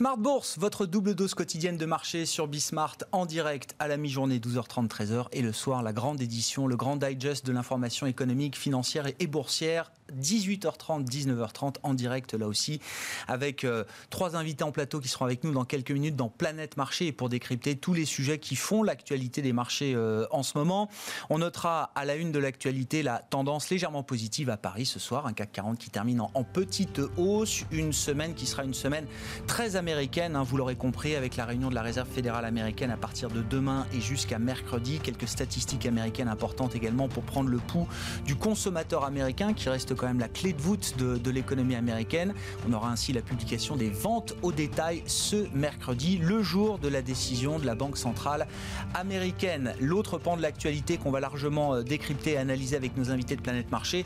Smart 0.00 0.16
Bourse, 0.16 0.56
votre 0.58 0.86
double 0.86 1.14
dose 1.14 1.34
quotidienne 1.34 1.76
de 1.76 1.84
marché 1.84 2.24
sur 2.24 2.48
Bismart 2.48 2.96
en 3.12 3.26
direct 3.26 3.74
à 3.78 3.86
la 3.86 3.98
mi-journée 3.98 4.38
12h30 4.38 4.88
13h 4.88 5.26
et 5.32 5.42
le 5.42 5.52
soir 5.52 5.82
la 5.82 5.92
grande 5.92 6.22
édition, 6.22 6.66
le 6.66 6.74
grand 6.74 6.96
digest 6.96 7.44
de 7.44 7.52
l'information 7.52 8.06
économique, 8.06 8.56
financière 8.56 9.08
et 9.18 9.26
boursière 9.26 9.92
18h30, 10.18 11.06
19h30 11.06 11.76
en 11.82 11.94
direct 11.94 12.34
là 12.34 12.46
aussi, 12.46 12.80
avec 13.28 13.64
euh, 13.64 13.84
trois 14.10 14.36
invités 14.36 14.64
en 14.64 14.72
plateau 14.72 15.00
qui 15.00 15.08
seront 15.08 15.24
avec 15.24 15.44
nous 15.44 15.52
dans 15.52 15.64
quelques 15.64 15.90
minutes 15.90 16.16
dans 16.16 16.28
Planète 16.28 16.76
Marché 16.76 17.12
pour 17.12 17.28
décrypter 17.28 17.76
tous 17.76 17.94
les 17.94 18.04
sujets 18.04 18.38
qui 18.38 18.56
font 18.56 18.82
l'actualité 18.82 19.42
des 19.42 19.52
marchés 19.52 19.94
euh, 19.94 20.26
en 20.30 20.42
ce 20.42 20.56
moment. 20.58 20.88
On 21.28 21.38
notera 21.38 21.92
à 21.94 22.04
la 22.04 22.16
une 22.16 22.32
de 22.32 22.38
l'actualité 22.38 23.02
la 23.02 23.18
tendance 23.18 23.70
légèrement 23.70 24.02
positive 24.02 24.50
à 24.50 24.56
Paris 24.56 24.86
ce 24.86 24.98
soir, 24.98 25.26
un 25.26 25.32
CAC 25.32 25.52
40 25.52 25.78
qui 25.78 25.90
termine 25.90 26.20
en, 26.20 26.44
petite 26.44 27.00
hausse, 27.16 27.64
une 27.70 27.92
semaine 27.92 28.34
qui 28.34 28.46
sera 28.46 28.64
une 28.64 28.74
semaine 28.74 29.06
très 29.46 29.76
américaine, 29.76 29.89
hein, 29.92 30.42
vous 30.42 30.56
l'aurez 30.56 30.76
compris, 30.76 31.16
avec 31.16 31.36
la 31.36 31.44
réunion 31.44 31.68
de 31.68 31.74
la 31.74 31.82
Réserve 31.82 32.08
fédérale 32.08 32.44
américaine 32.44 32.90
à 32.90 32.96
partir 32.96 33.28
de 33.28 33.42
demain 33.42 33.86
et 33.92 34.00
jusqu'à 34.00 34.38
mercredi, 34.38 34.98
quelques 35.02 35.28
statistiques 35.28 35.86
américaines 35.86 36.28
importantes 36.28 36.74
également 36.74 37.08
pour 37.08 37.22
prendre 37.22 37.48
le 37.48 37.58
pouls 37.58 37.88
du 38.24 38.36
consommateur 38.36 39.04
américain 39.04 39.52
qui 39.52 39.68
reste 39.68 39.94
quand 39.94 40.06
même 40.06 40.20
la 40.20 40.28
clé 40.28 40.52
de 40.52 40.60
voûte 40.60 40.94
de, 40.98 41.30
l'économie 41.30 41.74
américaine. 41.74 42.34
On 42.68 42.72
aura 42.72 42.90
ainsi 42.90 43.12
la 43.12 43.22
publication 43.22 43.76
des 43.76 43.90
ventes 43.90 44.34
au 44.42 44.52
détail 44.52 45.02
ce 45.06 45.46
mercredi, 45.54 46.18
le 46.18 46.42
jour 46.42 46.78
de 46.78 46.88
la 46.88 47.02
décision 47.02 47.58
de 47.58 47.66
la 47.66 47.74
Banque 47.74 47.96
centrale 47.96 48.46
américaine. 48.94 49.74
L'autre 49.80 50.18
pan 50.18 50.36
de 50.36 50.42
l'actualité 50.42 50.96
qu'on 50.96 51.10
va 51.10 51.20
largement 51.20 51.74
euh, 51.74 51.82
décrypter 51.82 52.32
et 52.32 52.36
analyser 52.36 52.76
avec 52.76 52.96
nos 52.96 53.10
invités 53.10 53.36
de 53.36 53.42
Planète 53.42 53.70
Marché, 53.70 54.04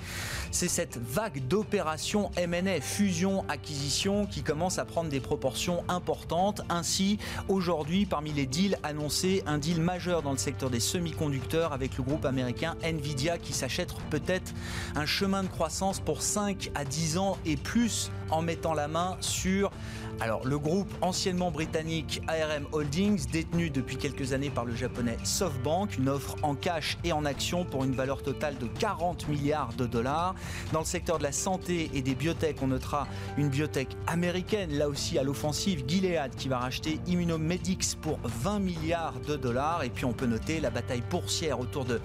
c'est 0.51 0.69
cette 0.69 0.99
vague 0.99 1.47
d'opérations 1.49 2.31
M&A, 2.37 2.81
fusion, 2.81 3.45
acquisition, 3.49 4.27
qui 4.27 4.43
commence 4.43 4.79
à 4.79 4.85
prendre 4.85 5.09
des 5.09 5.21
proportions 5.21 5.74
importantes. 5.89 6.63
Ainsi, 6.69 7.19
aujourd'hui, 7.49 8.07
parmi 8.07 8.33
les 8.33 8.47
deals 8.47 8.79
annoncés, 8.83 9.43
un 9.47 9.59
deal 9.59 9.81
majeur 9.81 10.23
dans 10.23 10.33
le 10.33 10.39
secteur 10.39 10.71
des 10.71 10.81
semi-conducteurs 10.81 11.73
avec 11.73 11.97
le 11.97 12.05
groupe 12.05 12.25
américain 12.25 12.77
Nvidia 12.83 13.39
qui 13.39 13.53
s'achète 13.53 13.95
peut-être 14.11 14.53
un 14.95 15.07
chemin 15.07 15.43
de 15.43 15.49
croissance 15.49 16.01
pour 16.01 16.23
5 16.23 16.71
à 16.75 16.85
10 16.85 17.19
ans 17.19 17.39
et 17.45 17.57
plus 17.57 18.11
en 18.31 18.43
mettant 18.43 18.75
la 18.75 18.89
main 18.89 19.17
sur 19.21 19.71
alors, 20.21 20.47
le 20.47 20.59
groupe 20.59 20.93
anciennement 21.01 21.51
britannique 21.51 22.23
ARM 22.29 22.67
Holdings, 22.73 23.27
détenu 23.31 23.69
depuis 23.69 23.97
quelques 23.97 24.33
années 24.33 24.51
par 24.51 24.65
le 24.65 24.75
japonais 24.75 25.17
SoftBank, 25.25 25.99
une 25.99 26.09
offre 26.09 26.37
en 26.43 26.55
cash 26.55 26.99
et 27.05 27.13
en 27.13 27.25
action 27.25 27.65
pour 27.65 27.85
une 27.85 27.93
valeur 27.93 28.23
totale 28.23 28.57
de 28.59 28.67
40 28.67 29.29
milliards 29.29 29.73
de 29.75 29.87
dollars. 29.87 30.35
Dans 30.73 30.81
le 30.81 30.85
secteur 30.85 31.19
de 31.19 31.25
la 31.25 31.33
santé 31.33 31.91
et 31.95 32.01
des 32.01 32.15
biotech, 32.15 32.63
on 32.63 32.69
notera 32.69 33.09
une 33.37 33.49
biotech 33.49 33.89
américaine, 34.07 34.73
là 34.79 34.89
aussi 34.89 35.19
à 35.19 35.25
l'offensive, 35.25 35.85
Gilead, 35.87 36.35
qui 36.37 36.49
va 36.49 36.59
racheter 36.59 37.01
Immunomedics 37.07 37.97
pour 38.01 38.19
20 38.23 38.61
milliards 38.61 39.21
de 39.27 39.37
dollars. 39.37 39.83
Et 39.83 39.91
puis, 39.91 40.05
on 40.05 40.13
peut 40.13 40.27
noter 40.27 40.61
la 40.61 40.71
bataille 40.71 41.03
boursière 41.11 41.59
autour 41.59 41.85
de 41.85 42.01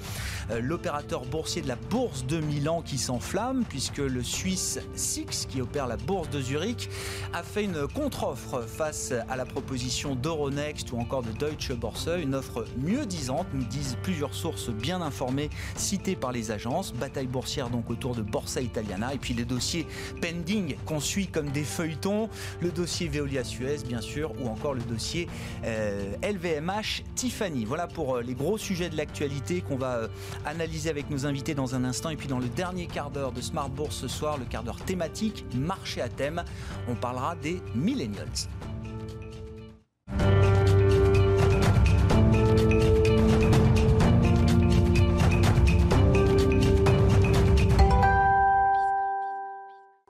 euh, 0.51 0.59
l'opérateur 0.61 1.25
boursier 1.25 1.61
de 1.61 1.67
la 1.67 1.75
bourse 1.75 2.25
de 2.25 2.39
Milan 2.39 2.81
qui 2.81 2.97
s'enflamme, 2.97 3.65
puisque 3.69 3.97
le 3.97 4.23
Suisse 4.23 4.79
Six, 4.95 5.47
qui 5.47 5.61
opère 5.61 5.87
la 5.87 5.97
bourse 5.97 6.29
de 6.29 6.41
Zurich, 6.41 6.89
a 7.33 7.43
fait 7.43 7.63
une 7.63 7.87
contre-offre 7.99 8.61
face 8.61 9.13
à 9.27 9.35
la 9.35 9.45
proposition 9.45 10.15
d'Euronext 10.15 10.93
ou 10.93 10.99
encore 10.99 11.21
de 11.21 11.33
Deutsche 11.33 11.73
Börse, 11.73 12.09
une 12.17 12.33
offre 12.33 12.63
mieux 12.77 13.05
disante, 13.05 13.47
nous 13.53 13.65
disent 13.65 13.97
plusieurs 14.03 14.33
sources 14.33 14.69
bien 14.69 15.01
informées 15.01 15.49
citées 15.75 16.15
par 16.15 16.31
les 16.31 16.51
agences. 16.51 16.93
Bataille 16.93 17.27
boursière 17.27 17.69
donc 17.69 17.89
autour 17.89 18.15
de 18.15 18.21
Borsa 18.21 18.61
Italiana. 18.61 19.13
Et 19.13 19.17
puis 19.17 19.33
les 19.33 19.43
dossiers 19.43 19.85
pending 20.21 20.77
qu'on 20.85 21.01
suit 21.01 21.27
comme 21.27 21.49
des 21.49 21.65
feuilletons, 21.65 22.29
le 22.61 22.71
dossier 22.71 23.09
Veolia 23.09 23.43
Suez 23.43 23.79
bien 23.85 23.99
sûr 23.99 24.31
ou 24.41 24.47
encore 24.47 24.75
le 24.75 24.81
dossier 24.81 25.27
LVMH 25.65 27.01
euh, 27.01 27.03
Tiffany. 27.15 27.65
Voilà 27.65 27.87
pour 27.87 28.15
euh, 28.15 28.21
les 28.21 28.33
gros 28.33 28.57
sujets 28.57 28.89
de 28.89 28.95
l'actualité 28.95 29.59
qu'on 29.59 29.75
va 29.75 29.95
euh, 29.95 30.07
analyser 30.45 30.89
avec 30.89 31.09
nos 31.09 31.25
invités 31.25 31.53
dans 31.53 31.75
un 31.75 31.83
instant. 31.83 32.11
Et 32.11 32.15
puis 32.15 32.29
dans 32.29 32.39
le 32.39 32.47
dernier 32.47 32.87
quart 32.87 33.09
d'heure 33.09 33.33
de 33.33 33.41
Smart 33.41 33.69
Bourse 33.69 33.97
ce 33.97 34.07
soir, 34.07 34.37
le 34.37 34.45
quart 34.45 34.63
d'heure 34.63 34.81
thématique, 34.85 35.43
marché 35.53 35.99
à 35.99 36.07
thème, 36.07 36.45
on 36.87 36.95
parlera 36.95 37.35
des 37.35 37.61
millennials. 37.89 38.47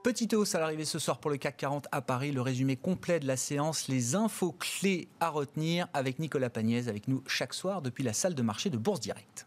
Petite 0.02 0.34
hausse 0.34 0.54
à 0.54 0.60
l'arrivée 0.60 0.84
ce 0.84 0.98
soir 0.98 1.20
pour 1.20 1.30
le 1.30 1.36
CAC 1.36 1.56
40 1.56 1.86
à 1.92 2.02
Paris. 2.02 2.32
Le 2.32 2.42
résumé 2.42 2.76
complet 2.76 3.20
de 3.20 3.26
la 3.26 3.36
séance, 3.36 3.88
les 3.88 4.14
infos 4.14 4.52
clés 4.52 5.08
à 5.20 5.30
retenir 5.30 5.86
avec 5.94 6.18
Nicolas 6.18 6.50
Pagnès, 6.50 6.88
avec 6.88 7.08
nous 7.08 7.22
chaque 7.26 7.54
soir 7.54 7.80
depuis 7.80 8.04
la 8.04 8.12
salle 8.12 8.34
de 8.34 8.42
marché 8.42 8.70
de 8.70 8.76
Bourse 8.76 9.00
Directe. 9.00 9.46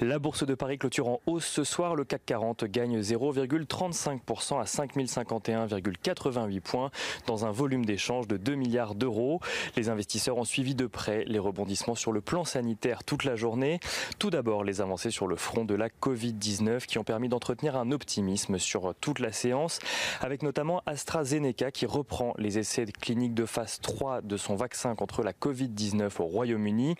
La 0.00 0.18
bourse 0.18 0.44
de 0.44 0.54
Paris 0.54 0.78
clôture 0.78 1.08
en 1.08 1.20
hausse 1.26 1.46
ce 1.46 1.64
soir. 1.64 1.94
Le 1.94 2.04
CAC 2.04 2.22
40 2.26 2.64
gagne 2.64 3.00
0,35% 3.00 4.60
à 4.60 4.64
5051,88 4.64 6.60
points 6.60 6.90
dans 7.26 7.46
un 7.46 7.50
volume 7.50 7.84
d'échange 7.84 8.26
de 8.26 8.36
2 8.36 8.54
milliards 8.54 8.94
d'euros. 8.94 9.40
Les 9.76 9.88
investisseurs 9.88 10.38
ont 10.38 10.44
suivi 10.44 10.74
de 10.74 10.86
près 10.86 11.24
les 11.26 11.38
rebondissements 11.38 11.94
sur 11.94 12.12
le 12.12 12.20
plan 12.20 12.44
sanitaire 12.44 13.04
toute 13.04 13.24
la 13.24 13.36
journée. 13.36 13.80
Tout 14.18 14.30
d'abord, 14.30 14.64
les 14.64 14.80
avancées 14.80 15.10
sur 15.10 15.26
le 15.26 15.36
front 15.36 15.64
de 15.64 15.74
la 15.74 15.88
Covid-19 15.88 16.86
qui 16.86 16.98
ont 16.98 17.04
permis 17.04 17.28
d'entretenir 17.28 17.76
un 17.76 17.92
optimisme 17.92 18.58
sur 18.58 18.94
toute 19.00 19.18
la 19.18 19.32
séance, 19.32 19.78
avec 20.20 20.42
notamment 20.42 20.82
AstraZeneca 20.86 21.70
qui 21.70 21.86
reprend 21.86 22.34
les 22.38 22.58
essais 22.58 22.86
cliniques 22.86 23.34
de 23.34 23.46
phase 23.46 23.80
3 23.80 24.22
de 24.22 24.36
son 24.36 24.56
vaccin 24.56 24.94
contre 24.94 25.22
la 25.22 25.32
Covid-19 25.32 26.20
au 26.20 26.24
Royaume-Uni, 26.24 26.96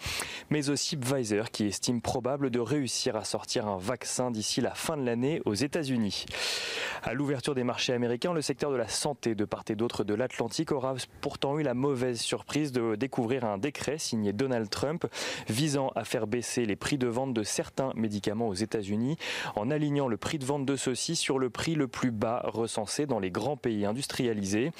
mais 0.51 0.71
aussi 0.71 0.97
Pfizer 0.97 1.51
qui 1.51 1.67
estime 1.67 2.01
probable 2.01 2.51
de 2.51 2.61
réussir 2.67 3.17
à 3.17 3.25
sortir 3.25 3.69
un 3.69 3.79
vaccin 3.79 4.31
d'ici 4.31 4.61
la 4.61 4.75
fin 4.75 4.97
de 4.97 5.05
l'année 5.05 5.41
aux 5.45 5.55
États-Unis. 5.55 6.27
À 7.03 7.15
l'ouverture 7.15 7.55
des 7.55 7.63
marchés 7.63 7.93
américains, 7.93 8.33
le 8.33 8.43
secteur 8.43 8.73
de 8.73 8.77
la 8.77 8.89
santé 8.89 9.35
de 9.37 9.45
part 9.45 9.63
et 9.69 9.77
d'autre 9.77 10.03
de 10.03 10.15
l'Atlantique 10.15 10.73
aura 10.73 10.95
pourtant 11.21 11.59
eu 11.59 11.63
la 11.63 11.75
mauvaise 11.75 12.21
surprise 12.21 12.73
de 12.73 12.97
découvrir 12.97 13.45
un 13.45 13.59
décret 13.59 13.99
signé 13.99 14.33
Donald 14.33 14.69
Trump 14.69 15.07
visant 15.49 15.93
à 15.95 16.05
faire 16.05 16.27
baisser 16.27 16.67
les 16.67 16.75
prix 16.75 16.99
de 16.99 17.07
vente 17.07 17.33
de 17.33 17.45
certains 17.45 17.93
médicaments 17.95 18.49
aux 18.49 18.55
États-Unis 18.55 19.17
en 19.55 19.71
alignant 19.71 20.09
le 20.09 20.17
prix 20.17 20.39
de 20.39 20.45
vente 20.45 20.67
de 20.67 20.75
ceux-ci 20.75 21.15
sur 21.15 21.39
le 21.39 21.49
prix 21.49 21.77
le 21.77 21.87
plus 21.87 22.11
bas 22.11 22.43
recensé 22.45 23.07
dans 23.07 23.21
les 23.21 23.31
grands 23.31 23.57
pays 23.57 23.87
industrialisés. 23.87 24.73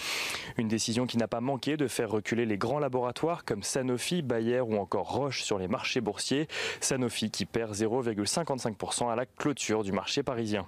Une 0.57 0.69
décision 0.69 1.07
qui 1.07 1.19
n'a 1.19 1.29
pas 1.29 1.41
manqué 1.41 1.77
de 1.77 1.87
faire 1.87 2.11
reculer 2.11 2.47
les 2.47 2.59
grands 2.59 2.81
laboratoires 2.81 3.45
comme 3.45 3.63
Sanofi, 3.63 4.23
Bayer 4.23 4.61
ou 4.61 4.77
encore 4.79 5.13
Roche 5.13 5.43
sur 5.43 5.59
les 5.59 5.69
marchés 5.69 6.01
boursiers. 6.01 6.49
Sanofi 6.81 7.31
qui 7.31 7.45
perd 7.45 7.76
0,55% 7.77 9.11
à 9.11 9.17
la 9.17 9.27
clôture 9.27 9.85
du 9.85 9.93
marché 9.93 10.23
parisien. 10.23 10.67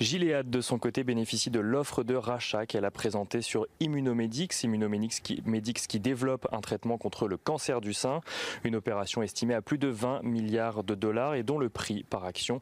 Gilead, 0.00 0.50
de 0.50 0.60
son 0.60 0.78
côté, 0.78 1.04
bénéficie 1.04 1.50
de 1.50 1.60
l'offre 1.60 2.02
de 2.02 2.14
rachat 2.14 2.66
qu'elle 2.66 2.84
a 2.84 2.90
présentée 2.90 3.42
sur 3.42 3.66
Immunomedics. 3.80 4.62
Immunomedics 4.62 5.22
qui, 5.22 5.42
qui 5.88 6.00
développe 6.00 6.48
un 6.52 6.60
traitement 6.60 6.98
contre 6.98 7.28
le 7.28 7.36
cancer 7.36 7.80
du 7.80 7.92
sein. 7.92 8.20
Une 8.64 8.76
opération 8.76 9.22
estimée 9.22 9.54
à 9.54 9.62
plus 9.62 9.78
de 9.78 9.88
20 9.88 10.22
milliards 10.22 10.84
de 10.84 10.94
dollars 10.94 11.34
et 11.34 11.42
dont 11.42 11.58
le 11.58 11.68
prix 11.68 12.04
par 12.04 12.24
action 12.24 12.60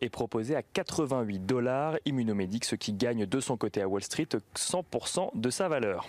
est 0.00 0.08
proposé 0.08 0.56
à 0.56 0.62
88 0.62 1.46
dollars. 1.46 1.96
Immunomedics 2.04 2.76
qui 2.76 2.92
gagne 2.92 3.26
de 3.26 3.40
son 3.40 3.56
côté 3.56 3.82
à 3.82 3.88
Wall 3.88 4.02
Street 4.02 4.28
100% 4.54 5.38
de 5.38 5.50
sa 5.50 5.68
valeur. 5.68 6.06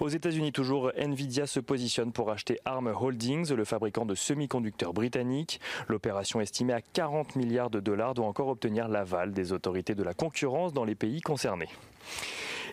Aux 0.00 0.08
États-Unis, 0.08 0.52
toujours, 0.52 0.92
Nvidia 0.96 1.46
se 1.46 1.60
positionne 1.60 2.12
pour 2.12 2.30
acheter 2.30 2.58
ARM 2.64 2.88
Holdings, 2.88 3.52
le 3.52 3.64
fabricant 3.64 4.04
de 4.04 4.14
semi-conducteurs 4.14 4.92
britannique. 4.92 5.60
L'opération 5.88 6.40
estimée 6.40 6.72
à 6.72 6.80
40 6.80 7.36
milliards 7.36 7.70
de 7.70 7.80
dollars 7.80 8.14
doit 8.14 8.26
encore 8.26 8.48
obtenir 8.48 8.88
l'aval 8.88 9.25
des 9.32 9.52
autorités 9.52 9.94
de 9.94 10.02
la 10.02 10.14
concurrence 10.14 10.72
dans 10.72 10.84
les 10.84 10.94
pays 10.94 11.20
concernés. 11.20 11.68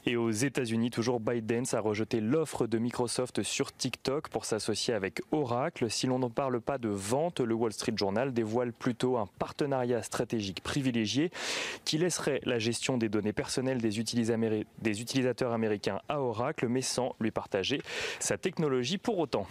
Et 0.06 0.18
aux 0.18 0.32
États-Unis, 0.32 0.90
toujours 0.90 1.22
Biden 1.22 1.64
a 1.72 1.80
rejeté 1.80 2.20
l'offre 2.20 2.68
de 2.68 2.78
Microsoft 2.78 3.42
sur 3.42 3.72
TikTok 3.72 4.28
pour 4.28 4.44
s'associer 4.44 4.94
avec 4.94 5.22
Oracle. 5.32 5.90
Si 5.90 6.08
l'on 6.08 6.20
ne 6.20 6.28
parle 6.28 6.60
pas 6.60 6.78
de 6.78 6.90
vente, 6.90 7.40
le 7.40 7.54
Wall 7.54 7.72
Street 7.72 7.94
Journal 7.96 8.34
dévoile 8.34 8.74
plutôt 8.74 9.18
un 9.18 9.28
partenariat 9.40 10.04
stratégique 10.04 10.62
privilégié 10.62 11.32
qui 11.86 11.98
laisserait 11.98 12.42
la 12.44 12.60
gestion 12.60 12.98
des 12.98 13.08
données 13.08 13.32
personnelles 13.32 13.78
des, 13.78 14.00
utilisateurs 14.00 15.54
américains 15.54 16.02
à 16.10 16.20
Oracle, 16.20 16.68
mais 16.68 16.82
sans 16.82 17.16
lui 17.22 17.32
partager 17.32 17.82
sa 18.20 18.38
technologie 18.38 18.98
pour 18.98 19.20
autant. 19.20 19.48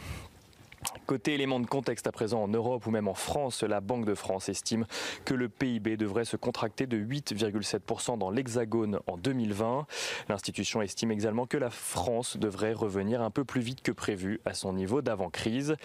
Côté 1.07 1.35
élément 1.35 1.61
de 1.61 1.67
contexte 1.67 2.07
à 2.07 2.13
présent 2.13 2.43
en 2.43 2.49
Europe 2.49 2.87
ou 2.87 2.91
même 2.91 3.09
en 3.09 3.15
France, 3.15 3.63
la 3.63 3.81
Banque 3.81 4.05
de 4.05 4.15
France 4.15 4.49
estime 4.49 4.87
que 5.25 5.35
le 5.35 5.49
PIB 5.49 5.97
devrait 5.97 6.25
se 6.25 6.37
contracter 6.37 6.87
de 6.87 6.97
8,7% 6.97 8.19
dans 8.19 8.31
l'Hexagone 8.31 9.01
en 9.07 9.17
2020. 9.17 9.87
L'institution 10.29 10.81
estime 10.81 11.11
également 11.11 11.47
que 11.47 11.57
la 11.57 11.71
France 11.71 12.37
devrait 12.37 12.73
revenir 12.73 13.21
un 13.21 13.31
peu 13.31 13.45
plus 13.45 13.61
vite 13.61 13.83
que 13.83 13.93
prévu 13.93 14.41
à 14.45 14.55
son 14.55 14.73
niveau 14.73 15.03
d'avant-crise. 15.03 15.77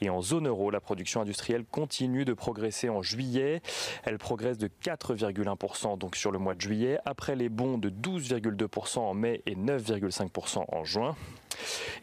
Et 0.00 0.10
en 0.10 0.20
zone 0.22 0.46
euro, 0.46 0.70
la 0.70 0.80
production 0.80 1.20
industrielle 1.20 1.64
continue 1.64 2.24
de 2.24 2.34
progresser 2.34 2.88
en 2.88 3.02
juillet. 3.02 3.62
Elle 4.04 4.18
progresse 4.18 4.58
de 4.58 4.68
4,1% 4.68 5.98
donc 5.98 6.16
sur 6.16 6.30
le 6.30 6.38
mois 6.38 6.54
de 6.54 6.60
juillet, 6.60 6.98
après 7.04 7.36
les 7.36 7.48
bons 7.48 7.78
de 7.78 7.90
12,2% 7.90 8.98
en 8.98 9.14
mai 9.14 9.42
et 9.46 9.54
9,5% 9.54 10.64
en 10.68 10.84
juin. 10.84 11.16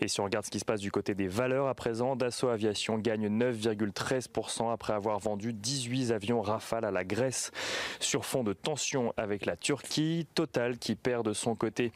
Et 0.01 0.07
si 0.07 0.19
on 0.19 0.25
regarde 0.25 0.45
ce 0.45 0.51
qui 0.51 0.59
se 0.59 0.65
passe 0.65 0.81
du 0.81 0.91
côté 0.91 1.15
des 1.15 1.27
valeurs 1.27 1.67
à 1.67 1.75
présent, 1.75 2.15
Dassault 2.15 2.49
Aviation 2.49 2.97
gagne 2.97 3.27
9,13% 3.27 4.71
après 4.71 4.93
avoir 4.93 5.19
vendu 5.19 5.53
18 5.53 6.11
avions 6.11 6.41
Rafale 6.41 6.85
à 6.85 6.91
la 6.91 7.03
Grèce 7.03 7.51
sur 7.99 8.25
fond 8.25 8.43
de 8.43 8.53
tension 8.53 9.13
avec 9.17 9.45
la 9.45 9.55
Turquie. 9.55 10.27
Total 10.35 10.77
qui 10.77 10.95
perd 10.95 11.25
de 11.25 11.33
son 11.33 11.55
côté 11.55 11.91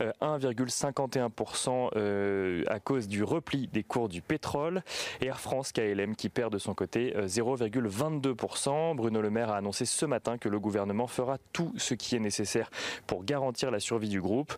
1,51% 0.00 1.68
euh, 1.68 1.90
euh, 1.96 2.64
à 2.68 2.80
cause 2.80 3.08
du 3.08 3.22
repli 3.22 3.68
des 3.68 3.82
cours 3.82 4.08
du 4.08 4.22
pétrole. 4.22 4.82
Air 5.20 5.40
France 5.40 5.72
KLM 5.72 6.16
qui 6.16 6.28
perd 6.28 6.52
de 6.52 6.58
son 6.58 6.74
côté 6.74 7.14
0,22%. 7.16 8.92
Euh, 8.92 8.94
Bruno 8.94 9.20
Le 9.20 9.30
Maire 9.30 9.50
a 9.50 9.56
annoncé 9.56 9.84
ce 9.84 10.06
matin 10.06 10.38
que 10.38 10.48
le 10.48 10.60
gouvernement 10.60 11.06
fera 11.06 11.38
tout 11.52 11.72
ce 11.76 11.94
qui 11.94 12.16
est 12.16 12.20
nécessaire 12.20 12.70
pour 13.06 13.24
garantir 13.24 13.70
la 13.70 13.80
survie 13.80 14.08
du 14.08 14.20
groupe. 14.20 14.54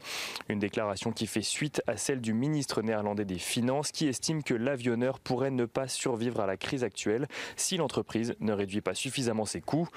Une 0.49 0.59
déclaration 0.59 1.13
qui 1.13 1.27
fait 1.27 1.43
suite 1.43 1.83
à 1.87 1.97
celle 1.97 2.21
du 2.21 2.34
ministre 2.35 2.83
néerlandais 2.83 3.25
des 3.25 3.39
Finances 3.39 3.91
qui 3.91 4.07
estime 4.07 4.43
que 4.43 4.55
l'avionneur 4.55 5.21
pourrait 5.21 5.51
ne 5.51 5.65
pas 5.65 5.89
survivre 5.89 6.41
à 6.41 6.47
la 6.47 6.57
crise 6.57 6.85
actuelle 6.85 7.27
si 7.57 7.77
l'entreprise 7.77 8.35
ne 8.41 8.53
réduit 8.53 8.81
pas 8.81 8.95
suffisamment 8.95 9.45
ses 9.45 9.61
coûts. 9.61 9.89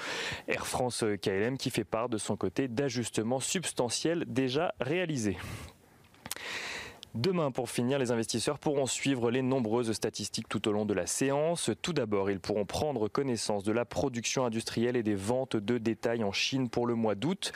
Air 0.47 0.65
France 0.65 1.03
KLM 1.21 1.57
qui 1.57 1.69
fait 1.69 1.83
part 1.83 2.09
de 2.09 2.17
son 2.17 2.35
côté 2.35 2.67
d'ajustements 2.67 3.39
substantiels 3.39 4.25
déjà 4.27 4.73
réalisés. 4.79 5.37
Demain, 7.17 7.49
pour 7.49 7.71
finir, 7.71 7.97
les 7.97 8.11
investisseurs 8.11 8.59
pourront 8.59 8.85
suivre 8.85 9.31
les 9.31 9.41
nombreuses 9.41 9.91
statistiques 9.91 10.47
tout 10.47 10.67
au 10.67 10.71
long 10.71 10.85
de 10.85 10.93
la 10.93 11.07
séance. 11.07 11.71
Tout 11.81 11.91
d'abord, 11.91 12.29
ils 12.29 12.39
pourront 12.39 12.67
prendre 12.67 13.07
connaissance 13.07 13.63
de 13.63 13.71
la 13.71 13.85
production 13.85 14.45
industrielle 14.45 14.95
et 14.95 15.01
des 15.01 15.15
ventes 15.15 15.55
de 15.55 15.79
détail 15.79 16.23
en 16.23 16.31
Chine 16.31 16.69
pour 16.69 16.85
le 16.85 16.93
mois 16.93 17.15
d'août. 17.15 17.53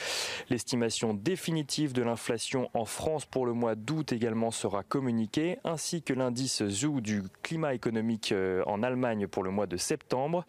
L'estimation 0.50 1.14
définitive 1.14 1.94
de 1.94 2.02
l'inflation 2.02 2.72
en 2.74 2.86
France 2.86 3.28
pour 3.28 3.46
le 3.46 3.54
mois 3.54 3.76
d'août 3.76 4.12
également 4.12 4.50
sera 4.50 4.82
communiquée, 4.82 5.60
ainsi 5.64 6.02
que 6.02 6.14
l'indice 6.14 6.68
ZOO 6.68 7.00
du 7.00 7.22
climat 7.44 7.76
économique 7.76 8.32
euh, 8.32 8.64
en 8.66 8.82
Allemagne 8.82 9.28
pour 9.28 9.44
le 9.44 9.52
mois 9.52 9.68
de 9.68 9.78
septembre. 9.78 10.44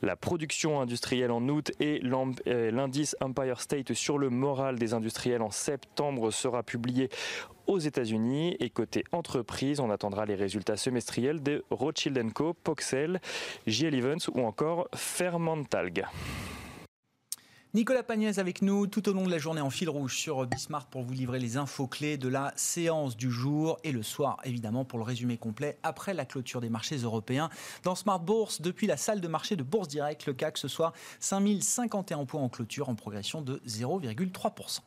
La 0.00 0.14
production 0.14 0.80
industrielle 0.80 1.32
en 1.32 1.48
août 1.48 1.72
et 1.80 2.00
euh, 2.04 2.70
l'indice 2.70 3.16
Empire 3.20 3.60
State 3.60 3.94
sur 3.94 4.16
le 4.16 4.30
moral 4.30 4.78
des 4.78 4.94
industriels 4.94 5.42
en 5.42 5.50
septembre 5.50 6.30
sera 6.30 6.62
publié 6.62 7.10
aux 7.68 7.78
États-Unis. 7.78 8.56
Et 8.58 8.70
côté 8.70 9.04
entreprise, 9.12 9.78
on 9.78 9.90
attendra 9.90 10.26
les 10.26 10.34
résultats 10.34 10.76
semestriels 10.76 11.42
de 11.42 11.64
Rothschild 11.70 12.32
Co, 12.32 12.54
Poxel, 12.54 13.20
JL 13.66 13.94
Evans 13.94 14.18
ou 14.34 14.40
encore 14.40 14.88
Fermentalg. 14.94 16.04
Nicolas 17.74 18.02
Pagnès 18.02 18.38
avec 18.38 18.62
nous 18.62 18.86
tout 18.86 19.10
au 19.10 19.12
long 19.12 19.26
de 19.26 19.30
la 19.30 19.36
journée 19.36 19.60
en 19.60 19.68
fil 19.68 19.90
rouge 19.90 20.16
sur 20.16 20.46
Bismart 20.46 20.86
pour 20.86 21.02
vous 21.02 21.12
livrer 21.12 21.38
les 21.38 21.58
infos 21.58 21.86
clés 21.86 22.16
de 22.16 22.26
la 22.26 22.54
séance 22.56 23.14
du 23.14 23.30
jour 23.30 23.78
et 23.84 23.92
le 23.92 24.02
soir 24.02 24.38
évidemment 24.44 24.86
pour 24.86 24.98
le 24.98 25.04
résumé 25.04 25.36
complet 25.36 25.78
après 25.82 26.14
la 26.14 26.24
clôture 26.24 26.62
des 26.62 26.70
marchés 26.70 26.96
européens. 26.96 27.50
Dans 27.82 27.94
Smart 27.94 28.20
Bourse, 28.20 28.62
depuis 28.62 28.86
la 28.86 28.96
salle 28.96 29.20
de 29.20 29.28
marché 29.28 29.54
de 29.54 29.62
Bourse 29.62 29.88
Direct, 29.88 30.24
le 30.24 30.32
CAC 30.32 30.56
ce 30.56 30.66
soir 30.66 30.94
5051 31.20 32.24
points 32.24 32.40
en 32.40 32.48
clôture 32.48 32.88
en 32.88 32.94
progression 32.94 33.42
de 33.42 33.60
0,3%. 33.66 34.80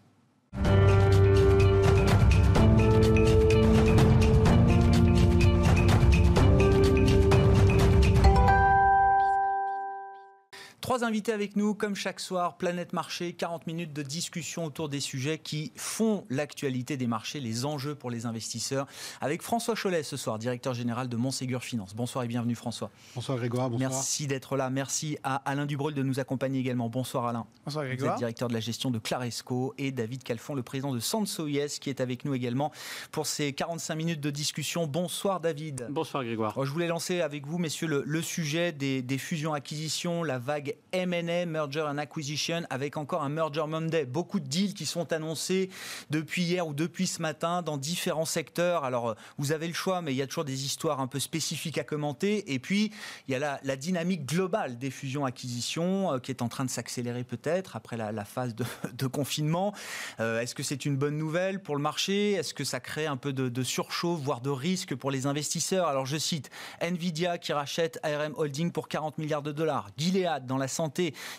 Trois 10.92 11.06
invités 11.06 11.32
avec 11.32 11.56
nous, 11.56 11.74
comme 11.74 11.96
chaque 11.96 12.20
soir, 12.20 12.58
Planète 12.58 12.92
Marché, 12.92 13.32
40 13.32 13.66
minutes 13.66 13.94
de 13.94 14.04
discussion 14.04 14.66
autour 14.66 14.90
des 14.90 15.00
sujets 15.00 15.38
qui 15.38 15.72
font 15.78 16.26
l'actualité 16.30 16.98
des 16.98 17.08
marchés, 17.08 17.40
les 17.40 17.64
enjeux 17.64 17.96
pour 17.96 18.12
les 18.12 18.26
investisseurs. 18.26 18.88
Avec 19.22 19.42
François 19.42 19.76
Cholet 19.82 20.04
ce 20.04 20.18
soir, 20.18 20.38
directeur 20.38 20.74
général 20.74 21.08
de 21.08 21.16
Montségur 21.16 21.64
Finance. 21.64 21.96
Bonsoir 21.96 22.26
et 22.26 22.28
bienvenue 22.28 22.56
François. 22.56 22.92
Bonsoir 23.16 23.38
Grégoire, 23.38 23.70
bonsoir. 23.70 23.90
Merci 23.90 24.28
d'être 24.28 24.58
là. 24.58 24.70
Merci 24.70 25.18
à 25.24 25.36
Alain 25.50 25.66
Dubreuil 25.66 25.94
de 25.94 26.04
nous 26.04 26.20
accompagner 26.20 26.60
également. 26.60 26.90
Bonsoir 26.90 27.26
Alain. 27.26 27.46
Bonsoir 27.64 27.86
Grégoire. 27.86 28.10
Vous 28.10 28.16
êtes 28.16 28.20
directeur 28.20 28.50
de 28.50 28.54
la 28.54 28.60
gestion 28.60 28.92
de 28.92 29.00
Claresco 29.00 29.74
et 29.78 29.94
David 29.94 30.24
Calfon, 30.24 30.56
le 30.56 30.62
président 30.62 30.94
de 30.94 31.00
Sansoyes, 31.00 31.80
qui 31.80 31.90
est 31.90 32.02
avec 32.02 32.26
nous 32.26 32.34
également 32.34 32.70
pour 33.14 33.28
ces 33.28 33.54
45 33.54 33.96
minutes 33.96 34.20
de 34.20 34.30
discussion. 34.30 34.88
Bonsoir 34.88 35.40
David. 35.40 35.88
Bonsoir 35.90 36.26
Grégoire. 36.26 36.54
je 36.66 36.70
voulais 36.70 36.88
lancer 36.88 37.22
avec 37.22 37.48
vous, 37.48 37.60
messieurs, 37.60 37.88
le, 37.88 38.22
sujet 38.22 38.74
des, 38.74 39.02
des 39.02 39.18
fusions-acquisitions, 39.18 40.24
la 40.24 40.38
vague 40.38 40.76
M&A, 40.94 41.46
Merger 41.46 41.86
and 41.88 41.98
Acquisition, 41.98 42.64
avec 42.70 42.98
encore 42.98 43.24
un 43.24 43.30
Merger 43.30 43.64
Monday. 43.66 44.06
Beaucoup 44.06 44.42
de 44.42 44.48
deals 44.48 44.74
qui 44.74 44.86
sont 44.86 45.14
annoncés 45.14 45.70
depuis 46.10 46.44
hier 46.44 46.68
ou 46.68 46.74
depuis 46.74 47.08
ce 47.08 47.22
matin 47.22 47.62
dans 47.62 47.78
différents 47.78 48.26
secteurs. 48.26 48.84
Alors, 48.84 49.12
euh, 49.12 49.14
vous 49.38 49.54
avez 49.54 49.68
le 49.68 49.74
choix, 49.74 50.02
mais 50.02 50.14
il 50.14 50.18
y 50.18 50.22
a 50.22 50.28
toujours 50.28 50.44
des 50.44 50.66
histoires 50.66 51.00
un 51.00 51.08
peu 51.08 51.20
spécifiques 51.20 51.78
à 51.78 51.86
commenter. 51.86 52.54
Et 52.54 52.60
puis, 52.60 52.92
il 53.28 53.32
y 53.32 53.36
a 53.36 53.60
la, 53.64 53.76
dynamique 53.78 54.26
globale 54.26 54.78
des 54.78 54.92
fusions-acquisitions 54.92 56.14
euh, 56.14 56.20
qui 56.20 56.30
est 56.30 56.42
en 56.42 56.50
train 56.50 56.66
de 56.66 56.70
s'accélérer 56.70 57.24
peut-être 57.24 57.78
après 57.78 57.96
la, 57.96 58.26
phase 58.26 58.54
de, 58.94 59.08
confinement. 59.08 59.74
Euh, 60.20 60.42
est-ce 60.42 60.56
que 60.56 60.64
c'est 60.64 60.86
une 60.86 60.98
bonne 60.98 61.18
nouvelle 61.18 61.62
pour 61.62 61.78
le 61.78 61.82
marché? 61.82 62.34
Est-ce 62.34 62.54
que 62.54 62.66
ça 62.66 62.82
crée 62.82 63.08
un 63.08 63.18
peu 63.18 63.32
de, 63.32 63.64
surchauffe, 63.64 64.20
voire 64.20 64.42
de 64.42 64.50
risque 64.50 64.94
pour 64.96 65.10
les 65.10 65.26
investisseurs? 65.26 65.88
Alors, 65.88 66.06
je 66.06 66.18
cite 66.18 66.50
Nvidia 66.82 67.38
qui 67.38 67.54
rachète 67.54 67.98
ARM 68.04 68.34
Holding 68.36 68.72
pour 68.72 68.90
40 68.90 69.18
milliards 69.20 69.42
de 69.42 69.54
dollars. 69.54 69.90
Gilead 69.98 70.46
dans 70.46 70.58
la 70.58 70.68
santé 70.68 70.81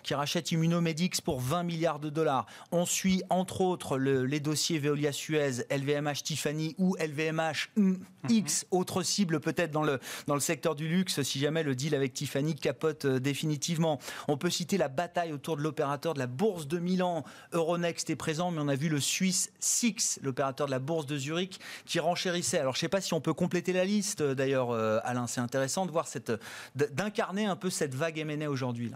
qui 0.02 0.14
rachète 0.14 0.52
Immunomedics 0.52 1.20
pour 1.22 1.40
20 1.40 1.62
milliards 1.64 1.98
de 1.98 2.10
dollars. 2.10 2.46
On 2.70 2.86
suit 2.86 3.22
entre 3.30 3.60
autres 3.60 3.98
les 3.98 4.40
dossiers 4.40 4.78
Veolia 4.78 5.12
Suez, 5.12 5.64
LVMH 5.70 6.22
Tiffany 6.24 6.74
ou 6.78 6.96
LVMH 7.00 7.70
X, 8.28 8.64
mhm. 8.64 8.78
autre 8.78 9.02
cible 9.02 9.40
peut-être 9.40 9.70
dans 9.70 9.82
le, 9.82 9.98
dans 10.26 10.34
le 10.34 10.40
secteur 10.40 10.74
du 10.74 10.88
luxe 10.88 11.22
si 11.22 11.38
jamais 11.38 11.62
le 11.62 11.74
deal 11.74 11.94
avec 11.94 12.12
Tiffany 12.12 12.54
capote 12.54 13.04
euh, 13.04 13.20
définitivement. 13.20 13.98
On 14.28 14.36
peut 14.36 14.50
citer 14.50 14.76
la 14.76 14.88
bataille 14.88 15.32
autour 15.32 15.56
de 15.56 15.62
l'opérateur 15.62 16.14
de 16.14 16.18
la 16.18 16.26
bourse 16.26 16.66
de 16.66 16.78
Milan. 16.78 17.24
Euronext 17.52 18.10
est 18.10 18.16
présent, 18.16 18.50
mais 18.50 18.60
on 18.60 18.68
a 18.68 18.74
vu 18.74 18.88
le 18.88 19.00
Suisse 19.00 19.52
Six, 19.58 20.20
l'opérateur 20.22 20.66
de 20.66 20.70
la 20.70 20.78
bourse 20.78 21.06
de 21.06 21.16
Zurich, 21.16 21.60
qui 21.84 22.00
renchérissait. 22.00 22.58
Alors 22.58 22.74
je 22.74 22.78
ne 22.78 22.82
sais 22.82 22.88
pas 22.88 23.00
si 23.00 23.14
on 23.14 23.20
peut 23.20 23.34
compléter 23.34 23.72
la 23.72 23.84
liste 23.84 24.20
euh, 24.20 24.34
d'ailleurs, 24.34 24.70
euh, 24.70 24.98
Alain. 25.04 25.26
C'est 25.26 25.40
intéressant 25.40 25.86
de 25.86 25.92
voir 25.92 26.06
cette, 26.06 26.32
d'incarner 26.74 27.46
un 27.46 27.56
peu 27.56 27.70
cette 27.70 27.94
vague 27.94 28.18
M&A 28.18 28.48
aujourd'hui. 28.48 28.92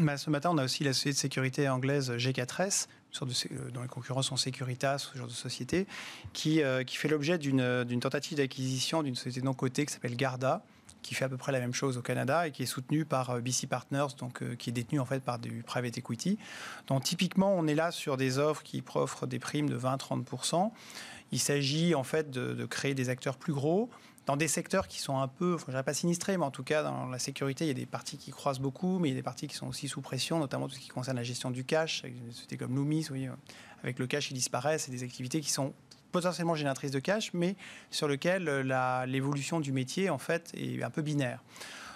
Bah, 0.00 0.16
ce 0.16 0.30
matin, 0.30 0.50
on 0.52 0.58
a 0.58 0.64
aussi 0.64 0.84
la 0.84 0.92
société 0.92 1.14
de 1.14 1.18
sécurité 1.18 1.68
anglaise 1.68 2.12
G4S, 2.12 2.86
sorte 3.10 3.30
de, 3.30 3.54
euh, 3.54 3.70
dont 3.70 3.82
les 3.82 3.88
concurrents 3.88 4.22
sont 4.22 4.36
Securitas, 4.36 4.98
ce 4.98 5.18
genre 5.18 5.26
de 5.26 5.32
société, 5.32 5.86
qui, 6.32 6.62
euh, 6.62 6.84
qui 6.84 6.96
fait 6.96 7.08
l'objet 7.08 7.38
d'une 7.38 8.00
tentative 8.00 8.38
d'acquisition 8.38 9.02
d'une 9.02 9.14
société 9.14 9.42
non 9.42 9.54
cotée 9.54 9.86
qui 9.86 9.92
s'appelle 9.92 10.16
Garda, 10.16 10.64
qui 11.02 11.14
fait 11.14 11.26
à 11.26 11.28
peu 11.28 11.36
près 11.36 11.52
la 11.52 11.60
même 11.60 11.74
chose 11.74 11.98
au 11.98 12.02
Canada 12.02 12.48
et 12.48 12.50
qui 12.50 12.62
est 12.62 12.66
soutenue 12.66 13.04
par 13.04 13.30
euh, 13.30 13.40
BC 13.40 13.66
Partners, 13.66 14.14
donc 14.18 14.42
qui 14.56 14.70
est 14.70 14.72
détenue 14.72 15.00
en 15.00 15.04
fait 15.04 15.22
par 15.22 15.38
du 15.38 15.62
private 15.62 15.98
equity. 15.98 16.38
Donc 16.86 17.04
typiquement, 17.04 17.54
on 17.54 17.66
est 17.66 17.74
là 17.74 17.90
sur 17.90 18.16
des 18.16 18.38
offres 18.38 18.62
qui 18.62 18.82
offrent 18.94 19.26
des 19.26 19.38
primes 19.38 19.68
de 19.68 19.78
20-30%. 19.78 20.72
Il 21.32 21.40
s'agit 21.40 21.94
en 21.94 22.04
fait 22.04 22.30
de, 22.30 22.64
créer 22.64 22.94
des 22.94 23.08
acteurs 23.08 23.36
plus 23.36 23.52
gros 23.52 23.90
dans 24.26 24.36
des 24.36 24.48
secteurs 24.48 24.88
qui 24.88 25.00
sont 25.00 25.18
un 25.18 25.28
peu, 25.28 25.58
je 25.58 25.64
ne 25.64 25.70
dirais 25.70 25.82
pas 25.82 25.94
sinistrés, 25.94 26.36
mais 26.38 26.44
en 26.44 26.50
tout 26.50 26.62
cas 26.62 26.82
dans 26.82 27.06
la 27.06 27.18
sécurité, 27.18 27.64
il 27.64 27.68
y 27.68 27.70
a 27.70 27.74
des 27.74 27.86
parties 27.86 28.16
qui 28.16 28.30
croissent 28.30 28.60
beaucoup, 28.60 28.98
mais 28.98 29.08
il 29.08 29.12
y 29.12 29.14
a 29.14 29.18
des 29.18 29.22
parties 29.22 29.48
qui 29.48 29.54
sont 29.54 29.66
aussi 29.66 29.86
sous 29.88 30.00
pression, 30.00 30.38
notamment 30.38 30.66
tout 30.68 30.74
ce 30.74 30.80
qui 30.80 30.88
concerne 30.88 31.16
la 31.16 31.22
gestion 31.22 31.50
du 31.50 31.64
cash, 31.64 32.02
sociétés 32.30 32.56
comme 32.56 32.74
Loomis, 32.74 33.08
oui, 33.10 33.28
avec 33.82 33.98
le 33.98 34.06
cash 34.06 34.28
qui 34.28 34.34
disparaît, 34.34 34.78
c'est 34.78 34.90
des 34.90 35.02
activités 35.02 35.40
qui 35.40 35.50
sont 35.50 35.74
potentiellement 36.10 36.54
génératrices 36.54 36.92
de 36.92 37.00
cash, 37.00 37.32
mais 37.34 37.56
sur 37.90 38.08
lesquelles 38.08 38.44
l'évolution 39.06 39.60
du 39.60 39.72
métier 39.72 40.10
en 40.10 40.18
fait 40.18 40.52
est 40.54 40.82
un 40.82 40.90
peu 40.90 41.02
binaire. 41.02 41.42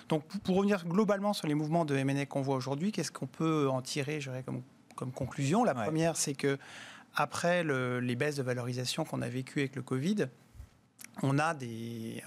Donc 0.08 0.24
pour 0.42 0.56
revenir 0.56 0.86
globalement 0.86 1.32
sur 1.32 1.46
les 1.46 1.54
mouvements 1.54 1.84
de 1.84 1.94
M&A 1.94 2.26
qu'on 2.26 2.42
voit 2.42 2.56
aujourd'hui, 2.56 2.92
qu'est-ce 2.92 3.12
qu'on 3.12 3.26
peut 3.26 3.68
en 3.70 3.80
tirer, 3.80 4.20
je 4.20 4.30
dirais, 4.30 4.42
comme, 4.42 4.62
comme 4.96 5.12
conclusion? 5.12 5.64
La 5.64 5.74
première, 5.74 6.16
c'est 6.16 6.34
que 6.34 6.58
après 7.14 7.64
les 7.64 8.16
baisses 8.16 8.36
de 8.36 8.42
valorisation 8.42 9.04
qu'on 9.04 9.22
a 9.22 9.28
vécues 9.28 9.60
avec 9.60 9.76
le 9.76 9.82
Covid, 9.82 10.26
on 11.22 11.38
a 11.38 11.54
euh, 11.54 12.20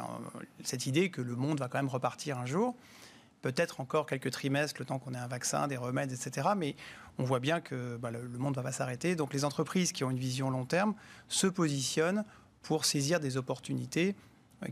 cette 0.63 0.85
idée 0.85 1.09
que 1.09 1.21
le 1.21 1.35
monde 1.35 1.59
va 1.59 1.67
quand 1.67 1.77
même 1.77 1.89
repartir 1.89 2.37
un 2.39 2.45
jour. 2.45 2.75
Peut-être 3.41 3.79
encore 3.79 4.05
quelques 4.05 4.31
trimestres, 4.31 4.79
le 4.79 4.85
temps 4.85 4.99
qu'on 4.99 5.13
ait 5.13 5.17
un 5.17 5.27
vaccin, 5.27 5.67
des 5.67 5.77
remèdes, 5.77 6.11
etc. 6.11 6.49
Mais 6.55 6.75
on 7.17 7.23
voit 7.23 7.39
bien 7.39 7.59
que 7.59 7.97
bah, 7.97 8.11
le, 8.11 8.27
monde 8.37 8.51
ne 8.51 8.55
va 8.55 8.63
pas 8.63 8.71
s'arrêter. 8.71 9.15
Donc 9.15 9.33
les 9.33 9.45
entreprises 9.45 9.91
qui 9.91 10.03
ont 10.03 10.11
une 10.11 10.19
vision 10.19 10.49
long 10.49 10.65
terme 10.65 10.93
se 11.27 11.47
positionnent 11.47 12.23
pour 12.61 12.85
saisir 12.85 13.19
des 13.19 13.37
opportunités 13.37 14.15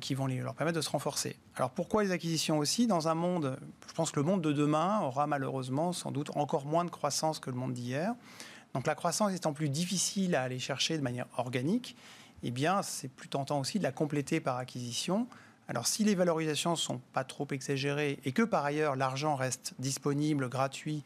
qui 0.02 0.14
vont 0.14 0.28
leur 0.28 0.54
permettre 0.54 0.76
de 0.76 0.82
se 0.82 0.90
renforcer. 0.92 1.36
Alors 1.56 1.72
pourquoi 1.72 2.04
les 2.04 2.12
acquisitions 2.12 2.60
aussi? 2.60 2.86
Dans 2.86 3.08
un 3.08 3.16
monde, 3.16 3.58
je 3.88 3.94
pense 3.94 4.12
que 4.12 4.20
le 4.20 4.26
monde 4.26 4.42
de 4.42 4.52
demain 4.52 5.00
aura 5.02 5.26
malheureusement 5.26 5.94
sans 5.94 6.12
doute 6.12 6.30
encore 6.36 6.68
moins 6.68 6.86
de 6.86 6.92
croissance 6.92 7.40
que 7.40 7.50
le 7.50 7.56
monde 7.56 7.74
d'hier. 7.74 8.14
Donc 8.76 8.86
la 8.86 8.94
croissance 8.94 9.34
étant 9.34 9.52
plus 9.52 9.70
difficile 9.70 10.36
à 10.36 10.44
aller 10.44 10.60
chercher 10.60 10.96
de 10.96 11.02
manière 11.02 11.26
organique, 11.38 11.96
eh 12.44 12.52
bien 12.52 12.82
c'est 12.82 13.08
plus 13.08 13.30
tentant 13.30 13.60
aussi 13.60 13.80
de 13.80 13.84
la 13.84 13.92
compléter 13.92 14.40
par 14.40 14.58
acquisition. 14.58 15.28
Alors 15.68 15.88
si 15.88 16.04
les 16.04 16.16
valorisations 16.16 16.72
ne 16.72 16.76
sont 16.76 17.00
pas 17.14 17.24
trop 17.24 17.48
exagérées 17.52 18.20
et 18.26 18.32
que 18.32 18.42
par 18.42 18.66
ailleurs 18.66 18.96
l'argent 18.96 19.36
reste 19.36 19.74
disponible, 19.80 20.50
gratuit 20.50 21.04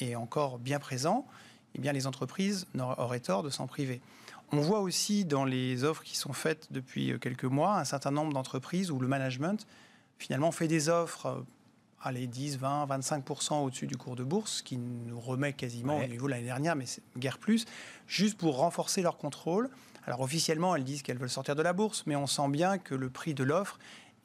et 0.00 0.16
encore 0.16 0.58
bien 0.58 0.78
présent, 0.78 1.26
eh 1.74 1.80
bien 1.80 1.92
les 1.92 2.06
entreprises 2.06 2.66
auraient 2.98 3.20
tort 3.20 3.42
de 3.42 3.50
s'en 3.50 3.66
priver. 3.66 4.00
On 4.52 4.60
voit 4.60 4.80
aussi 4.80 5.24
dans 5.24 5.44
les 5.44 5.82
offres 5.82 6.04
qui 6.04 6.16
sont 6.16 6.32
faites 6.32 6.68
depuis 6.70 7.12
euh, 7.12 7.18
quelques 7.18 7.44
mois 7.44 7.78
un 7.78 7.84
certain 7.84 8.12
nombre 8.12 8.32
d'entreprises 8.32 8.92
où 8.92 9.00
le 9.00 9.08
management 9.08 9.66
finalement 10.18 10.52
fait 10.52 10.68
des 10.68 10.88
offres 10.88 11.26
euh, 11.26 11.40
allez, 12.06 12.26
10, 12.26 12.58
20, 12.58 12.86
25% 12.86 13.64
au-dessus 13.64 13.86
du 13.86 13.96
cours 13.96 14.16
de 14.16 14.24
bourse, 14.24 14.62
qui 14.62 14.76
nous 14.76 15.18
remet 15.18 15.52
quasiment 15.52 15.98
au 15.98 16.06
niveau 16.06 16.26
de 16.26 16.32
l'année 16.32 16.44
dernière, 16.44 16.76
mais 16.76 16.84
guère 17.18 17.38
plus, 17.38 17.66
juste 18.06 18.38
pour 18.38 18.58
renforcer 18.58 19.02
leur 19.02 19.16
contrôle. 19.16 19.68
Alors 20.06 20.20
officiellement, 20.20 20.76
elles 20.76 20.84
disent 20.84 21.02
qu'elles 21.02 21.18
veulent 21.18 21.28
sortir 21.28 21.56
de 21.56 21.62
la 21.62 21.72
bourse, 21.72 22.04
mais 22.06 22.14
on 22.14 22.28
sent 22.28 22.48
bien 22.48 22.78
que 22.78 22.94
le 22.94 23.10
prix 23.10 23.34
de 23.34 23.42
l'offre 23.42 23.78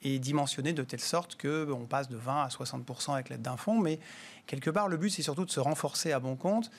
est 0.03 0.19
dimensionné 0.19 0.73
de 0.73 0.83
telle 0.83 0.99
sorte 0.99 1.41
qu'on 1.41 1.85
passe 1.87 2.07
de 2.07 2.17
20 2.17 2.43
à 2.43 2.47
60% 2.49 3.13
avec 3.13 3.29
l'aide 3.29 3.41
d'un 3.41 3.57
fonds. 3.57 3.79
Mais 3.79 3.99
quelque 4.45 4.69
part, 4.69 4.87
le 4.87 4.97
but, 4.97 5.09
c'est 5.09 5.23
surtout 5.23 5.45
de 5.45 5.51
se 5.51 5.59
renforcer 5.59 6.11
à 6.11 6.19
bon 6.19 6.35
compte, 6.35 6.69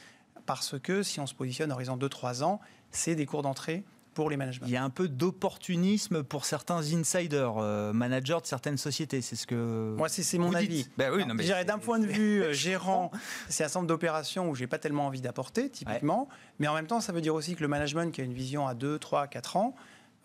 parce 0.46 0.78
que 0.78 1.02
si 1.02 1.18
on 1.18 1.26
se 1.26 1.34
positionne 1.34 1.72
à 1.72 1.74
horizon 1.74 1.96
2-3 1.96 2.44
ans, 2.44 2.60
c'est 2.92 3.16
des 3.16 3.26
cours 3.26 3.42
d'entrée 3.42 3.84
pour 4.14 4.30
les 4.30 4.36
managements. 4.36 4.66
Il 4.66 4.72
y 4.72 4.76
a 4.76 4.84
un 4.84 4.90
peu 4.90 5.08
d'opportunisme 5.08 6.22
pour 6.22 6.44
certains 6.44 6.78
insiders, 6.92 7.54
euh, 7.58 7.92
managers 7.92 8.38
de 8.42 8.46
certaines 8.46 8.76
sociétés. 8.76 9.20
C'est 9.20 9.36
ce 9.36 9.46
que. 9.46 9.94
Moi, 9.96 10.08
c'est 10.08 10.38
mon 10.38 10.54
avis. 10.54 10.88
Ben 10.96 11.12
oui, 11.12 11.24
d'un 11.64 11.78
point 11.78 11.98
de 11.98 12.06
vue 12.06 12.42
euh, 12.42 12.52
gérant, 12.52 13.10
c'est 13.48 13.64
un 13.64 13.68
centre 13.68 13.86
d'opération 13.86 14.48
où 14.50 14.54
j'ai 14.54 14.66
pas 14.66 14.78
tellement 14.78 15.06
envie 15.06 15.20
d'apporter, 15.20 15.70
typiquement. 15.70 16.28
Mais 16.58 16.68
en 16.68 16.74
même 16.74 16.86
temps, 16.86 17.00
ça 17.00 17.12
veut 17.12 17.20
dire 17.20 17.34
aussi 17.34 17.54
que 17.54 17.62
le 17.62 17.68
management 17.68 18.12
qui 18.12 18.20
a 18.20 18.24
une 18.24 18.34
vision 18.34 18.66
à 18.66 18.74
2, 18.74 18.98
3, 18.98 19.26
4 19.26 19.56
ans 19.56 19.74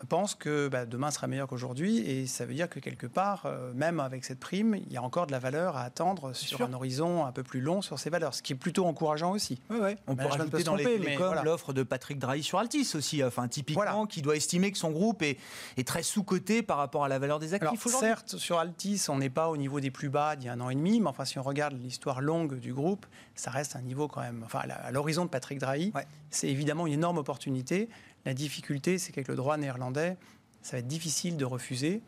pense 0.06 0.34
que 0.34 0.68
bah, 0.68 0.86
demain 0.86 1.10
sera 1.10 1.26
meilleur 1.26 1.48
qu'aujourd'hui 1.48 1.98
et 1.98 2.26
ça 2.26 2.46
veut 2.46 2.54
dire 2.54 2.68
que 2.68 2.78
quelque 2.78 3.06
part, 3.06 3.42
euh, 3.46 3.72
même 3.74 4.00
avec 4.00 4.24
cette 4.24 4.38
prime, 4.38 4.74
il 4.74 4.92
y 4.92 4.96
a 4.96 5.02
encore 5.02 5.26
de 5.26 5.32
la 5.32 5.38
valeur 5.38 5.76
à 5.76 5.82
attendre 5.82 6.32
sur 6.34 6.62
un 6.62 6.72
horizon 6.72 7.26
un 7.26 7.32
peu 7.32 7.42
plus 7.42 7.60
long 7.60 7.82
sur 7.82 7.98
ces 7.98 8.10
valeurs, 8.10 8.34
ce 8.34 8.42
qui 8.42 8.52
est 8.52 8.56
plutôt 8.56 8.86
encourageant 8.86 9.32
aussi. 9.32 9.60
On 10.06 10.14
peut 10.14 10.26
rajouter 10.26 10.62
dans 10.62 10.76
les 10.76 11.16
l'offre 11.44 11.72
de 11.72 11.82
Patrick 11.82 12.18
Drahi 12.18 12.42
sur 12.42 12.58
Altis 12.58 12.92
aussi, 12.94 13.24
enfin 13.24 13.48
typiquement, 13.48 14.06
qui 14.06 14.22
doit 14.22 14.36
estimer 14.36 14.70
que 14.70 14.78
son 14.78 14.90
groupe 14.90 15.22
est, 15.22 15.38
est 15.76 15.86
très 15.86 16.02
sous-coté 16.02 16.62
par 16.62 16.76
rapport 16.76 17.04
à 17.04 17.08
la 17.08 17.18
valeur 17.18 17.38
des 17.38 17.54
actifs 17.54 17.86
aujourd'hui. 17.86 18.08
Certes, 18.08 18.36
sur 18.36 18.58
Altis, 18.58 19.06
on 19.08 19.18
n'est 19.18 19.30
pas 19.30 19.48
au 19.48 19.56
niveau 19.56 19.80
des 19.80 19.90
plus 19.90 20.08
bas 20.08 20.36
d'il 20.36 20.46
y 20.46 20.48
a 20.48 20.52
un 20.52 20.60
an 20.60 20.70
et 20.70 20.74
demi, 20.74 21.00
mais 21.00 21.08
enfin 21.08 21.24
si 21.24 21.38
on 21.38 21.42
regarde 21.42 21.74
l'histoire 21.74 22.20
longue 22.20 22.58
du 22.58 22.72
groupe, 22.72 23.06
ça 23.34 23.50
reste 23.50 23.76
un 23.76 23.82
niveau 23.82 24.08
quand 24.08 24.20
même, 24.20 24.42
enfin 24.44 24.60
à 24.60 24.90
l'horizon 24.90 25.24
de 25.24 25.30
Patrick 25.30 25.58
Drahi, 25.58 25.92
c'est 26.30 26.48
évidemment 26.48 26.86
une 26.86 26.92
énorme 26.94 27.18
opportunité. 27.18 27.88
La 28.28 28.34
difficulté, 28.34 28.98
c'est 28.98 29.10
qu'avec 29.10 29.28
le 29.28 29.36
droit 29.36 29.56
néerlandais, 29.56 30.18
ça 30.60 30.76
va 30.76 30.80
être 30.80 30.86
difficile 30.86 31.38
de 31.38 31.46
refuser. 31.46 32.02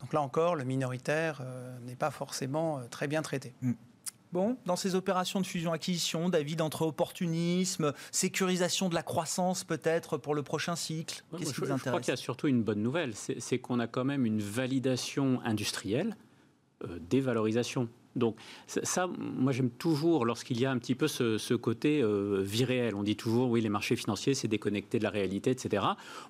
Donc 0.00 0.12
là 0.12 0.20
encore, 0.20 0.54
le 0.54 0.64
minoritaire 0.64 1.40
euh, 1.40 1.78
n'est 1.86 1.96
pas 1.96 2.10
forcément 2.10 2.76
euh, 2.76 2.82
très 2.90 3.08
bien 3.08 3.22
traité. 3.22 3.54
Mm. 3.62 3.72
Bon, 4.34 4.58
dans 4.66 4.76
ces 4.76 4.94
opérations 4.96 5.40
de 5.40 5.46
fusion-acquisition, 5.46 6.28
David, 6.28 6.60
entre 6.60 6.82
opportunisme, 6.82 7.94
sécurisation 8.10 8.90
de 8.90 8.94
la 8.94 9.02
croissance 9.02 9.64
peut-être 9.64 10.18
pour 10.18 10.34
le 10.34 10.42
prochain 10.42 10.76
cycle, 10.76 11.24
qu'est-ce 11.38 11.54
qui 11.54 11.60
vous 11.60 11.72
intéresse 11.72 11.84
Je 11.84 11.88
crois 11.88 12.00
qu'il 12.00 12.12
y 12.12 12.12
a 12.12 12.16
surtout 12.18 12.48
une 12.48 12.62
bonne 12.62 12.82
nouvelle, 12.82 13.14
c'est 13.14 13.58
qu'on 13.58 13.80
a 13.80 13.86
quand 13.86 14.04
même 14.04 14.26
une 14.26 14.42
validation 14.42 15.40
industrielle 15.42 16.18
euh, 16.84 16.98
des 17.00 17.22
valorisations. 17.22 17.88
Donc 18.16 18.36
ça, 18.66 19.08
moi 19.18 19.52
j'aime 19.52 19.70
toujours 19.70 20.24
lorsqu'il 20.24 20.60
y 20.60 20.66
a 20.66 20.70
un 20.70 20.78
petit 20.78 20.94
peu 20.94 21.08
ce, 21.08 21.54
côté 21.54 22.02
euh, 22.02 22.42
vie 22.42 22.64
réelle. 22.64 22.94
On 22.94 23.02
dit 23.02 23.16
toujours 23.16 23.50
oui 23.50 23.60
les 23.60 23.68
marchés 23.68 23.96
financiers 23.96 24.34
c'est 24.34 24.48
déconnecté 24.48 24.98
de 24.98 25.04
la 25.04 25.10
réalité, 25.10 25.50
etc. 25.50 25.84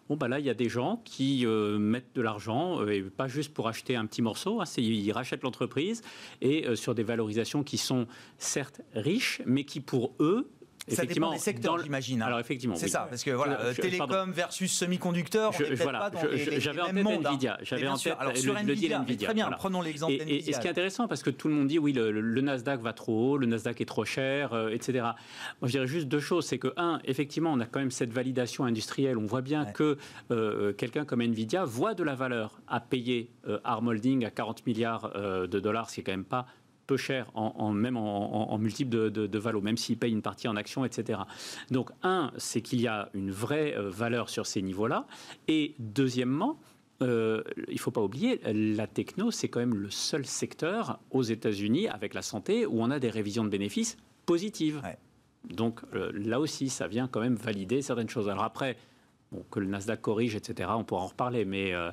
Bon 0.08 0.16
bah 0.16 0.28
là 0.28 0.38
il 0.38 0.46
y 0.46 0.50
a 0.50 0.54
des 0.54 0.68
gens 0.68 1.02
qui 1.04 1.46
euh, 1.46 1.78
mettent 1.78 2.14
de 2.14 2.22
l'argent 2.22 2.80
euh, 2.80 2.90
et 2.90 3.02
pas 3.02 3.28
juste 3.28 3.52
pour 3.52 3.68
acheter 3.68 3.96
un 3.96 4.06
petit 4.06 4.22
morceau. 4.22 4.60
Hein, 4.60 4.64
ils 4.76 5.12
rachètent 5.12 5.42
l'entreprise 5.42 6.02
et 6.40 6.74
sur 6.76 6.94
des 6.94 7.02
valorisations 7.02 7.62
qui 7.62 7.78
sont 7.78 8.06
certes 8.38 8.80
riches, 8.94 9.42
mais 9.46 9.64
qui 9.64 9.80
pour 9.80 10.14
eux 10.20 10.48
ça 10.88 11.04
dépend 11.06 11.32
des 11.32 11.38
secteurs, 11.38 11.78
j'imagine. 11.82 12.22
Hein. 12.22 12.26
Alors 12.26 12.40
effectivement, 12.40 12.74
c'est 12.74 12.88
ça, 12.88 13.06
parce 13.08 13.22
que 13.22 13.30
voilà, 13.30 13.60
euh, 13.60 13.74
télécom 13.74 14.32
versus 14.32 14.72
semi-conducteur, 14.72 15.52
on 15.58 15.70
n'est 15.70 15.76
pas 15.76 16.10
dans 16.10 16.20
J'avais 16.58 16.80
en 16.80 16.86
tête 16.86 17.06
hein. 17.06 17.30
Nvidia, 17.30 17.58
j'avais 17.62 17.86
en 17.86 17.96
tête 17.96 18.16
Alors, 18.18 18.36
sur 18.36 18.54
le, 18.54 18.60
Nvidia. 18.60 19.04
Très 19.20 19.34
bien, 19.34 19.50
prenons 19.52 19.80
l'exemple 19.80 20.14
et, 20.14 20.48
et, 20.48 20.52
ce 20.52 20.60
qui 20.60 20.66
est 20.66 20.70
intéressant, 20.70 21.08
parce 21.08 21.22
que 21.22 21.30
tout 21.30 21.48
le 21.48 21.54
monde 21.54 21.68
dit 21.68 21.78
oui, 21.78 21.92
le, 21.92 22.40
Nasdaq 22.40 22.80
va 22.80 22.92
trop 22.92 23.32
haut, 23.32 23.38
le 23.38 23.46
Nasdaq 23.46 23.80
est 23.80 23.86
trop 23.86 24.04
cher, 24.04 24.52
euh, 24.52 24.70
etc. 24.70 25.04
Moi, 25.60 25.68
je 25.68 25.72
dirais 25.72 25.86
juste 25.86 26.08
deux 26.08 26.20
choses, 26.20 26.46
c'est 26.46 26.58
que 26.58 26.72
un, 26.76 27.00
effectivement, 27.04 27.52
on 27.52 27.60
a 27.60 27.66
quand 27.66 27.80
même 27.80 27.90
cette 27.90 28.12
validation 28.12 28.64
industrielle. 28.64 29.18
On 29.18 29.26
voit 29.26 29.42
bien 29.42 29.64
que 29.64 29.96
euh, 30.30 30.72
quelqu'un 30.72 31.04
comme 31.04 31.20
Nvidia 31.20 31.64
voit 31.64 31.94
de 31.94 32.02
la 32.02 32.14
valeur 32.14 32.60
à 32.66 32.80
payer 32.80 33.30
Arm 33.64 33.86
Holding 33.86 34.24
à 34.24 34.30
40 34.30 34.66
milliards 34.66 35.12
de 35.12 35.60
dollars, 35.60 35.90
ce 35.90 35.96
qui 35.96 36.00
est 36.00 36.04
quand 36.04 36.12
même 36.12 36.24
pas 36.24 36.46
peu 36.92 36.98
cher, 36.98 37.30
en, 37.34 37.72
même 37.72 37.96
en, 37.96 38.58
multiple 38.58 38.90
de, 38.90 39.08
de, 39.08 39.38
valo, 39.38 39.62
même 39.62 39.78
s'il 39.78 39.96
paye 39.96 40.12
une 40.12 40.20
partie 40.20 40.46
en 40.46 40.56
action, 40.56 40.84
etc. 40.84 41.20
Donc, 41.70 41.90
un, 42.02 42.30
c'est 42.36 42.60
qu'il 42.60 42.82
y 42.82 42.86
a 42.86 43.08
une 43.14 43.30
vraie 43.30 43.74
euh, 43.74 43.88
valeur 43.88 44.28
sur 44.28 44.44
ces 44.46 44.60
niveaux-là. 44.60 45.06
Et 45.48 45.74
deuxièmement, 45.78 46.60
euh, 47.00 47.42
il 47.68 47.74
ne 47.74 47.78
faut 47.78 47.90
pas 47.90 48.02
oublier, 48.02 48.40
la 48.44 48.86
techno, 48.86 49.30
c'est 49.30 49.48
quand 49.48 49.60
même 49.60 49.74
le 49.74 49.88
seul 49.88 50.26
secteur 50.26 51.00
aux 51.10 51.22
États-Unis, 51.22 51.88
avec 51.88 52.12
la 52.12 52.20
santé, 52.20 52.66
où 52.66 52.82
on 52.82 52.90
a 52.90 52.98
des 52.98 53.08
révisions 53.08 53.44
de 53.44 53.48
bénéfices 53.48 53.96
positives. 54.26 54.82
Donc 55.48 55.80
euh, 55.94 56.12
là 56.14 56.40
aussi, 56.40 56.68
ça 56.68 56.88
vient 56.88 57.08
quand 57.08 57.20
même 57.20 57.36
valider 57.36 57.80
certaines 57.80 58.10
choses. 58.10 58.28
Alors 58.28 58.44
après, 58.44 58.76
que 59.50 59.60
le 59.60 59.66
Nasdaq 59.66 60.00
corrige, 60.02 60.34
etc., 60.34 60.70
on 60.74 60.84
pourra 60.84 61.02
en 61.02 61.06
reparler, 61.06 61.46
mais 61.46 61.72
euh, 61.72 61.90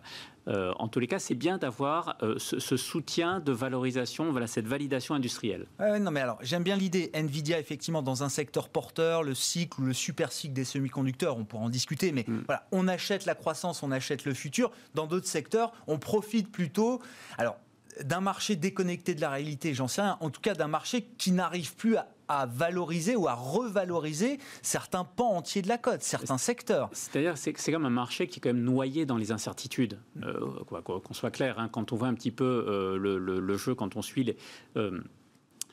en 0.77 0.87
tous 0.87 0.99
les 0.99 1.07
cas, 1.07 1.19
c'est 1.19 1.35
bien 1.35 1.57
d'avoir 1.57 2.17
euh, 2.23 2.35
ce, 2.37 2.77
soutien 2.77 3.39
de 3.39 3.51
valorisation, 3.51 4.31
voilà, 4.31 4.47
cette 4.47 4.67
validation 4.67 5.15
industrielle. 5.15 5.67
non, 5.79 6.11
mais 6.11 6.21
alors, 6.21 6.37
j'aime 6.41 6.63
bien 6.63 6.75
l'idée. 6.75 7.11
Nvidia, 7.13 7.59
effectivement, 7.59 8.01
dans 8.01 8.23
un 8.23 8.29
secteur 8.29 8.69
porteur, 8.69 9.23
le 9.23 9.35
cycle 9.35 9.81
ou 9.81 9.85
le 9.85 9.93
super 9.93 10.31
cycle 10.31 10.53
des 10.53 10.65
semi-conducteurs, 10.65 11.37
on 11.37 11.45
pourra 11.45 11.63
en 11.63 11.69
discuter, 11.69 12.11
mais 12.11 12.25
mm. 12.27 12.43
voilà, 12.47 12.67
on 12.71 12.87
achète 12.87 13.25
la 13.25 13.35
croissance, 13.35 13.83
on 13.83 13.91
achète 13.91 14.25
le 14.25 14.33
futur. 14.33 14.71
Dans 14.95 15.07
d'autres 15.07 15.27
secteurs, 15.27 15.71
on 15.87 15.99
profite 15.99 16.51
plutôt. 16.51 16.99
Alors, 17.37 17.57
d'un 18.03 18.21
marché 18.21 18.55
déconnecté 18.55 19.15
de 19.15 19.21
la 19.21 19.29
réalité, 19.29 19.73
j'en 19.73 19.87
sais 19.87 20.01
rien, 20.01 20.17
en 20.21 20.29
tout 20.29 20.41
cas 20.41 20.53
d'un 20.53 20.67
marché 20.67 21.03
qui 21.17 21.31
n'arrive 21.31 21.75
plus 21.75 21.97
à, 21.97 22.07
valoriser 22.45 23.15
ou 23.15 23.27
à 23.27 23.33
revaloriser 23.33 24.39
certains 24.61 25.03
pans 25.03 25.35
entiers 25.35 25.61
de 25.61 25.67
la 25.67 25.77
cote, 25.77 26.01
certains 26.01 26.37
secteurs. 26.37 26.89
C'est-à-dire 26.93 27.37
c'est 27.37 27.53
c'est 27.57 27.71
comme 27.71 27.85
un 27.85 27.89
marché 27.89 28.27
qui 28.27 28.39
est 28.39 28.41
quand 28.41 28.53
même 28.53 28.63
noyé 28.63 29.05
dans 29.05 29.17
les 29.17 29.31
incertitudes. 29.31 29.99
Euh, 30.23 30.63
qu'on 30.83 31.13
soit 31.13 31.31
clair, 31.31 31.59
hein, 31.59 31.69
quand 31.69 31.91
on 31.91 31.95
voit 31.95 32.07
un 32.07 32.13
petit 32.13 32.31
peu 32.31 32.65
euh, 32.67 32.97
le, 32.97 33.57
jeu, 33.57 33.75
quand 33.75 33.95
on 33.95 34.01
suit 34.01 34.23
les, 34.23 34.37
euh, 34.77 35.01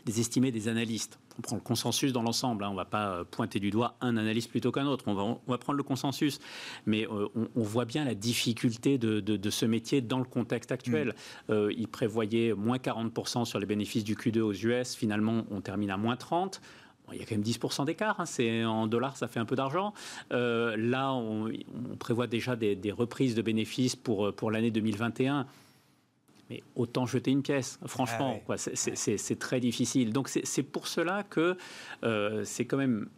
les 0.06 0.20
estimés 0.20 0.52
des 0.52 0.68
analystes, 0.68 1.18
on 1.38 1.42
prend 1.42 1.56
le 1.56 1.62
consensus 1.62 2.12
dans 2.12 2.22
l'ensemble. 2.22 2.64
Hein. 2.64 2.68
on 2.68 2.72
ne 2.72 2.76
va 2.76 2.84
pas 2.84 3.08
euh, 3.08 3.24
pointer 3.24 3.60
du 3.60 3.70
doigt 3.70 3.96
un 4.00 4.16
analyste 4.16 4.50
plutôt 4.50 4.72
qu'un 4.72 4.86
autre. 4.86 5.04
On 5.08 5.14
va, 5.14 5.22
on 5.22 5.40
va, 5.46 5.58
prendre 5.58 5.76
le 5.76 5.82
consensus. 5.82 6.38
Mais 6.86 7.06
euh, 7.06 7.28
on, 7.34 7.62
voit 7.62 7.84
bien 7.84 8.04
la 8.04 8.14
difficulté 8.14 8.98
de, 8.98 9.50
ce 9.50 9.66
métier 9.66 10.00
dans 10.00 10.18
le 10.18 10.24
contexte 10.24 10.72
actuel. 10.72 11.08
Mm. 11.08 11.52
Euh, 11.52 11.72
il 11.76 11.88
prévoyait 11.88 12.54
moins 12.54 12.78
40% 12.78 13.44
sur 13.44 13.58
les 13.58 13.66
bénéfices 13.66 14.04
du 14.04 14.14
Q2 14.14 14.40
aux 14.40 14.52
US. 14.52 14.94
Finalement, 14.94 15.44
on 15.50 15.60
termine 15.60 15.90
à 15.90 15.96
moins 15.96 16.14
30%. 16.14 16.58
il 17.12 17.18
y 17.18 17.22
a 17.22 17.24
quand 17.24 17.34
même 17.34 17.42
10% 17.42 17.84
d'écart, 17.84 18.20
hein. 18.20 18.26
c'est 18.26 18.64
en 18.64 18.86
dollars, 18.86 19.16
ça 19.16 19.28
fait 19.28 19.40
un 19.40 19.44
peu 19.44 19.56
d'argent. 19.56 19.92
là, 20.30 21.12
on, 21.12 21.50
prévoit 21.98 22.26
déjà 22.26 22.56
des, 22.56 22.76
des, 22.76 22.92
reprises 22.92 23.34
de 23.34 23.42
bénéfices 23.42 23.96
pour, 23.96 24.32
pour 24.34 24.50
l'année 24.50 24.70
2021 24.70 25.46
mais 26.50 26.62
autant 26.74 27.06
jeter 27.06 27.30
une 27.30 27.42
pièce, 27.42 27.78
franchement, 27.86 28.40
ah 28.48 28.56
c'est 28.56 29.38
très 29.38 29.60
difficile. 29.60 30.12
Donc 30.12 30.28
c'est 30.28 30.62
pour 30.62 30.86
cela 30.86 31.22
que 31.24 31.56
euh, 32.04 32.42
c'est 32.44 32.64
quand 32.64 32.76
même, 32.76 33.08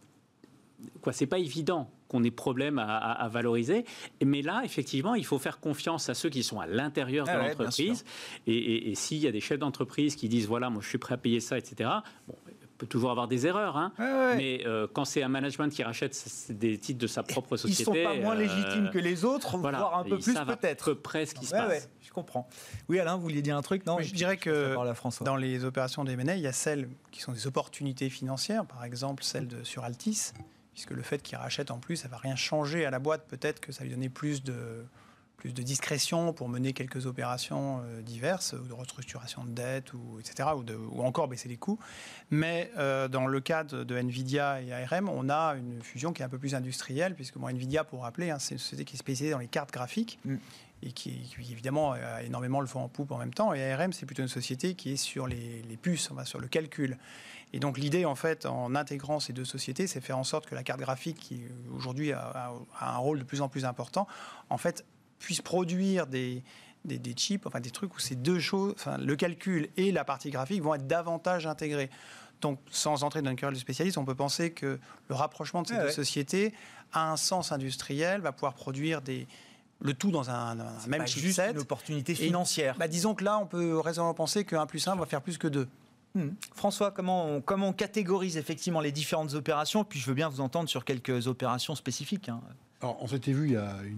quoi, 1.01 1.13
c'est 1.13 1.27
pas 1.27 1.39
évident 1.39 1.89
qu'on 2.07 2.23
ait 2.23 2.31
problème 2.31 2.79
à, 2.79 3.29
valoriser. 3.31 3.85
Mais 4.25 4.41
là, 4.41 4.63
effectivement, 4.65 5.13
il 5.13 5.25
faut 5.25 5.37
faire 5.37 5.59
confiance 5.59 6.09
à 6.09 6.15
ceux 6.15 6.29
qui 6.29 6.41
sont 6.41 6.59
à 6.59 6.65
l'intérieur 6.65 7.27
de 7.27 7.31
ah 7.31 7.47
l'entreprise. 7.47 8.03
Et, 8.47 8.95
s'il 8.95 9.19
y 9.19 9.27
a 9.27 9.31
des 9.31 9.41
chefs 9.41 9.59
d'entreprise 9.59 10.15
qui 10.15 10.27
disent, 10.27 10.47
voilà, 10.47 10.71
moi 10.71 10.81
je 10.81 10.89
suis 10.89 10.97
prêt 10.97 11.13
à 11.13 11.17
payer 11.17 11.39
ça, 11.39 11.57
etc., 11.57 11.87
bon, 12.27 12.35
peut 12.79 12.87
toujours 12.87 13.11
avoir 13.11 13.27
des 13.27 13.45
erreurs, 13.45 13.77
hein. 13.77 13.91
mais 14.37 14.65
euh, 14.65 14.87
quand 14.91 15.05
c'est 15.05 15.21
un 15.21 15.27
management 15.27 15.69
qui 15.69 15.83
rachète 15.83 16.17
des 16.49 16.77
titres 16.77 16.99
de 16.99 17.07
sa 17.07 17.23
propre 17.23 17.57
société, 17.57 17.81
ils 17.81 17.85
sont 17.85 17.93
pas 17.93 18.15
moins 18.15 18.35
légitimes 18.35 18.87
euh, 18.87 18.89
que 18.89 18.97
les 18.97 19.25
autres, 19.25 19.57
voire 19.57 19.97
un 19.97 20.03
peu 20.03 20.17
plus 20.17 20.33
peut-être. 20.33 20.93
près 20.93 21.25
ce 21.25 21.35
qui 21.35 21.45
se 21.45 21.51
passe. 21.51 21.89
je 22.01 22.11
comprends. 22.11 22.47
Oui, 22.87 22.97
Alain, 22.99 23.17
vous 23.17 23.21
vouliez 23.21 23.41
dire 23.41 23.57
un 23.57 23.61
truc? 23.61 23.85
Non, 23.85 23.99
je 23.99 24.13
dirais 24.13 24.37
que 24.37 24.75
dans 25.23 25.35
les 25.35 25.65
opérations 25.65 26.03
des 26.05 26.13
M&A, 26.13 26.35
il 26.35 26.41
y 26.41 26.47
a 26.47 26.53
celles 26.53 26.89
qui 27.11 27.21
sont 27.21 27.33
des 27.33 27.45
opportunités 27.45 28.09
financières, 28.09 28.65
par 28.65 28.83
exemple 28.83 29.23
celle 29.23 29.47
de 29.47 29.63
sur 29.63 29.83
Altis, 29.83 30.31
puisque 30.73 30.91
le 30.91 31.03
fait 31.03 31.21
qu'il 31.21 31.37
rachète 31.37 31.71
en 31.71 31.79
plus, 31.79 31.97
ça 31.97 32.07
va 32.07 32.17
rien 32.17 32.37
changer 32.37 32.85
à 32.85 32.91
la 32.91 32.99
boîte. 32.99 33.27
Peut-être 33.27 33.59
que 33.59 33.73
ça 33.73 33.83
lui 33.83 33.91
donnait 33.91 34.09
plus 34.09 34.41
de 34.41 34.85
plus 35.39 35.53
de 35.53 35.63
discrétion 35.63 36.33
pour 36.33 36.49
mener 36.49 36.73
quelques 36.73 37.05
opérations 37.05 37.81
euh, 37.83 38.01
diverses, 38.01 38.53
ou 38.53 38.67
de 38.67 38.73
restructuration 38.73 39.45
de 39.45 39.51
dette, 39.51 39.93
ou, 39.93 40.19
etc., 40.19 40.49
ou, 40.55 40.63
de, 40.63 40.75
ou 40.75 41.01
encore 41.01 41.27
baisser 41.27 41.47
les 41.47 41.55
coûts. 41.55 41.79
Mais 42.29 42.69
euh, 42.77 43.07
dans 43.07 43.25
le 43.25 43.39
cadre 43.39 43.85
de 43.85 43.95
Nvidia 43.95 44.61
et 44.61 44.73
ARM, 44.73 45.09
on 45.09 45.29
a 45.29 45.55
une 45.55 45.81
fusion 45.81 46.11
qui 46.11 46.21
est 46.21 46.25
un 46.25 46.29
peu 46.29 46.37
plus 46.37 46.55
industrielle, 46.55 47.15
puisque 47.15 47.37
bon, 47.37 47.47
Nvidia, 47.47 47.85
pour 47.85 48.03
rappeler, 48.03 48.29
hein, 48.29 48.37
c'est 48.37 48.55
une 48.55 48.59
société 48.59 48.83
qui 48.83 48.95
est 48.95 48.99
spécialisée 48.99 49.31
dans 49.31 49.39
les 49.39 49.47
cartes 49.47 49.71
graphiques. 49.71 50.19
Mm. 50.25 50.35
Et 50.81 50.93
qui, 50.93 51.11
qui, 51.23 51.51
évidemment 51.51 51.91
a 51.91 52.23
énormément 52.23 52.61
le 52.61 52.65
vent 52.65 52.85
en 52.85 52.87
poupe 52.87 53.11
en 53.11 53.17
même 53.17 53.33
temps. 53.33 53.53
Et 53.53 53.69
ARM, 53.69 53.91
c'est 53.91 54.05
plutôt 54.05 54.21
une 54.21 54.29
société 54.29 54.75
qui 54.75 54.93
est 54.93 54.95
sur 54.95 55.27
les, 55.27 55.61
les 55.67 55.75
puces, 55.75 56.09
enfin, 56.09 56.23
sur 56.23 56.39
le 56.39 56.47
calcul. 56.47 56.97
Et 57.51 57.59
donc 57.59 57.77
l'idée, 57.77 58.05
en 58.05 58.15
fait, 58.15 58.45
en 58.45 58.73
intégrant 58.75 59.19
ces 59.19 59.33
deux 59.33 59.43
sociétés, 59.43 59.87
c'est 59.87 59.99
faire 59.99 60.17
en 60.17 60.23
sorte 60.23 60.45
que 60.45 60.55
la 60.55 60.63
carte 60.63 60.79
graphique, 60.79 61.17
qui 61.17 61.41
aujourd'hui 61.75 62.13
a, 62.13 62.21
a, 62.21 62.53
a, 62.79 62.95
un 62.95 62.97
rôle 62.97 63.19
de 63.19 63.25
plus 63.25 63.41
en 63.41 63.49
plus 63.49 63.65
important, 63.65 64.07
en 64.49 64.57
fait, 64.57 64.85
puisse 65.19 65.41
produire 65.41 66.07
des, 66.07 66.43
des, 66.85 66.97
des, 66.97 67.13
chips, 67.13 67.45
enfin 67.45 67.59
des 67.59 67.71
trucs 67.71 67.95
où 67.95 67.99
ces 67.99 68.15
deux 68.15 68.39
choses, 68.39 68.73
enfin, 68.75 68.97
le 68.97 69.15
calcul 69.15 69.69
et 69.77 69.91
la 69.91 70.03
partie 70.03 70.31
graphique 70.31 70.61
vont 70.61 70.75
être 70.75 70.87
davantage 70.87 71.45
intégrés. 71.45 71.89
Donc, 72.41 72.59
sans 72.71 73.03
entrer 73.03 73.21
dans 73.21 73.31
une 73.31 73.35
querelle 73.35 73.53
de 73.53 73.59
spécialistes, 73.59 73.97
on 73.97 74.05
peut 74.05 74.15
penser 74.15 74.51
que 74.51 74.79
le 75.09 75.15
rapprochement 75.15 75.61
de 75.61 75.67
ces 75.67 75.75
deux 75.75 75.83
ouais. 75.83 75.91
sociétés 75.91 76.53
a 76.93 77.11
un 77.11 77.17
sens 77.17 77.51
industriel, 77.51 78.21
va 78.21 78.31
pouvoir 78.31 78.53
produire 78.53 79.01
des, 79.01 79.27
le 79.81 79.93
tout 79.93 80.11
dans 80.11 80.29
un, 80.29 80.59
un 80.59 80.87
même 80.87 81.01
pas 81.01 81.05
chipset. 81.05 81.27
juste 81.27 81.41
une 81.51 81.59
opportunité 81.59 82.15
financière. 82.15 82.75
Et, 82.75 82.79
bah, 82.79 82.87
disons 82.87 83.13
que 83.13 83.23
là, 83.23 83.37
on 83.39 83.45
peut 83.45 83.77
raisonnablement 83.79 84.13
penser 84.13 84.45
que 84.45 84.55
1 84.55 84.65
plus 84.65 84.87
1 84.87 84.95
va 84.95 85.05
faire 85.05 85.21
plus 85.21 85.37
que 85.37 85.47
2. 85.47 85.67
Mmh. 86.15 86.29
François, 86.55 86.91
comment 86.91 87.27
on, 87.27 87.41
comment 87.41 87.67
on, 87.67 87.73
catégorise 87.73 88.37
effectivement 88.37 88.79
les 88.79 88.91
différentes 88.91 89.33
opérations? 89.33 89.83
Puis 89.83 89.99
je 89.99 90.07
veux 90.07 90.15
bien 90.15 90.29
vous 90.29 90.41
entendre 90.41 90.67
sur 90.67 90.85
quelques 90.85 91.27
opérations 91.27 91.75
spécifiques. 91.75 92.29
Hein. 92.29 92.41
Alors, 92.81 92.97
on 93.01 93.07
s'était 93.07 93.33
vu 93.33 93.47
il 93.47 93.53
y 93.53 93.57
a 93.57 93.75
une, 93.83 93.97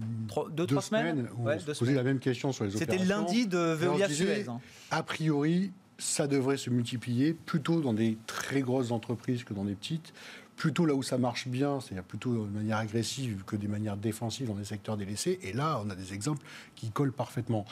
deux, 0.50 0.50
deux 0.50 0.66
trois 0.66 0.82
semaines, 0.82 1.16
semaines 1.16 1.28
où 1.36 1.44
ouais, 1.44 1.56
on 1.56 1.74
se 1.74 1.78
posait 1.78 1.94
la 1.94 2.02
même 2.02 2.18
question 2.18 2.52
sur 2.52 2.64
les 2.64 2.74
opérations. 2.74 3.00
C'était 3.00 3.14
lundi 3.14 3.46
de 3.46 3.58
Veolia 3.58 4.08
Suez. 4.08 4.48
Hein. 4.48 4.60
A 4.90 5.02
priori, 5.02 5.70
ça 5.98 6.26
devrait 6.26 6.56
se 6.56 6.68
multiplier 6.68 7.32
plutôt 7.32 7.80
dans 7.80 7.92
des 7.92 8.18
très 8.26 8.60
grosses 8.60 8.90
entreprises 8.90 9.44
que 9.44 9.54
dans 9.54 9.64
des 9.64 9.74
petites. 9.74 10.12
Plutôt 10.56 10.84
là 10.84 10.94
où 10.94 11.02
ça 11.02 11.16
marche 11.16 11.48
bien, 11.48 11.80
c'est-à-dire 11.80 12.04
plutôt 12.04 12.44
de 12.44 12.50
manière 12.50 12.78
agressive 12.78 13.44
que 13.46 13.56
des 13.56 13.68
manières 13.68 13.96
défensives 13.96 14.48
dans 14.48 14.54
des 14.54 14.64
secteurs 14.64 14.96
délaissés. 14.96 15.38
Et 15.42 15.52
là, 15.52 15.80
on 15.84 15.88
a 15.88 15.94
des 15.94 16.12
exemples 16.12 16.44
qui 16.74 16.90
collent 16.90 17.12
parfaitement. 17.12 17.64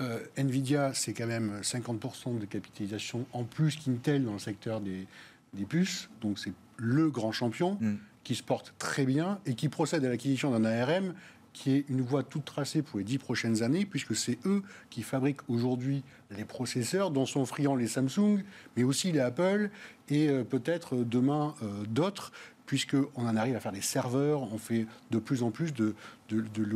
Euh, 0.00 0.20
Nvidia, 0.36 0.92
c'est 0.94 1.12
quand 1.12 1.26
même 1.26 1.60
50% 1.62 2.38
de 2.38 2.44
capitalisation 2.44 3.24
en 3.32 3.44
plus 3.44 3.76
qu'Intel 3.76 4.24
dans 4.24 4.34
le 4.34 4.38
secteur 4.38 4.80
des, 4.80 5.06
des 5.54 5.64
puces. 5.64 6.10
Donc 6.20 6.38
c'est 6.38 6.52
le 6.76 7.08
grand 7.10 7.32
champion 7.32 7.78
mm. 7.80 7.96
Qui 8.26 8.34
se 8.34 8.42
porte 8.42 8.74
très 8.76 9.06
bien 9.06 9.38
et 9.46 9.54
qui 9.54 9.68
procède 9.68 10.04
à 10.04 10.08
l'acquisition 10.08 10.50
d'un 10.50 10.64
ARM 10.64 11.14
qui 11.52 11.70
est 11.70 11.84
une 11.88 12.00
voie 12.00 12.24
toute 12.24 12.44
tracée 12.44 12.82
pour 12.82 12.98
les 12.98 13.04
dix 13.04 13.18
prochaines 13.18 13.62
années, 13.62 13.86
puisque 13.86 14.16
c'est 14.16 14.36
eux 14.44 14.64
qui 14.90 15.02
fabriquent 15.02 15.48
aujourd'hui 15.48 16.02
les 16.36 16.44
processeurs, 16.44 17.12
dont 17.12 17.24
sont 17.24 17.46
friands 17.46 17.76
les 17.76 17.86
Samsung, 17.86 18.42
mais 18.76 18.82
aussi 18.82 19.12
les 19.12 19.20
Apple, 19.20 19.70
et 20.08 20.28
euh, 20.28 20.42
peut-être 20.42 20.96
demain 20.96 21.54
euh, 21.62 21.84
d'autres, 21.88 22.32
puisqu'on 22.66 23.08
en 23.16 23.36
arrive 23.36 23.54
à 23.54 23.60
faire 23.60 23.70
des 23.70 23.80
serveurs, 23.80 24.42
on 24.52 24.58
fait 24.58 24.86
de 25.12 25.18
plus 25.18 25.44
en 25.44 25.52
plus 25.52 25.72
de, 25.72 25.94
de, 26.28 26.40
de, 26.40 26.68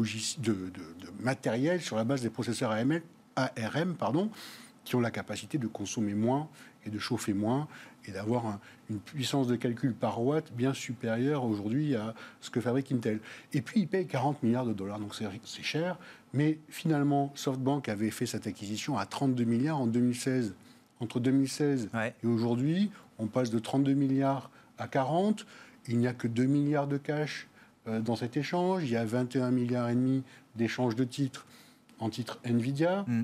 matériel 1.19 1.83
sur 1.83 1.97
la 1.97 2.04
base 2.04 2.23
des 2.23 2.30
processeurs 2.30 2.71
ARM, 2.71 3.00
ARM 3.35 3.97
pardon, 3.97 4.30
qui 4.85 4.95
ont 4.95 5.00
la 5.00 5.11
capacité 5.11 5.59
de 5.59 5.66
consommer 5.66 6.14
moins 6.14 6.49
et 6.87 6.90
de 6.90 6.99
chauffer 7.00 7.35
moins 7.35 7.69
et 8.07 8.12
d'avoir 8.12 8.47
un, 8.47 8.61
une 8.90 8.99
puissance 8.99 9.47
de 9.47 9.57
calcul 9.57 9.95
par 9.95 10.23
watt 10.23 10.52
bien 10.52 10.75
supérieure 10.75 11.45
aujourd'hui 11.45 11.95
à 11.95 12.14
ce 12.40 12.50
que 12.50 12.61
fabrique 12.61 12.92
Intel. 12.92 13.21
Et 13.52 13.62
puis, 13.62 13.80
ils 13.80 13.88
payent 13.88 14.07
40 14.07 14.42
milliards 14.42 14.66
de 14.66 14.73
dollars, 14.73 14.99
donc 14.99 15.14
c'est 15.14 15.62
cher. 15.62 15.99
Mais 16.33 16.59
finalement, 16.69 17.33
SoftBank 17.35 17.88
avait 17.88 18.11
fait 18.11 18.26
cette 18.26 18.47
acquisition 18.47 18.99
à 18.99 19.07
32 19.07 19.45
milliards 19.45 19.80
en 19.80 19.87
2016. 19.87 20.54
Entre 21.00 21.19
2016 21.19 21.88
ouais. 21.95 22.14
et 22.23 22.26
aujourd'hui, 22.26 22.90
on 23.19 23.26
passe 23.26 23.50
de 23.50 23.59
32 23.59 23.95
milliards 23.95 24.50
à 24.78 24.87
40. 24.87 25.47
Il 25.88 25.99
n'y 25.99 26.07
a 26.07 26.12
que 26.12 26.28
2 26.28 26.45
milliards 26.45 26.87
de 26.87 26.99
cash 26.99 27.49
euh, 27.88 28.00
dans 28.00 28.16
cet 28.16 28.37
échange. 28.37 28.85
Il 28.85 28.90
y 28.90 28.97
a 28.97 29.04
21 29.04 29.50
milliards 29.50 29.88
et 29.88 29.95
demi 29.95 30.23
d'échanges 30.57 30.97
de 30.97 31.04
titres 31.04 31.47
en 32.00 32.11
titre 32.11 32.38
Nvidia. 32.45 33.04
Mm. 33.07 33.23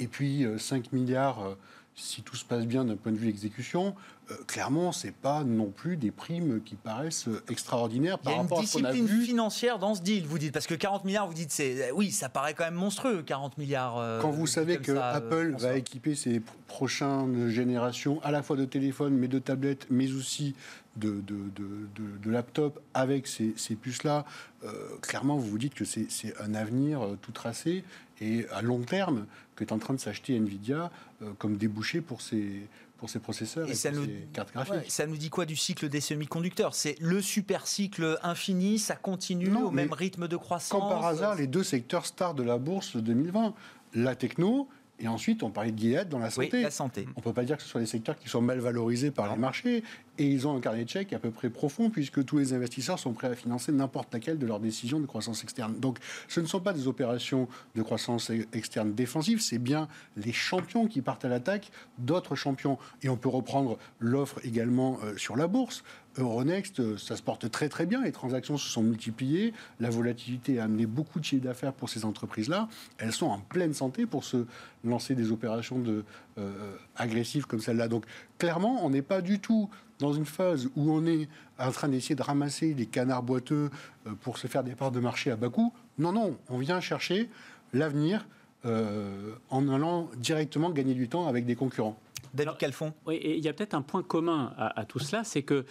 Et 0.00 0.06
puis 0.08 0.44
euh, 0.44 0.58
5 0.58 0.92
milliards 0.92 1.40
euh, 1.42 1.54
si 2.00 2.22
tout 2.22 2.36
se 2.36 2.44
passe 2.44 2.66
bien 2.66 2.84
d'un 2.84 2.96
point 2.96 3.12
de 3.12 3.18
vue 3.18 3.28
exécution, 3.28 3.94
euh, 4.30 4.34
clairement, 4.46 4.92
c'est 4.92 5.14
pas 5.14 5.44
non 5.44 5.70
plus 5.70 5.96
des 5.96 6.10
primes 6.10 6.60
qui 6.62 6.74
paraissent 6.74 7.28
extraordinaires 7.48 8.18
par 8.18 8.36
rapport 8.36 8.60
à 8.60 8.66
ce 8.66 8.78
qu'on 8.78 8.84
a 8.84 8.92
vu. 8.92 8.98
Il 8.98 8.98
y 8.98 9.00
a 9.00 9.00
une 9.00 9.06
discipline 9.06 9.26
financière 9.26 9.78
dans 9.78 9.94
ce 9.94 10.02
deal, 10.02 10.26
vous 10.26 10.38
dites, 10.38 10.52
parce 10.52 10.66
que 10.66 10.74
40 10.74 11.04
milliards, 11.04 11.26
vous 11.26 11.34
dites, 11.34 11.52
c'est 11.52 11.90
oui, 11.92 12.10
ça 12.10 12.28
paraît 12.28 12.54
quand 12.54 12.64
même 12.64 12.74
monstrueux, 12.74 13.22
40 13.22 13.58
milliards. 13.58 13.98
Euh, 13.98 14.20
Quand 14.20 14.30
vous 14.30 14.46
savez 14.46 14.78
que 14.78 14.94
ça, 14.94 15.10
Apple 15.10 15.54
euh, 15.54 15.58
va 15.58 15.76
équiper 15.76 16.14
ses 16.14 16.40
prochaines 16.66 17.48
générations 17.48 18.20
à 18.22 18.30
la 18.30 18.42
fois 18.42 18.56
de 18.56 18.64
téléphones, 18.64 19.14
mais 19.14 19.28
de 19.28 19.38
tablettes, 19.38 19.86
mais 19.90 20.12
aussi 20.12 20.54
de, 20.96 21.20
de, 21.20 21.36
de, 21.56 22.18
de 22.22 22.30
laptops 22.30 22.78
avec 22.94 23.26
ces, 23.26 23.54
ces 23.56 23.74
puces-là, 23.74 24.24
euh, 24.64 24.72
clairement, 25.00 25.36
vous 25.36 25.48
vous 25.48 25.58
dites 25.58 25.74
que 25.74 25.84
c'est 25.84 26.08
un 26.40 26.54
avenir 26.54 27.00
tout 27.22 27.32
tracé 27.32 27.84
et 28.20 28.46
à 28.52 28.62
long 28.62 28.80
terme 28.80 29.26
que 29.56 29.64
est 29.64 29.72
en 29.72 29.78
train 29.78 29.94
de 29.94 30.00
s'acheter 30.00 30.36
Nvidia 30.36 30.90
euh, 31.22 31.32
comme 31.38 31.56
débouché 31.56 32.00
pour 32.00 32.22
ses, 32.22 32.66
pour 33.00 33.08
ses 33.08 33.18
processeurs 33.18 33.66
et, 33.66 33.72
et 33.72 33.74
ça 33.74 33.90
pour 33.90 34.00
nous, 34.00 34.04
ses 34.04 34.28
cartes 34.32 34.52
graphiques. 34.52 34.74
Ouais, 34.74 34.84
ça 34.88 35.06
nous 35.06 35.16
dit 35.16 35.30
quoi 35.30 35.46
du 35.46 35.56
cycle 35.56 35.88
des 35.88 36.00
semi-conducteurs? 36.00 36.74
C'est 36.74 36.96
le 37.00 37.22
super 37.22 37.66
cycle 37.66 38.18
infini, 38.22 38.78
ça 38.78 38.94
continue 38.94 39.48
non, 39.48 39.68
au 39.68 39.70
même 39.70 39.92
rythme 39.92 40.28
de 40.28 40.36
croissance 40.36 40.78
Comme 40.78 40.88
par 40.88 41.06
hasard, 41.06 41.34
les 41.34 41.46
deux 41.46 41.64
secteurs 41.64 42.04
stars 42.04 42.34
de 42.34 42.42
la 42.42 42.58
bourse 42.58 42.96
2020, 42.96 43.54
la 43.94 44.14
techno 44.14 44.68
et 45.00 45.08
ensuite, 45.08 45.42
on 45.42 45.50
parlait 45.50 45.72
de 45.72 45.78
Gilead 45.78 46.08
dans 46.08 46.18
la 46.18 46.30
santé. 46.30 46.50
Oui, 46.52 46.62
la 46.62 46.70
santé. 46.70 47.06
On 47.16 47.20
ne 47.20 47.24
peut 47.24 47.32
pas 47.32 47.44
dire 47.44 47.56
que 47.56 47.62
ce 47.62 47.68
soit 47.68 47.80
des 47.80 47.86
secteurs 47.86 48.16
qui 48.16 48.28
sont 48.28 48.42
mal 48.42 48.58
valorisés 48.58 49.10
par 49.10 49.32
les 49.32 49.38
marchés. 49.38 49.82
Et 50.18 50.26
ils 50.26 50.46
ont 50.46 50.54
un 50.54 50.60
carnet 50.60 50.84
de 50.84 50.88
chèques 50.90 51.14
à 51.14 51.18
peu 51.18 51.30
près 51.30 51.48
profond, 51.48 51.88
puisque 51.88 52.22
tous 52.26 52.36
les 52.36 52.52
investisseurs 52.52 52.98
sont 52.98 53.14
prêts 53.14 53.28
à 53.28 53.34
financer 53.34 53.72
n'importe 53.72 54.12
laquelle 54.12 54.38
de 54.38 54.46
leurs 54.46 54.60
décisions 54.60 55.00
de 55.00 55.06
croissance 55.06 55.42
externe. 55.42 55.80
Donc, 55.80 55.98
ce 56.28 56.40
ne 56.40 56.46
sont 56.46 56.60
pas 56.60 56.74
des 56.74 56.86
opérations 56.86 57.48
de 57.74 57.82
croissance 57.82 58.30
externe 58.52 58.92
défensive, 58.92 59.40
c'est 59.40 59.58
bien 59.58 59.88
les 60.18 60.32
champions 60.32 60.86
qui 60.86 61.00
partent 61.00 61.24
à 61.24 61.28
l'attaque 61.28 61.70
d'autres 61.96 62.36
champions. 62.36 62.76
Et 63.02 63.08
on 63.08 63.16
peut 63.16 63.30
reprendre 63.30 63.78
l'offre 63.98 64.40
également 64.44 64.98
euh, 65.02 65.16
sur 65.16 65.36
la 65.36 65.46
bourse. 65.46 65.82
Euronext, 66.18 66.96
ça 66.96 67.16
se 67.16 67.22
porte 67.22 67.50
très 67.50 67.68
très 67.68 67.86
bien, 67.86 68.02
les 68.02 68.12
transactions 68.12 68.56
se 68.58 68.68
sont 68.68 68.82
multipliées, 68.82 69.52
la 69.78 69.90
volatilité 69.90 70.58
a 70.58 70.64
amené 70.64 70.86
beaucoup 70.86 71.20
de 71.20 71.24
chiffre 71.24 71.44
d'affaires 71.44 71.72
pour 71.72 71.88
ces 71.88 72.04
entreprises-là, 72.04 72.68
elles 72.98 73.12
sont 73.12 73.26
en 73.26 73.38
pleine 73.38 73.74
santé 73.74 74.06
pour 74.06 74.24
se 74.24 74.46
lancer 74.84 75.14
des 75.14 75.30
opérations 75.30 75.78
de, 75.78 76.04
euh, 76.38 76.76
agressives 76.96 77.46
comme 77.46 77.60
celle-là. 77.60 77.88
Donc 77.88 78.04
clairement, 78.38 78.84
on 78.84 78.90
n'est 78.90 79.02
pas 79.02 79.20
du 79.20 79.38
tout 79.38 79.68
dans 79.98 80.12
une 80.12 80.24
phase 80.24 80.68
où 80.76 80.90
on 80.90 81.06
est 81.06 81.28
en 81.58 81.70
train 81.70 81.88
d'essayer 81.88 82.14
de 82.14 82.22
ramasser 82.22 82.74
des 82.74 82.86
canards 82.86 83.22
boiteux 83.22 83.70
euh, 84.06 84.12
pour 84.22 84.38
se 84.38 84.46
faire 84.46 84.64
des 84.64 84.74
parts 84.74 84.92
de 84.92 85.00
marché 85.00 85.30
à 85.30 85.36
bas 85.36 85.50
coût. 85.50 85.72
Non, 85.98 86.12
non, 86.12 86.36
on 86.48 86.58
vient 86.58 86.80
chercher 86.80 87.28
l'avenir 87.72 88.26
euh, 88.64 89.34
en 89.48 89.68
allant 89.68 90.08
directement 90.16 90.70
gagner 90.70 90.94
du 90.94 91.08
temps 91.08 91.28
avec 91.28 91.46
des 91.46 91.54
concurrents. 91.54 91.98
David 92.34 92.56
Calfon. 92.58 92.92
Oui, 93.06 93.16
et 93.16 93.36
il 93.36 93.44
y 93.44 93.48
a 93.48 93.52
peut-être 93.52 93.74
un 93.74 93.82
point 93.82 94.02
commun 94.02 94.52
à, 94.56 94.80
à 94.80 94.84
tout 94.84 94.98
cela, 94.98 95.24
c'est 95.24 95.42
que 95.42 95.64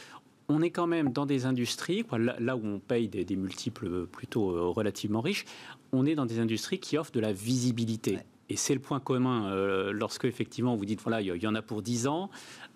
on 0.49 0.61
est 0.61 0.71
quand 0.71 0.87
même 0.87 1.11
dans 1.11 1.25
des 1.25 1.45
industries, 1.45 2.03
quoi, 2.03 2.17
là, 2.17 2.35
là, 2.39 2.57
où 2.57 2.65
on 2.65 2.79
paye 2.79 3.07
des, 3.07 3.23
des, 3.23 3.35
multiples 3.35 4.07
plutôt 4.07 4.49
euh, 4.49 4.67
relativement 4.67 5.21
riches, 5.21 5.45
on 5.91 6.05
est 6.05 6.15
dans 6.15 6.25
des 6.25 6.39
industries 6.39 6.79
qui 6.79 6.97
offrent 6.97 7.11
de 7.11 7.19
la 7.19 7.31
visibilité. 7.31 8.15
Ouais. 8.15 8.25
Et 8.49 8.55
c'est 8.55 8.73
le 8.73 8.79
point 8.79 8.99
commun 8.99 9.51
euh, 9.51 9.91
lorsque 9.91 10.25
effectivement 10.25 10.75
vous 10.75 10.85
dites 10.85 11.01
voilà 11.01 11.21
il 11.21 11.27
y 11.27 11.47
en 11.47 11.55
a 11.55 11.61
pour 11.61 11.81
10 11.81 12.07
ans. 12.07 12.29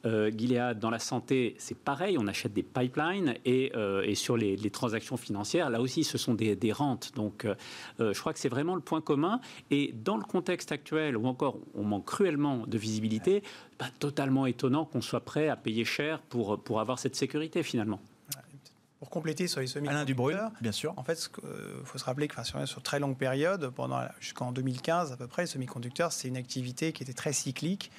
Euh, 0.06 0.32
Gilead 0.36 0.80
dans 0.80 0.90
la 0.90 1.00
santé 1.00 1.56
c'est 1.60 1.78
pareil, 1.78 2.18
on 2.20 2.28
achète 2.28 2.52
des 2.52 2.64
pipelines 2.64 3.36
et, 3.46 3.72
euh, 3.76 4.04
et 4.04 4.16
sur 4.16 4.36
les, 4.36 4.58
les, 4.58 4.70
transactions 4.70 5.16
financières 5.16 5.70
là 5.70 5.80
aussi 5.80 6.04
ce 6.04 6.18
sont 6.18 6.34
des, 6.34 6.58
des 6.58 6.74
rentes. 6.74 7.14
Donc 7.16 7.46
euh, 7.46 7.56
je 8.00 8.20
crois 8.20 8.34
que 8.34 8.40
c'est 8.40 8.50
vraiment 8.50 8.76
le 8.76 8.82
point 8.82 9.00
commun. 9.00 9.40
Et 9.72 9.94
dans 9.94 10.18
le 10.18 10.24
contexte 10.24 10.74
actuel 10.74 11.16
où 11.16 11.26
encore 11.26 11.58
on 11.74 11.84
manque 11.84 12.06
cruellement 12.06 12.66
de 12.68 12.78
visibilité, 12.78 13.44
pas 13.78 13.90
totalement 14.00 14.46
étonnant 14.46 14.84
qu'on 14.86 15.02
soit 15.02 15.22
prêt 15.24 15.48
à 15.48 15.56
payer 15.56 15.86
cher 15.86 16.20
pour, 16.20 16.62
pour 16.62 16.82
avoir 16.82 17.00
cette 17.00 17.16
sécurité 17.16 17.64
finalement. 17.64 18.02
Pour 19.04 19.10
compléter 19.10 19.48
sur 19.48 19.60
les 19.60 19.78
Alain 19.78 20.06
Dubrul, 20.06 20.40
bien 20.62 20.72
sûr. 20.72 20.94
En 20.96 21.04
fait, 21.04 21.30
il 21.44 21.46
euh, 21.46 21.84
faut 21.84 21.98
se 21.98 22.06
rappeler 22.06 22.30
que 22.30 22.36
enfin, 22.36 22.46
sur, 22.46 22.66
sur, 22.66 22.82
très 22.82 23.00
longue 23.02 23.18
période, 23.18 23.70
pendant 23.76 24.00
jusqu'en 24.22 24.54
2015 24.54 25.12
à 25.12 25.18
peu 25.18 25.28
près, 25.28 25.42
les 25.42 25.48
semi-conducteurs, 25.48 26.14
c'est 26.14 26.30
une 26.30 26.38
activité 26.38 26.94
qui 26.94 27.04
était 27.04 27.12
très 27.12 27.34
cyclique, 27.34 27.92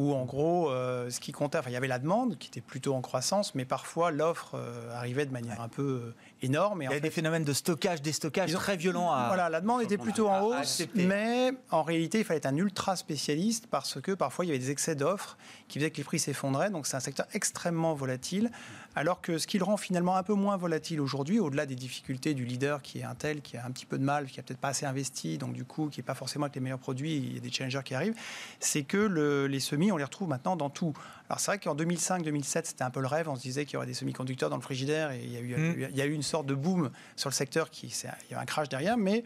où 0.00 0.14
en 0.14 0.24
gros, 0.24 0.70
euh, 0.70 1.10
ce 1.10 1.20
qui 1.20 1.30
comptait, 1.30 1.58
enfin, 1.58 1.68
il 1.68 1.74
y 1.74 1.76
avait 1.76 1.86
la 1.86 1.98
demande 1.98 2.38
qui 2.38 2.48
était 2.48 2.62
plutôt 2.62 2.94
en 2.94 3.02
croissance, 3.02 3.54
mais 3.54 3.66
parfois 3.66 4.10
l'offre 4.10 4.52
euh, 4.54 4.96
arrivait 4.96 5.26
de 5.26 5.30
manière 5.30 5.58
ouais. 5.58 5.64
un 5.64 5.68
peu 5.68 6.14
énorme. 6.40 6.80
Et 6.80 6.86
il 6.86 6.90
y 6.90 6.94
a 6.94 7.00
des 7.00 7.10
phénomènes 7.10 7.44
de 7.44 7.52
stockage, 7.52 8.00
déstockage 8.00 8.52
très 8.54 8.78
violents. 8.78 9.12
À... 9.12 9.26
Voilà, 9.26 9.50
la 9.50 9.60
demande 9.60 9.82
était 9.82 9.98
plutôt 9.98 10.28
en 10.28 10.40
hausse, 10.40 10.82
mais 10.94 11.52
en 11.70 11.82
réalité, 11.82 12.20
il 12.20 12.24
fallait 12.24 12.38
être 12.38 12.46
un 12.46 12.56
ultra 12.56 12.96
spécialiste 12.96 13.66
parce 13.66 14.00
que 14.00 14.12
parfois 14.12 14.46
il 14.46 14.48
y 14.48 14.50
avait 14.52 14.58
des 14.58 14.70
excès 14.70 14.94
d'offres 14.94 15.36
qui 15.68 15.78
faisaient 15.78 15.90
que 15.90 15.98
les 15.98 16.04
prix 16.04 16.18
s'effondraient. 16.18 16.70
Donc 16.70 16.86
c'est 16.86 16.96
un 16.96 17.00
secteur 17.00 17.26
extrêmement 17.34 17.92
volatile. 17.92 18.50
Alors 18.96 19.20
que 19.20 19.38
ce 19.38 19.46
qui 19.46 19.58
le 19.58 19.64
rend 19.64 19.76
finalement 19.76 20.16
un 20.16 20.22
peu 20.24 20.34
moins 20.34 20.56
volatile 20.56 21.00
aujourd'hui, 21.00 21.38
au-delà 21.38 21.64
des 21.64 21.76
difficultés 21.76 22.34
du 22.34 22.44
leader 22.44 22.82
qui 22.82 22.98
est 22.98 23.04
Intel, 23.04 23.40
qui 23.40 23.56
a 23.56 23.64
un 23.64 23.70
petit 23.70 23.86
peu 23.86 23.98
de 23.98 24.02
mal, 24.02 24.26
qui 24.26 24.40
a 24.40 24.42
peut-être 24.42 24.58
pas 24.58 24.68
assez 24.68 24.84
investi, 24.84 25.38
donc 25.38 25.52
du 25.52 25.64
coup 25.64 25.88
qui 25.88 26.00
n'est 26.00 26.04
pas 26.04 26.14
forcément 26.14 26.46
avec 26.46 26.56
les 26.56 26.60
meilleurs 26.60 26.80
produits, 26.80 27.16
il 27.16 27.34
y 27.34 27.36
a 27.36 27.40
des 27.40 27.52
challengers 27.52 27.82
qui 27.84 27.94
arrivent, 27.94 28.16
c'est 28.58 28.82
que 28.82 29.46
les 29.46 29.60
semis, 29.60 29.92
on 29.92 29.96
les 29.96 30.04
retrouve 30.04 30.28
maintenant 30.28 30.56
dans 30.56 30.70
tout. 30.70 30.92
Alors 31.28 31.38
c'est 31.38 31.52
vrai 31.52 31.58
qu'en 31.58 31.76
2005-2007, 31.76 32.62
c'était 32.64 32.82
un 32.82 32.90
peu 32.90 33.00
le 33.00 33.06
rêve, 33.06 33.28
on 33.28 33.36
se 33.36 33.42
disait 33.42 33.64
qu'il 33.64 33.74
y 33.74 33.76
aurait 33.76 33.86
des 33.86 33.94
semi-conducteurs 33.94 34.50
dans 34.50 34.56
le 34.56 34.62
frigidaire 34.62 35.12
et 35.12 35.20
il 35.22 35.32
y 35.32 35.36
a 35.36 35.40
eu, 35.40 35.56
mmh. 35.56 35.88
il 35.90 35.96
y 35.96 36.02
a 36.02 36.06
eu 36.06 36.12
une 36.12 36.22
sorte 36.22 36.46
de 36.46 36.54
boom 36.54 36.90
sur 37.14 37.30
le 37.30 37.34
secteur, 37.34 37.70
qui, 37.70 37.86
il 37.86 38.32
y 38.32 38.34
a 38.34 38.40
un 38.40 38.44
crash 38.44 38.68
derrière, 38.68 38.96
mais 38.96 39.22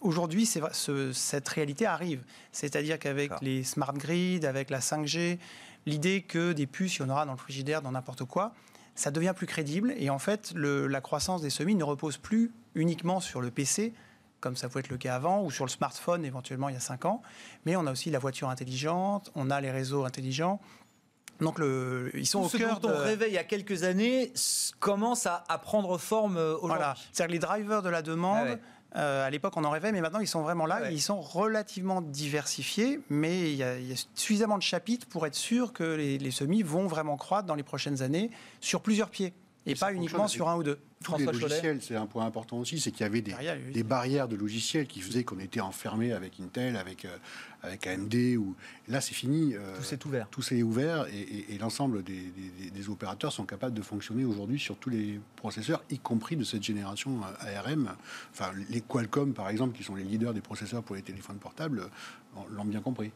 aujourd'hui, 0.00 0.46
ce, 0.46 1.12
cette 1.12 1.48
réalité 1.48 1.84
arrive. 1.84 2.22
C'est-à-dire 2.50 2.98
qu'avec 2.98 3.30
les 3.42 3.62
smart 3.62 3.92
grids, 3.92 4.46
avec 4.46 4.70
la 4.70 4.80
5G, 4.80 5.38
l'idée 5.86 6.22
que 6.22 6.52
des 6.52 6.66
puces, 6.66 6.96
il 6.96 7.00
y 7.00 7.04
en 7.04 7.10
aura 7.10 7.26
dans 7.26 7.32
le 7.32 7.38
frigidaire, 7.38 7.82
dans 7.82 7.92
n'importe 7.92 8.24
quoi, 8.24 8.52
ça 8.94 9.10
devient 9.10 9.32
plus 9.34 9.46
crédible. 9.46 9.94
Et 9.96 10.10
en 10.10 10.18
fait, 10.18 10.52
la 10.54 11.00
croissance 11.00 11.42
des 11.42 11.50
semis 11.50 11.74
ne 11.74 11.84
repose 11.84 12.16
plus 12.16 12.52
uniquement 12.74 13.20
sur 13.20 13.40
le 13.40 13.50
PC, 13.50 13.92
comme 14.40 14.56
ça 14.56 14.68
pouvait 14.68 14.80
être 14.80 14.90
le 14.90 14.98
cas 14.98 15.14
avant, 15.14 15.42
ou 15.42 15.50
sur 15.50 15.64
le 15.64 15.70
smartphone 15.70 16.24
éventuellement 16.24 16.68
il 16.68 16.74
y 16.74 16.76
a 16.76 16.80
5 16.80 17.04
ans. 17.04 17.22
Mais 17.64 17.76
on 17.76 17.86
a 17.86 17.92
aussi 17.92 18.10
la 18.10 18.18
voiture 18.18 18.48
intelligente, 18.48 19.30
on 19.34 19.50
a 19.50 19.60
les 19.60 19.70
réseaux 19.70 20.04
intelligents. 20.04 20.60
Donc 21.40 21.58
le, 21.58 22.10
ils 22.14 22.26
sont 22.26 22.42
au 22.42 22.48
cœur 22.48 22.80
dont 22.80 22.90
on 22.90 22.98
rêvait 22.98 23.28
il 23.28 23.34
y 23.34 23.38
a 23.38 23.44
quelques 23.44 23.82
années 23.82 24.32
commence 24.80 25.26
à, 25.26 25.42
prendre 25.62 25.98
forme 25.98 26.36
euh, 26.36 26.54
aujourd'hui. 26.54 26.68
Voilà. 26.68 26.94
C'est-à-dire 27.12 27.32
les 27.32 27.38
drivers 27.38 27.82
de 27.82 27.88
la 27.88 28.02
demande, 28.02 28.48
ah 28.52 28.66
euh, 28.96 29.26
à 29.26 29.30
l'époque, 29.30 29.56
on 29.56 29.64
en 29.64 29.70
rêvait, 29.70 29.92
mais 29.92 30.00
maintenant, 30.00 30.20
ils 30.20 30.28
sont 30.28 30.42
vraiment 30.42 30.66
là. 30.66 30.90
Ils 30.90 31.00
sont 31.00 31.20
relativement 31.20 32.02
diversifiés, 32.02 33.00
mais 33.08 33.52
il 33.52 33.56
y, 33.56 33.62
a, 33.62 33.74
suffisamment 34.14 34.58
de 34.58 34.62
chapitres 34.62 35.06
pour 35.06 35.26
être 35.26 35.34
sûr 35.34 35.72
que 35.72 35.82
les 35.94 36.30
semis 36.30 36.62
vont 36.62 36.86
vraiment 36.86 37.16
croître 37.16 37.46
dans 37.46 37.54
les 37.54 37.62
prochaines 37.62 38.02
années 38.02 38.30
sur 38.60 38.82
plusieurs 38.82 39.10
pieds 39.10 39.32
et 39.66 39.74
pas 39.74 39.92
uniquement 39.92 40.28
sur 40.28 40.48
un 40.48 40.56
ou 40.56 40.62
deux. 40.62 40.78
Tous 41.04 41.16
les 41.16 41.26
logiciels, 41.26 41.82
c'est 41.82 41.96
un 41.96 42.06
point 42.06 42.24
important 42.24 42.58
aussi, 42.58 42.78
c'est 42.78 42.92
qu'il 42.92 43.00
y 43.00 43.04
avait 43.04 43.22
des, 43.22 43.82
barrières 43.82 44.28
de 44.28 44.36
logiciels 44.36 44.86
qui 44.86 45.00
faisaient 45.00 45.24
qu'on 45.24 45.40
était 45.40 45.60
enfermé 45.60 46.12
avec 46.12 46.38
Intel, 46.40 46.76
avec, 46.76 47.04
euh, 47.04 47.16
avec 47.62 47.86
AMD. 47.86 48.14
Ou... 48.38 48.54
Là, 48.88 49.00
c'est 49.00 49.14
fini. 49.14 49.54
Euh, 49.54 49.76
tout 49.76 49.82
s'est 49.82 50.06
ouvert. 50.06 50.28
Tout 50.30 50.42
s'est 50.42 50.62
ouvert 50.62 51.06
et, 51.06 51.58
l'ensemble 51.58 52.02
des, 52.02 52.88
opérateurs 52.88 53.32
sont 53.32 53.44
capables 53.44 53.74
de 53.74 53.82
fonctionner 53.82 54.24
aujourd'hui 54.24 54.58
sur 54.58 54.76
tous 54.76 54.90
les 54.90 55.20
processeurs, 55.36 55.82
y 55.90 55.98
compris 55.98 56.36
de 56.36 56.44
cette 56.44 56.62
génération 56.62 57.20
euh, 57.44 57.58
ARM. 57.58 57.92
Enfin, 58.32 58.50
les 58.68 58.80
Qualcomm, 58.80 59.32
par 59.32 59.48
exemple, 59.48 59.76
qui 59.76 59.84
sont 59.84 59.94
les 59.94 60.02
leaders 60.02 60.34
des 60.34 60.40
processeurs 60.40 60.82
pour 60.82 60.96
les 60.96 61.02
téléphones 61.02 61.38
portables, 61.38 61.88
l'ont 62.50 62.64
bien 62.64 62.80
compris. 62.80 63.12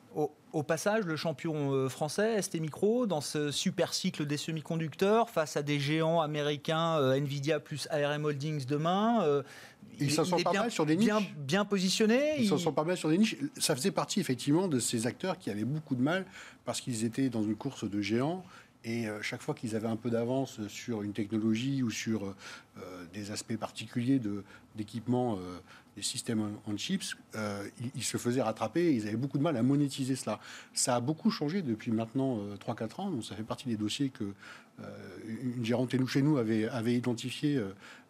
Au, 0.52 0.62
passage, 0.62 1.04
le 1.04 1.16
champion 1.16 1.88
français, 1.88 2.40
ST 2.40 2.61
Micro, 2.61 3.06
dans 3.06 3.20
ce 3.20 3.50
super 3.50 3.92
cycle 3.92 4.26
des 4.26 4.37
semi-conducteurs, 4.37 5.30
face 5.30 5.56
à 5.56 5.62
des 5.62 5.80
géants 5.80 6.20
américains, 6.20 7.00
Nvidia 7.14 7.61
plus 7.61 7.88
ARM 7.90 8.24
Holdings 8.24 8.66
demain. 8.66 9.22
Euh, 9.22 9.42
ils 10.01 10.11
s'en 10.11 10.25
sont 10.25 10.38
pas 10.38 10.53
mal 10.53 10.70
sur 10.70 10.87
des 10.87 10.96
niches. 10.96 11.07
Bien, 11.07 11.22
bien 11.38 11.64
positionnés. 11.64 12.35
Ils 12.38 12.49
s'en 12.49 12.59
sont 12.59 12.72
pas 12.72 12.85
mal 12.85 12.96
sur 12.96 13.09
des 13.09 13.18
niches. 13.18 13.37
Ça 13.59 13.75
faisait 13.75 13.90
partie 13.90 14.20
effectivement 14.20 14.68
de 14.68 14.79
ces 14.79 15.07
acteurs 15.07 15.38
qui 15.38 15.51
avaient 15.51 15.64
beaucoup 15.64 15.94
de 15.94 16.03
mal 16.03 16.27
parce 16.64 16.81
qu'ils 16.81 17.05
étaient 17.05 17.29
dans 17.29 17.42
une 17.42 17.57
course 17.57 17.88
de 17.88 18.01
géants. 18.01 18.44
Et 18.85 19.09
euh, 19.09 19.20
chaque 19.20 19.42
fois 19.42 19.55
qu'ils 19.55 19.75
avaient 19.75 19.88
un 19.88 19.96
peu 19.96 20.11
d'avance 20.11 20.61
sur 20.68 21.03
une 21.03 21.12
technologie 21.12 21.83
ou 21.83 21.90
sur 21.90 22.25
euh, 22.25 23.05
des 23.12 23.33
aspects 23.33 23.57
particuliers 23.57 24.20
d'équipement 24.77 25.38
des 25.96 26.03
systèmes 26.03 26.59
en 26.66 26.77
chips, 26.77 27.16
ils, 27.94 28.05
se 28.05 28.18
faisaient 28.18 28.42
rattraper 28.42 28.83
et 28.83 28.92
ils 28.92 29.09
avaient 29.09 29.16
beaucoup 29.16 29.38
de 29.38 29.42
mal 29.42 29.57
à 29.57 29.62
monétiser 29.62 30.14
cela. 30.14 30.38
Ça 30.75 30.94
a 30.94 31.01
beaucoup 31.01 31.31
changé 31.31 31.62
depuis 31.62 31.90
maintenant 31.90 32.38
3-4 32.61 33.01
ans. 33.01 33.11
Donc 33.11 33.25
ça 33.25 33.35
fait 33.35 33.42
partie 33.42 33.66
des 33.66 33.77
dossiers 33.77 34.11
que 34.11 34.35
une 35.27 35.64
gérante 35.64 35.96
chez 36.07 36.20
nous 36.20 36.37
avait, 36.37 36.68
avait 36.68 36.94
identifié 36.94 37.59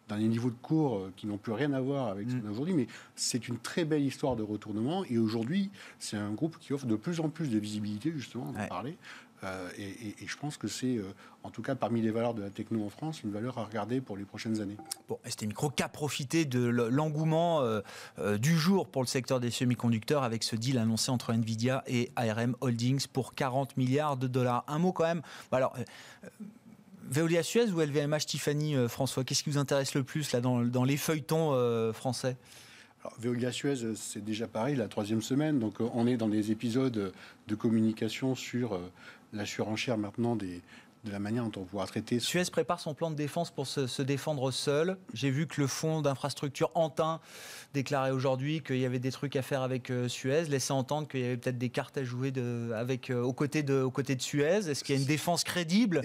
dans 0.07 0.15
les 0.15 0.27
niveaux 0.27 0.49
de 0.49 0.55
cours 0.61 0.97
euh, 0.97 1.13
qui 1.15 1.27
n'ont 1.27 1.37
plus 1.37 1.51
rien 1.51 1.73
à 1.73 1.81
voir 1.81 2.07
avec 2.07 2.29
ce 2.29 2.35
qu'on 2.35 2.45
a 2.45 2.49
mm. 2.49 2.51
aujourd'hui, 2.51 2.73
mais 2.73 2.87
c'est 3.15 3.47
une 3.47 3.57
très 3.57 3.85
belle 3.85 4.03
histoire 4.03 4.35
de 4.35 4.43
retournement. 4.43 5.03
Et 5.05 5.17
aujourd'hui, 5.17 5.69
c'est 5.99 6.17
un 6.17 6.31
groupe 6.31 6.57
qui 6.59 6.73
offre 6.73 6.85
de 6.85 6.95
plus 6.95 7.19
en 7.19 7.29
plus 7.29 7.49
de 7.49 7.59
visibilité, 7.59 8.11
justement, 8.15 8.53
on 8.55 8.61
en 8.61 8.67
parler. 8.67 8.97
Euh, 9.43 9.69
et, 9.77 10.15
je 10.25 10.35
pense 10.35 10.57
que 10.57 10.67
c'est, 10.67 10.97
euh, 10.97 11.13
en 11.43 11.51
tout 11.51 11.61
cas 11.61 11.75
parmi 11.75 12.01
les 12.01 12.09
valeurs 12.09 12.33
de 12.33 12.41
la 12.41 12.49
techno 12.49 12.83
en 12.83 12.89
France, 12.89 13.21
une 13.21 13.31
valeur 13.31 13.59
à 13.59 13.65
regarder 13.65 14.01
pour 14.01 14.17
les 14.17 14.25
prochaines 14.25 14.61
années. 14.61 14.77
Bon, 15.07 15.19
ST 15.27 15.43
Micro 15.43 15.71
a 15.79 15.89
profité 15.89 16.45
de 16.45 16.59
l'engouement 16.67 17.61
du 18.39 18.57
jour 18.57 18.87
pour 18.87 19.03
le 19.03 19.07
secteur 19.07 19.39
des 19.39 19.51
semi-conducteurs 19.51 20.23
avec 20.23 20.41
ce 20.41 20.55
deal 20.55 20.79
annoncé 20.79 21.11
entre 21.11 21.33
Nvidia 21.33 21.83
et 21.85 22.09
ARM 22.15 22.55
Holdings 22.61 23.05
pour 23.05 23.35
40 23.35 23.77
milliards 23.77 24.17
de 24.17 24.25
dollars. 24.25 24.63
Un 24.67 24.79
mot 24.79 24.91
quand 24.91 25.03
même. 25.03 25.21
Alors, 25.51 25.75
Veolia 27.09 27.41
Suez 27.41 27.71
ou 27.71 27.79
LVMH 27.79 28.25
Tiffany, 28.25 28.75
euh, 28.75 28.87
François 28.87 29.23
Qu'est-ce 29.23 29.43
qui 29.43 29.49
vous 29.49 29.57
intéresse 29.57 29.95
le 29.95 30.03
plus 30.03 30.31
là, 30.33 30.41
dans, 30.41 30.83
les 30.83 30.97
feuilletons 30.97 31.53
euh, 31.53 31.93
français? 31.93 32.35
Veolia 33.19 33.51
Suez, 33.51 33.95
c'est 33.95 34.23
déjà 34.23 34.47
pareil, 34.47 34.75
la 34.75 34.87
troisième 34.87 35.21
semaine. 35.21 35.59
Donc, 35.59 35.79
euh, 35.79 35.87
on 35.93 36.07
est 36.07 36.17
dans 36.17 36.27
des 36.27 36.51
épisodes 36.51 37.13
de 37.47 37.55
communication 37.55 38.35
sur 38.35 38.79
la 39.33 39.45
surenchère 39.45 39.97
maintenant 39.97 40.35
des, 40.35 40.61
de 41.03 41.11
la 41.11 41.19
manière 41.19 41.43
dont 41.43 41.61
on 41.61 41.63
pourra 41.63 41.85
traiter. 41.85 42.19
Suez 42.19 42.43
prépare 42.51 42.79
son 42.79 42.93
plan 42.93 43.11
de 43.11 43.15
défense 43.15 43.51
pour 43.51 43.67
se, 43.67 44.01
défendre 44.01 44.51
seul. 44.51 44.97
J'ai 45.13 45.29
vu 45.29 45.47
que 45.47 45.61
le 45.61 45.67
fonds 45.67 46.01
d'infrastructure 46.01 46.71
Antin 46.75 47.19
déclarait 47.73 48.11
aujourd'hui 48.11 48.61
qu'il 48.61 48.77
y 48.77 48.85
avait 48.85 48.99
des 48.99 49.11
trucs 49.11 49.35
à 49.35 49.41
faire 49.41 49.61
avec 49.61 49.89
euh, 49.89 50.07
Suez, 50.07 50.45
laissait 50.45 50.73
entendre 50.73 51.07
qu'il 51.07 51.19
y 51.19 51.25
avait 51.25 51.37
peut-être 51.37 51.57
des 51.57 51.69
cartes 51.69 51.97
à 51.97 52.03
jouer 52.03 52.31
de, 52.31 52.71
avec, 52.75 53.09
euh, 53.09 53.21
aux, 53.21 53.33
côtés 53.33 53.63
de, 53.63 53.81
aux 53.81 53.91
côtés 53.91 54.15
de 54.15 54.21
Suez. 54.21 54.69
Est-ce 54.69 54.83
qu'il 54.83 54.95
y 54.95 54.97
a 54.97 55.01
une 55.01 55.07
défense 55.07 55.43
crédible 55.43 56.01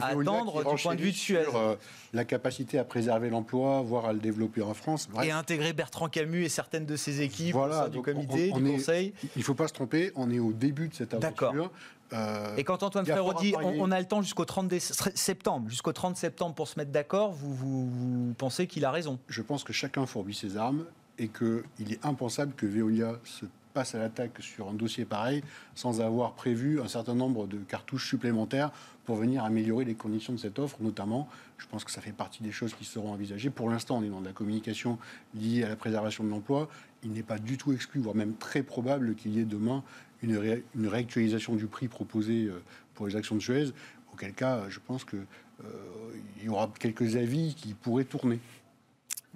à 0.00 0.06
attendre 0.06 0.64
du 0.64 0.82
point 0.82 0.94
de 0.94 1.00
vue 1.00 1.12
de 1.12 1.16
Suez? 1.16 1.44
sur, 1.44 1.56
euh, 1.56 1.74
La 2.12 2.24
capacité 2.24 2.78
à 2.78 2.84
préserver 2.84 3.30
l'emploi, 3.30 3.82
voire 3.82 4.06
à 4.06 4.12
le 4.12 4.18
développer 4.18 4.62
en 4.62 4.74
France. 4.74 5.08
Et 5.22 5.30
intégrer 5.30 5.72
Bertrand 5.72 6.08
Camus 6.08 6.44
et 6.44 6.48
certaines 6.48 6.86
de 6.86 6.96
ses 6.96 7.22
équipes 7.22 7.54
voilà, 7.54 7.88
du 7.88 8.00
comité, 8.02 8.52
du 8.52 8.62
conseil. 8.62 9.12
Il 9.34 9.40
ne 9.40 9.44
faut 9.44 9.54
pas 9.54 9.68
se 9.68 9.72
tromper, 9.72 10.12
on 10.14 10.30
est 10.30 10.38
au 10.38 10.52
début 10.52 10.88
de 10.88 10.94
cette 10.94 11.14
aventure. 11.14 11.70
Euh, 12.12 12.56
et 12.56 12.64
quand 12.64 12.82
Antoine 12.82 13.04
Frérot 13.04 13.34
dit 13.34 13.54
on, 13.60 13.90
a 13.90 13.98
le 13.98 14.06
temps 14.06 14.22
jusqu'au 14.22 14.44
30 14.44 14.72
septembre, 14.78 15.68
jusqu'au 15.68 15.92
30 15.92 16.16
septembre 16.16 16.54
pour 16.54 16.68
se 16.68 16.78
mettre 16.78 16.92
d'accord, 16.92 17.32
vous, 17.32 17.54
vous, 17.54 18.34
pensez 18.38 18.66
qu'il 18.66 18.84
a 18.84 18.90
raison? 18.90 19.18
Je 19.28 19.42
pense 19.42 19.64
que 19.64 19.72
chacun 19.72 20.06
fourbit 20.06 20.34
ses 20.34 20.56
armes 20.56 20.84
et 21.18 21.28
qu'il 21.28 21.92
est 21.92 22.04
impensable 22.04 22.52
que 22.54 22.66
Veolia 22.66 23.14
se 23.24 23.46
passe 23.76 23.94
à 23.94 23.98
l'attaque 23.98 24.40
sur 24.40 24.68
un 24.68 24.72
dossier 24.72 25.04
pareil 25.04 25.42
sans 25.74 26.00
avoir 26.00 26.32
prévu 26.32 26.80
un 26.80 26.88
certain 26.88 27.14
nombre 27.14 27.46
de 27.46 27.58
cartouches 27.58 28.08
supplémentaires 28.08 28.70
pour 29.04 29.16
venir 29.16 29.44
améliorer 29.44 29.84
les 29.84 29.94
conditions 29.94 30.32
de 30.32 30.38
cette 30.38 30.58
offre, 30.58 30.78
notamment. 30.80 31.28
Je 31.58 31.66
pense 31.66 31.84
que 31.84 31.90
ça 31.90 32.00
fait 32.00 32.12
partie 32.12 32.42
des 32.42 32.52
choses 32.52 32.74
qui 32.74 32.84
seront 32.84 33.12
envisagées. 33.12 33.50
Pour 33.50 33.68
l'instant, 33.70 33.98
on 33.98 34.02
est 34.02 34.08
dans 34.08 34.20
de 34.20 34.26
la 34.26 34.32
communication 34.32 34.98
liée 35.34 35.62
à 35.62 35.68
la 35.68 35.76
préservation 35.76 36.24
de 36.24 36.30
l'emploi. 36.30 36.68
Il 37.04 37.12
n'est 37.12 37.22
pas 37.22 37.38
du 37.38 37.58
tout 37.58 37.72
exclu, 37.72 38.00
voire 38.00 38.16
même 38.16 38.34
très 38.34 38.62
probable 38.62 39.14
qu'il 39.14 39.32
y 39.36 39.40
ait 39.40 39.44
demain 39.44 39.84
une, 40.26 40.88
réactualisation 40.88 41.54
du 41.54 41.66
prix 41.66 41.88
proposé 41.88 42.46
euh, 42.46 42.62
pour 42.94 43.06
les 43.06 43.16
actions 43.16 43.34
de 43.36 43.40
Suez, 43.40 43.72
auquel 44.12 44.32
cas, 44.32 44.68
je 44.68 44.78
pense 44.84 45.04
qu'il 45.04 45.24
euh, 45.64 46.42
y 46.42 46.48
aura 46.48 46.72
quelques 46.78 47.16
avis 47.16 47.54
qui 47.54 47.74
pourraient 47.74 48.04
tourner. 48.04 48.38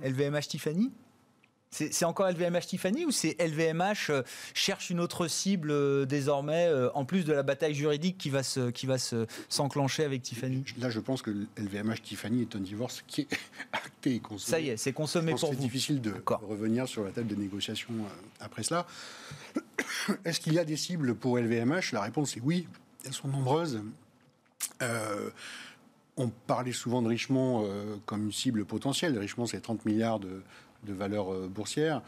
LVMH 0.03 0.49
Tiffany? 0.49 0.91
C'est 1.71 2.05
encore 2.05 2.29
LVMH 2.31 2.67
Tiffany 2.67 3.05
ou 3.05 3.11
c'est 3.11 3.37
LVMH 3.41 4.11
euh, 4.11 4.23
cherche 4.55 4.91
une 4.91 5.01
autre 5.01 5.29
cible 5.29 6.07
désormais 6.07 6.69
en 6.95 7.05
plus 7.05 7.25
de 7.25 7.33
la 7.33 7.43
bataille 7.43 7.75
juridique 7.75 8.19
qui 8.19 8.31
va 8.31 8.43
se 8.43 8.71
qui 8.71 8.87
va 8.87 8.99
se 8.99 9.27
s'enclencher 9.49 10.05
avec 10.05 10.23
Tiffany? 10.23 10.65
Là, 10.79 10.91
je 10.91 11.01
pense 11.01 11.23
que 11.23 11.31
LVMH 11.57 12.03
Tiffany 12.03 12.43
est 12.43 12.57
un 12.57 12.61
divorce 12.61 13.05
qui 13.07 13.23
est 13.23 13.29
acté 13.73 14.17
et 14.17 14.21
consommé. 14.21 14.51
Ça 14.51 14.61
y 14.61 14.69
est, 14.71 14.77
c'est 14.77 14.93
consommé 14.93 15.33
pour 15.33 15.51
vous. 15.51 15.55
C'est 15.55 15.61
difficile 15.61 16.01
de 16.01 16.13
revenir 16.27 16.89
sur 16.89 17.05
la 17.05 17.11
table 17.11 17.29
des 17.29 17.37
négociations 17.37 17.95
après 18.41 18.63
cela. 18.63 18.87
Est-ce 20.25 20.41
qu'il 20.41 20.55
y 20.55 20.59
a 20.59 20.65
des 20.65 20.77
cibles 20.77 21.15
pour 21.15 21.39
LVMH 21.39 21.93
La 21.93 22.03
réponse 22.03 22.37
est 22.37 22.41
oui. 22.43 22.67
Elles 23.07 23.13
sont 23.13 23.29
nombreuses. 23.29 23.83
Euh, 24.83 25.31
on 26.17 26.29
parlait 26.29 26.73
souvent 26.73 27.03
de 27.03 27.09
Richemont 27.09 27.65
euh, 27.65 27.97
comme 28.07 28.25
une 28.25 28.33
cible 28.33 28.65
potentielle. 28.65 29.19
Richemont, 29.19 29.47
c'est 29.47 29.61
30 29.61 29.85
milliards 29.87 30.21
de, 30.21 30.43
valeurs 30.87 31.33
euh, 31.33 31.49
boursières. 31.49 32.03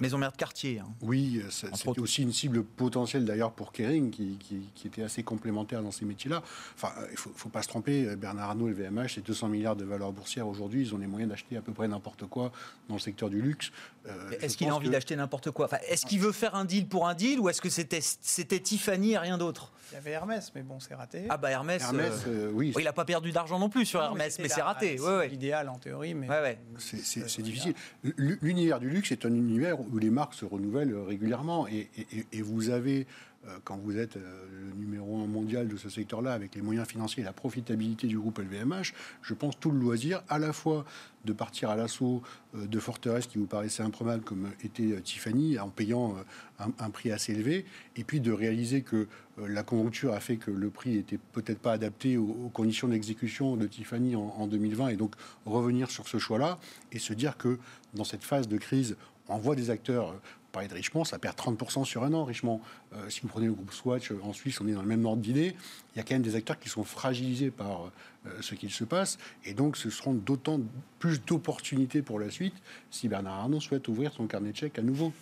Maison 0.00 0.16
mère 0.16 0.32
de 0.32 0.38
quartier. 0.38 0.78
hein. 0.78 0.86
Oui, 1.02 1.42
euh, 1.44 1.50
c'était 1.50 2.00
aussi 2.00 2.22
une 2.22 2.32
cible 2.32 2.64
potentielle 2.64 3.26
d'ailleurs 3.26 3.52
pour 3.52 3.72
Kering, 3.72 4.10
qui, 4.10 4.38
qui- 4.40 4.70
qui 4.74 4.86
était 4.86 5.02
assez 5.02 5.22
complémentaire 5.22 5.82
dans 5.82 5.90
ces 5.90 6.06
métiers-là. 6.06 6.42
Enfin, 6.74 6.92
euh, 6.98 7.04
il 7.10 7.12
ne 7.12 7.16
faut, 7.18 7.30
faut 7.36 7.50
pas 7.50 7.60
se 7.60 7.68
tromper, 7.68 8.06
euh, 8.08 8.16
Bernard 8.16 8.48
Arnault 8.48 8.68
et 8.68 8.70
le 8.70 8.76
VMH, 8.76 9.08
c'est 9.16 9.20
200 9.26 9.48
milliards 9.48 9.76
de 9.76 9.84
valeur 9.84 10.12
boursière 10.12 10.48
aujourd'hui, 10.48 10.80
ils 10.80 10.94
ont 10.94 10.98
les 10.98 11.06
moyens 11.06 11.28
d'acheter 11.30 11.58
à 11.58 11.60
peu 11.60 11.72
près 11.72 11.88
n'importe 11.88 12.24
quoi 12.24 12.52
dans 12.88 12.94
le 12.94 13.00
secteur 13.00 13.28
du 13.28 13.42
luxe. 13.42 13.70
Euh, 14.06 14.30
Est-ce 14.40 14.56
qu'il 14.56 14.68
a 14.70 14.74
envie 14.74 14.86
que- 14.86 14.92
d'acheter 14.92 15.14
n'importe 15.14 15.50
quoi? 15.50 15.66
Enfin, 15.66 15.76
Est-ce 15.90 16.06
qu'il 16.06 16.20
veut 16.20 16.32
faire 16.32 16.54
un 16.54 16.64
deal 16.64 16.88
pour 16.88 17.06
un 17.06 17.14
deal 17.14 17.38
ou 17.38 17.50
est-ce 17.50 17.60
que 17.60 17.68
c'était 17.68 18.60
Tiffany 18.60 19.12
et 19.12 19.18
rien 19.18 19.36
d'autre? 19.36 19.72
Il 19.90 19.94
y 19.94 19.98
avait 19.98 20.10
Hermès, 20.10 20.52
mais 20.54 20.62
bon, 20.62 20.80
c'est 20.80 20.94
raté. 20.94 21.26
Ah 21.28 21.36
bah 21.36 21.50
Hermès, 21.50 21.82
Hermès, 21.82 22.24
euh, 22.26 22.48
euh, 22.48 22.50
oui, 22.52 22.72
il 22.76 22.84
n'a 22.84 22.92
pas 22.92 23.04
perdu 23.04 23.30
d'argent 23.30 23.58
non 23.58 23.68
plus 23.68 23.86
sur 23.86 24.00
Non, 24.00 24.06
Hermès, 24.06 24.38
mais 24.40 24.48
c'est 24.48 24.62
raté. 24.62 24.98
Ouais, 25.00 25.16
ouais. 25.18 25.28
L'idéal 25.28 25.68
en 25.68 25.78
théorie, 25.78 26.14
mais. 26.14 26.28
Ouais, 26.28 26.40
ouais. 26.40 26.58
C'est- 26.78 27.04
C'est 27.04 27.40
Euh, 27.40 27.42
difficile. 27.42 27.74
L'univers 28.02 28.80
du 28.80 28.88
luxe 28.90 29.12
est 29.12 29.24
un 29.24 29.32
univers 29.34 29.78
où 29.80 29.98
les 29.98 30.10
marques 30.10 30.34
se 30.34 30.44
renouvellent 30.44 30.94
régulièrement 31.06 31.68
et, 31.68 31.88
et- 32.12 32.26
et 32.32 32.42
vous 32.42 32.70
avez, 32.70 33.00
euh, 33.02 33.35
quand 33.64 33.76
vous 33.76 33.98
êtes 33.98 34.16
euh, 34.16 34.46
le 34.50 34.72
numéro 34.72 35.18
un 35.22 35.26
mondial 35.26 35.68
de 35.68 35.76
ce 35.76 35.88
secteur-là, 35.88 36.32
avec 36.32 36.54
les 36.54 36.62
moyens 36.62 36.86
financiers 36.86 37.22
et 37.22 37.26
la 37.26 37.32
profitabilité 37.32 38.06
du 38.06 38.18
groupe 38.18 38.38
LVMH, 38.38 38.92
je 39.22 39.34
pense 39.34 39.58
tout 39.58 39.70
le 39.70 39.78
loisir 39.78 40.22
à 40.28 40.38
la 40.38 40.52
fois 40.52 40.84
de 41.26 41.32
partir 41.32 41.70
à 41.70 41.76
l'assaut 41.76 42.22
euh, 42.54 42.66
de 42.66 42.78
forteresses 42.78 43.26
qui 43.26 43.38
vous 43.38 43.46
paraissaient 43.46 43.82
improbables 43.82 44.24
comme 44.24 44.48
était 44.64 44.92
euh, 44.92 45.00
Tiffany 45.00 45.58
en 45.58 45.68
payant 45.68 46.16
euh, 46.60 46.64
un, 46.78 46.90
prix 46.90 47.10
assez 47.10 47.32
élevé 47.32 47.66
et 47.96 48.04
puis 48.04 48.20
de 48.20 48.32
réaliser 48.32 48.82
que 48.82 49.08
euh, 49.38 49.48
la 49.48 49.62
conjoncture 49.62 50.14
a 50.14 50.20
fait 50.20 50.36
que 50.36 50.50
le 50.50 50.70
prix 50.70 50.96
était 50.96 51.18
peut-être 51.32 51.58
pas 51.58 51.72
adapté 51.72 52.16
aux, 52.16 52.50
conditions 52.54 52.88
d'exécution 52.88 53.56
de 53.56 53.66
Tiffany 53.66 54.16
en 54.16 54.46
2020 54.46 54.88
et 54.88 54.96
donc 54.96 55.14
revenir 55.44 55.90
sur 55.90 56.08
ce 56.08 56.18
choix-là 56.18 56.58
et 56.92 56.98
se 56.98 57.12
dire 57.12 57.36
que 57.36 57.58
dans 57.94 58.04
cette 58.04 58.24
phase 58.24 58.48
de 58.48 58.56
crise, 58.56 58.96
on 59.28 59.38
voit 59.38 59.56
des 59.56 59.70
acteurs, 59.70 60.14
parler 60.56 60.68
de 60.68 60.74
Richemont, 60.74 61.04
ça 61.04 61.18
perd 61.18 61.36
30% 61.36 61.84
sur 61.84 62.02
un 62.02 62.14
an, 62.14 62.24
Richemont. 62.24 62.62
Euh, 62.94 63.10
si 63.10 63.20
vous 63.20 63.28
prenez 63.28 63.44
le 63.46 63.52
groupe 63.52 63.72
Swatch 63.74 64.10
euh, 64.10 64.18
en 64.22 64.32
Suisse, 64.32 64.58
on 64.62 64.66
est 64.66 64.72
dans 64.72 64.80
le 64.80 64.88
même 64.88 65.04
ordre 65.04 65.20
d'idée. 65.20 65.54
Il 65.94 65.98
y 65.98 66.00
a 66.00 66.02
quand 66.02 66.14
même 66.14 66.22
des 66.22 66.34
acteurs 66.34 66.58
qui 66.58 66.70
sont 66.70 66.82
fragilisés 66.82 67.50
par 67.50 67.90
euh, 68.26 68.30
ce 68.40 68.54
qu'il 68.54 68.70
se 68.70 68.84
passe. 68.84 69.18
Et 69.44 69.52
donc, 69.52 69.76
ce 69.76 69.90
seront 69.90 70.14
d'autant 70.14 70.58
plus 70.98 71.22
d'opportunités 71.22 72.00
pour 72.00 72.18
la 72.18 72.30
suite 72.30 72.54
si 72.90 73.06
Bernard 73.06 73.34
Arnault 73.34 73.60
souhaite 73.60 73.86
ouvrir 73.88 74.14
son 74.14 74.26
carnet 74.26 74.52
de 74.52 74.56
chèques 74.56 74.78
à 74.78 74.82
nouveau. 74.82 75.12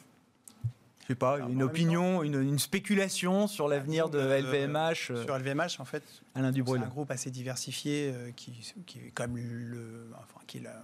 Je 1.03 1.09
sais 1.09 1.15
pas, 1.17 1.35
Alors, 1.35 1.49
une 1.51 1.63
opinion, 1.65 2.23
une, 2.23 2.41
une 2.41 2.59
spéculation 2.61 3.47
sur 3.49 3.67
l'avenir 3.69 4.09
de 4.09 4.19
LVMH. 4.21 5.11
euh, 5.11 5.25
Sur 5.25 5.37
LVMH, 5.37 5.81
en 5.81 5.85
fait, 5.85 6.03
Alain 6.37 6.49
c'est 6.49 6.55
Dubreuil. 6.55 6.81
un 6.81 6.87
groupe 6.87 7.11
assez 7.11 7.31
diversifié 7.31 8.13
euh, 8.15 8.31
qui, 8.37 8.53
qui 8.87 8.99
est 9.01 9.11
quand 9.13 9.27
même 9.29 9.37
le, 9.37 10.07
enfin, 10.15 10.41
qui 10.47 10.59
est 10.59 10.63
la, 10.63 10.83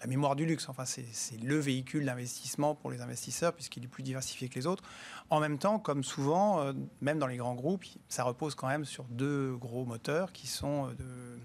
la 0.00 0.06
mémoire 0.06 0.36
du 0.36 0.46
luxe. 0.46 0.68
Enfin, 0.68 0.84
c'est 0.84 1.42
le 1.42 1.58
véhicule 1.58 2.04
d'investissement 2.04 2.74
pour 2.74 2.90
les 2.90 3.00
investisseurs 3.00 3.52
puisqu'il 3.52 3.84
est 3.84 3.88
plus 3.88 4.02
diversifié 4.02 4.48
que 4.48 4.54
les 4.54 4.66
autres. 4.66 4.84
En 5.30 5.40
même 5.40 5.58
temps, 5.58 5.78
comme 5.78 6.04
souvent, 6.04 6.60
euh, 6.60 6.72
même 7.00 7.18
dans 7.18 7.26
les 7.26 7.36
grands 7.36 7.54
groupes, 7.54 7.84
ça 8.08 8.24
repose 8.24 8.54
quand 8.54 8.68
même 8.68 8.84
sur 8.84 9.04
deux 9.04 9.56
gros 9.56 9.84
moteurs 9.84 10.32
qui 10.32 10.46
sont 10.46 10.88
euh, 10.88 10.94
de 10.94 11.38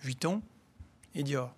Vuitton 0.00 0.42
et 1.14 1.22
Dior. 1.22 1.54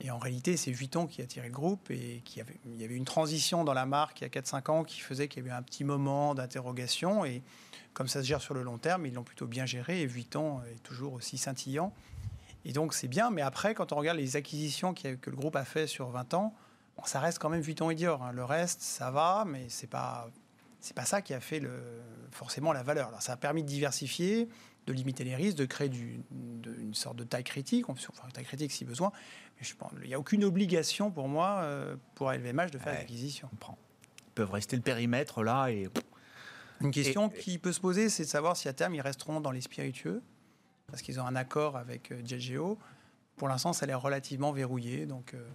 Et 0.00 0.12
en 0.12 0.18
réalité, 0.18 0.56
c'est 0.56 0.70
Vuitton 0.70 1.06
qui 1.06 1.22
a 1.22 1.26
tiré 1.26 1.48
le 1.48 1.54
groupe 1.54 1.90
et 1.90 2.22
qui 2.24 2.40
avait, 2.40 2.60
il 2.66 2.80
y 2.80 2.84
avait 2.84 2.94
une 2.94 3.04
transition 3.04 3.64
dans 3.64 3.74
la 3.74 3.84
marque 3.84 4.20
il 4.20 4.24
y 4.24 4.26
a 4.26 4.40
4-5 4.40 4.70
ans 4.70 4.84
qui 4.84 5.00
faisait 5.00 5.26
qu'il 5.26 5.42
y 5.42 5.46
avait 5.46 5.56
un 5.56 5.62
petit 5.62 5.82
moment 5.82 6.36
d'interrogation. 6.36 7.24
Et 7.24 7.42
comme 7.94 8.06
ça 8.06 8.22
se 8.22 8.28
gère 8.28 8.40
sur 8.40 8.54
le 8.54 8.62
long 8.62 8.78
terme, 8.78 9.06
ils 9.06 9.14
l'ont 9.14 9.24
plutôt 9.24 9.48
bien 9.48 9.66
géré 9.66 10.02
et 10.02 10.06
Vuitton 10.06 10.60
est 10.72 10.82
toujours 10.84 11.14
aussi 11.14 11.36
scintillant. 11.36 11.92
Et 12.68 12.72
donc 12.72 12.92
c'est 12.94 13.08
bien, 13.08 13.30
mais 13.30 13.40
après, 13.42 13.74
quand 13.74 13.92
on 13.92 13.96
regarde 13.96 14.18
les 14.18 14.36
acquisitions 14.36 14.90
a- 14.92 15.14
que 15.16 15.30
le 15.30 15.36
groupe 15.36 15.56
a 15.56 15.64
fait 15.64 15.86
sur 15.86 16.08
20 16.10 16.34
ans, 16.34 16.54
bon, 16.98 17.02
ça 17.06 17.18
reste 17.18 17.38
quand 17.38 17.48
même 17.48 17.62
Vuitton 17.62 17.88
et 17.90 17.94
Dior. 17.94 18.22
hein. 18.22 18.30
Le 18.32 18.44
reste, 18.44 18.82
ça 18.82 19.10
va, 19.10 19.44
mais 19.46 19.66
c'est 19.68 19.86
pas 19.88 20.28
c'est 20.80 20.94
pas 20.94 21.04
ça 21.06 21.22
qui 21.22 21.34
a 21.34 21.40
fait 21.40 21.58
le, 21.58 21.72
forcément 22.30 22.72
la 22.72 22.84
valeur. 22.84 23.08
Alors, 23.08 23.20
ça 23.20 23.32
a 23.32 23.36
permis 23.36 23.62
de 23.64 23.68
diversifier, 23.68 24.48
de 24.86 24.92
limiter 24.92 25.24
les 25.24 25.34
risques, 25.34 25.56
de 25.56 25.64
créer 25.64 25.88
du- 25.88 26.20
de- 26.30 26.72
une 26.78 26.94
sorte 26.94 27.16
de 27.16 27.24
taille 27.24 27.42
critique, 27.42 27.88
enfin 27.88 28.12
une 28.26 28.32
taille 28.32 28.44
critique 28.44 28.70
si 28.70 28.84
besoin. 28.84 29.10
Mais 29.58 29.64
je 29.66 29.74
pense, 29.74 29.90
il 30.02 30.06
n'y 30.08 30.14
a 30.14 30.20
aucune 30.20 30.44
obligation 30.44 31.10
pour 31.10 31.26
moi, 31.26 31.62
euh, 31.62 31.96
pour 32.14 32.30
LVMH, 32.30 32.70
de 32.70 32.78
faire 32.78 32.92
Ouais. 32.92 32.98
des 32.98 33.02
acquisitions. 33.04 33.48
comprends. 33.48 33.76
Ils 34.28 34.32
peuvent 34.34 34.52
rester 34.52 34.76
le 34.76 34.82
périmètre 34.82 35.42
là 35.42 35.68
et 35.68 35.88
Une 36.80 36.92
question 36.92 37.28
Et- 37.34 37.38
qui 37.40 37.58
peut 37.58 37.72
se 37.72 37.80
poser, 37.80 38.08
c'est 38.08 38.22
de 38.22 38.28
savoir 38.28 38.56
si 38.56 38.68
à 38.68 38.72
terme 38.72 38.94
ils 38.94 39.00
resteront 39.00 39.40
dans 39.40 39.50
les 39.50 39.60
spiritueux, 39.62 40.22
parce 40.88 41.02
qu'ils 41.02 41.20
ont 41.20 41.26
un 41.26 41.36
accord 41.36 41.76
avec 41.76 42.12
euh, 42.12 42.20
Diageo. 42.20 42.78
Pour 43.36 43.48
l'instant, 43.48 43.72
ça 43.72 43.84
a 43.84 43.86
l'air 43.86 44.00
relativement 44.00 44.52
verrouillé, 44.52 45.06
donc 45.06 45.34
euh, 45.34 45.48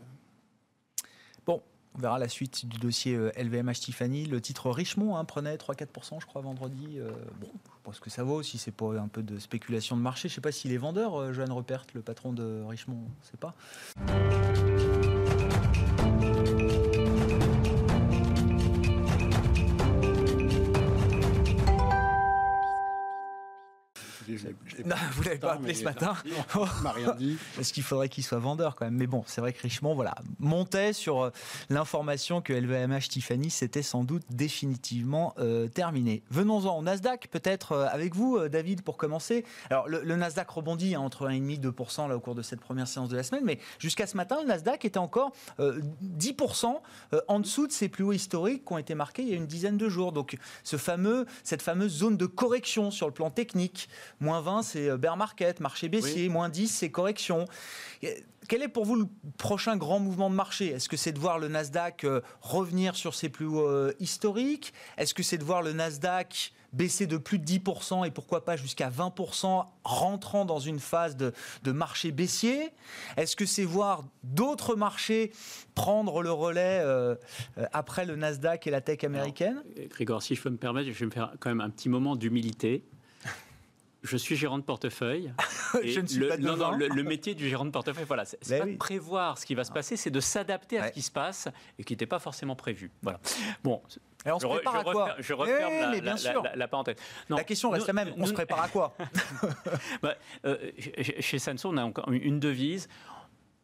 bon. 1.46 1.62
On 1.96 2.00
verra 2.00 2.18
la 2.18 2.28
suite 2.28 2.66
du 2.66 2.80
dossier 2.80 3.16
euh, 3.16 3.32
LVMH 3.38 3.74
Tiffany. 3.74 4.26
Le 4.26 4.42
titre 4.42 4.72
Richemont 4.72 5.16
hein, 5.16 5.26
prenait 5.26 5.56
3-4% 5.56 6.20
je 6.20 6.26
crois 6.26 6.42
vendredi. 6.42 6.98
Euh, 6.98 7.12
bon, 7.40 7.52
je 7.54 7.84
pense 7.84 8.00
que 8.00 8.10
ça 8.10 8.24
vaut 8.24 8.42
si 8.42 8.58
c'est 8.58 8.72
pas 8.72 9.00
un 9.00 9.08
peu 9.08 9.22
de 9.22 9.38
spéculation 9.38 9.96
de 9.96 10.02
marché. 10.02 10.28
Je 10.28 10.34
sais 10.34 10.42
pas 10.42 10.52
s'il 10.52 10.72
est 10.74 10.78
vendeur, 10.78 11.20
euh, 11.20 11.34
Johan 11.34 11.54
Repert, 11.54 11.86
le 11.94 12.02
patron 12.02 12.34
de 12.34 12.64
Richemont, 12.66 13.06
on 13.08 13.24
sait 13.24 13.38
pas. 13.38 13.54
Je 24.38 24.48
l'ai- 24.48 24.56
je 24.66 24.78
l'ai 24.78 24.84
Non, 24.84 24.96
vous 25.14 25.24
l'avez 25.24 25.38
pas 25.38 25.54
appelé 25.54 25.74
ce 25.74 25.84
matin. 25.84 26.16
Non, 26.56 26.66
il 26.78 26.84
m'a 26.84 26.92
rien 26.92 27.16
dit. 27.18 27.38
Parce 27.56 27.72
qu'il 27.72 27.84
faudrait 27.84 28.10
qu'il 28.10 28.24
soit 28.24 28.40
vendeur 28.40 28.76
quand 28.76 28.86
même. 28.86 28.96
Mais 28.96 29.08
bon, 29.08 29.24
c'est 29.28 29.42
vrai 29.42 29.54
que 29.54 29.62
Richemont 29.62 29.96
voilà, 29.96 30.16
montait 30.40 30.94
sur 30.94 31.22
euh, 31.24 31.30
l'information 31.70 32.42
que 32.42 32.54
LVMH 32.54 33.10
Tiffany 33.10 33.50
s'était 33.50 33.82
sans 33.84 34.04
doute 34.04 34.24
définitivement 34.30 35.34
euh, 35.40 35.68
terminé. 35.68 36.24
Venons-en 36.30 36.78
au 36.78 36.82
Nasdaq, 36.82 37.28
peut-être 37.32 37.74
euh, 37.74 37.88
avec 37.92 38.16
vous, 38.16 38.48
David, 38.50 38.82
pour 38.82 38.98
commencer. 38.98 39.46
Alors, 39.70 39.88
le, 39.88 40.02
le 40.04 40.16
Nasdaq 40.16 40.50
rebondit 40.50 40.96
hein, 40.96 41.02
entre 41.02 41.28
1,5 41.30 41.54
et 41.54 41.58
2% 41.58 42.08
là, 42.10 42.16
au 42.16 42.20
cours 42.20 42.36
de 42.36 42.42
cette 42.42 42.62
première 42.62 42.88
séance 42.88 43.10
de 43.10 43.16
la 43.16 43.24
semaine. 43.24 43.44
Mais 43.44 43.60
jusqu'à 43.80 44.08
ce 44.08 44.18
matin, 44.18 44.38
le 44.42 44.48
Nasdaq 44.48 44.86
était 44.86 44.98
encore 44.98 45.32
euh, 45.60 45.82
10% 46.18 46.80
euh, 47.14 47.22
en 47.28 47.40
dessous 47.40 47.68
de 47.68 47.72
ses 47.72 47.90
plus 47.90 48.04
hauts 48.04 48.14
historiques 48.14 48.66
qui 48.66 48.74
ont 48.74 48.78
été 48.78 48.96
marqués 48.96 49.24
il 49.24 49.30
y 49.30 49.34
a 49.34 49.36
une 49.36 49.48
dizaine 49.48 49.78
de 49.78 49.90
jours. 49.90 50.12
Donc, 50.12 50.38
ce 50.64 50.78
fameux, 50.78 51.26
cette 51.44 51.62
fameuse 51.62 51.92
zone 51.92 52.18
de 52.18 52.26
correction 52.26 52.92
sur 52.92 53.08
le 53.08 53.14
plan 53.14 53.30
technique. 53.30 53.90
Moins 54.24 54.42
20, 54.42 54.64
c'est 54.64 54.90
euh, 54.90 54.98
bear 54.98 55.18
market, 55.18 55.60
marché 55.60 55.90
baissier. 55.90 56.30
Moins 56.30 56.50
10, 56.50 56.68
c'est 56.68 56.90
correction. 56.90 57.46
Quel 58.48 58.64
est 58.64 58.68
pour 58.68 58.86
vous 58.86 58.96
le 58.96 59.06
prochain 59.38 59.78
grand 59.78 60.00
mouvement 60.00 60.30
de 60.30 60.36
marché? 60.36 60.68
Est-ce 60.68 60.90
que 60.90 60.98
c'est 60.98 61.12
de 61.12 61.20
voir 61.20 61.40
le 61.40 61.50
Nasdaq 61.50 62.04
euh, 62.04 62.22
revenir 62.42 62.96
sur 62.96 63.16
ses 63.16 63.30
plus 63.30 63.46
hauts 63.46 63.68
euh, 63.68 63.94
historiques? 64.00 64.74
Est-ce 64.98 65.14
que 65.14 65.24
c'est 65.24 65.38
de 65.38 65.44
voir 65.44 65.62
le 65.62 65.74
Nasdaq 65.74 66.54
baisser 66.74 67.06
de 67.06 67.18
plus 67.18 67.40
de 67.40 67.46
10% 67.46 68.06
et 68.06 68.12
pourquoi 68.12 68.44
pas 68.44 68.58
jusqu'à 68.58 68.90
20% 68.90 69.66
rentrant 69.84 70.44
dans 70.44 70.60
une 70.60 70.80
phase 70.80 71.16
de, 71.16 71.32
de 71.64 71.72
marché 71.72 72.12
baissier? 72.12 72.72
Est-ce 73.16 73.36
que 73.36 73.46
c'est 73.46 73.64
voir 73.64 74.04
d'autres 74.24 74.76
marchés 74.76 75.32
prendre 75.76 76.22
le 76.22 76.32
relais 76.32 76.80
euh, 76.82 77.16
après 77.72 78.06
le 78.06 78.16
Nasdaq 78.16 78.68
et 78.68 78.72
la 78.72 78.82
tech 78.82 79.04
américaine? 79.04 79.64
Euh, 79.78 79.88
Grégor, 79.88 80.22
si 80.22 80.36
je 80.36 80.42
peux 80.42 80.50
me 80.50 80.58
permettre, 80.58 80.92
je 80.92 81.00
vais 81.00 81.06
me 81.06 81.12
faire 81.12 81.34
quand 81.40 81.50
même 81.50 81.62
un 81.62 81.70
petit 81.70 81.90
moment 81.90 82.16
d'humilité. 82.16 82.84
Je 84.04 84.18
suis 84.18 84.36
gérant 84.36 84.58
de 84.58 84.64
portefeuille. 84.64 85.34
Et 85.82 85.90
Je 85.92 86.00
ne 86.02 86.08
suis 86.08 86.20
le, 86.20 86.28
pas 86.28 86.38
non, 86.38 86.58
non, 86.58 86.72
le, 86.72 86.88
le 86.90 87.04
métier 87.04 87.36
du 87.36 87.48
gérant 87.50 87.66
de 87.66 87.72
portefeuille, 87.72 88.06
voilà, 88.06 88.26
c'est 88.26 88.38
Ben 88.50 88.60
pas 88.60 88.66
oui. 88.66 88.74
de 88.74 88.78
prévoir 88.78 89.38
ce 89.38 89.46
qui 89.46 89.56
va 89.56 89.64
se 89.64 89.72
passer, 89.72 89.96
c'est 89.96 90.12
de 90.12 90.20
s'adapter 90.20 90.78
à 90.78 90.88
ce 90.88 90.92
qui 90.94 91.02
se 91.02 91.12
passe 91.12 91.48
et 91.80 91.84
qui 91.84 91.94
n'était 91.94 92.06
pas 92.06 92.20
forcément 92.20 92.56
prévu. 92.56 92.92
Voilà. 93.02 93.20
Bon, 93.64 93.82
Et 94.26 94.32
on 94.32 94.40
se 94.40 94.46
prépare 94.48 94.74
je 94.74 94.80
à 94.80 94.84
quoi 94.84 95.04
referme, 95.06 95.22
je 95.22 95.34
referme 95.34 95.72
Eh, 95.74 95.80
la, 95.82 95.90
mais 95.90 96.02
bien 96.02 96.12
la- 96.12 96.18
sûr. 96.18 96.44
la- 96.44 96.56
la 96.56 96.68
parenthèse. 96.68 96.96
Non, 97.30 97.38
La 97.38 97.44
question 97.46 97.70
reste 97.70 97.88
nous- 97.88 97.94
la 97.96 98.06
même. 98.06 98.14
On 98.18 98.22
nous- 98.22 98.28
se 98.28 98.34
prépare 98.34 98.62
à 98.62 98.68
quoi 98.68 98.96
bah, 100.02 100.16
euh, 100.46 100.58
chez- 101.20 101.40
Samsung, 101.40 101.66
on 101.74 101.78
a 101.78 101.84
encore 101.84 102.10
une 102.12 102.40
devise. 102.40 102.88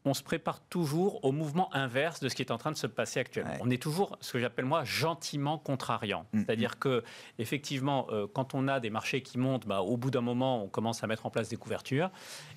On 0.06 0.14
se 0.14 0.24
prépare 0.24 0.62
toujours 0.62 1.24
au 1.26 1.32
mouvement 1.32 1.74
inverse 1.76 2.20
de 2.22 2.30
ce 2.30 2.36
qui 2.36 2.42
est 2.42 2.52
en 2.52 2.58
train 2.58 2.72
de 2.72 2.78
se 2.78 2.88
passer 2.88 3.20
actuellement. 3.20 3.52
Ouais. 3.54 3.60
On 3.62 3.70
est 3.70 3.82
toujours, 3.82 4.18
ce 4.22 4.32
que 4.34 4.40
j'appelle 4.40 4.66
moi, 4.66 4.84
gentiment 4.86 5.58
contrariant. 5.58 6.26
Mm, 6.34 6.40
C'est-à-dire 6.46 6.80
que, 6.80 7.04
effectivement, 7.38 8.08
euh, 8.12 8.28
quand 8.32 8.54
on 8.54 8.68
a 8.68 8.80
des 8.80 8.90
marchés 8.90 9.22
qui 9.22 9.38
montent, 9.38 9.68
bah, 9.68 9.82
au 9.82 9.98
bout 9.98 10.12
d'un 10.12 10.22
moment, 10.22 10.64
on 10.64 10.68
commence 10.68 11.04
à 11.04 11.08
mettre 11.08 11.26
en 11.26 11.30
place 11.30 11.50
des 11.50 11.58
couvertures. 11.58 12.10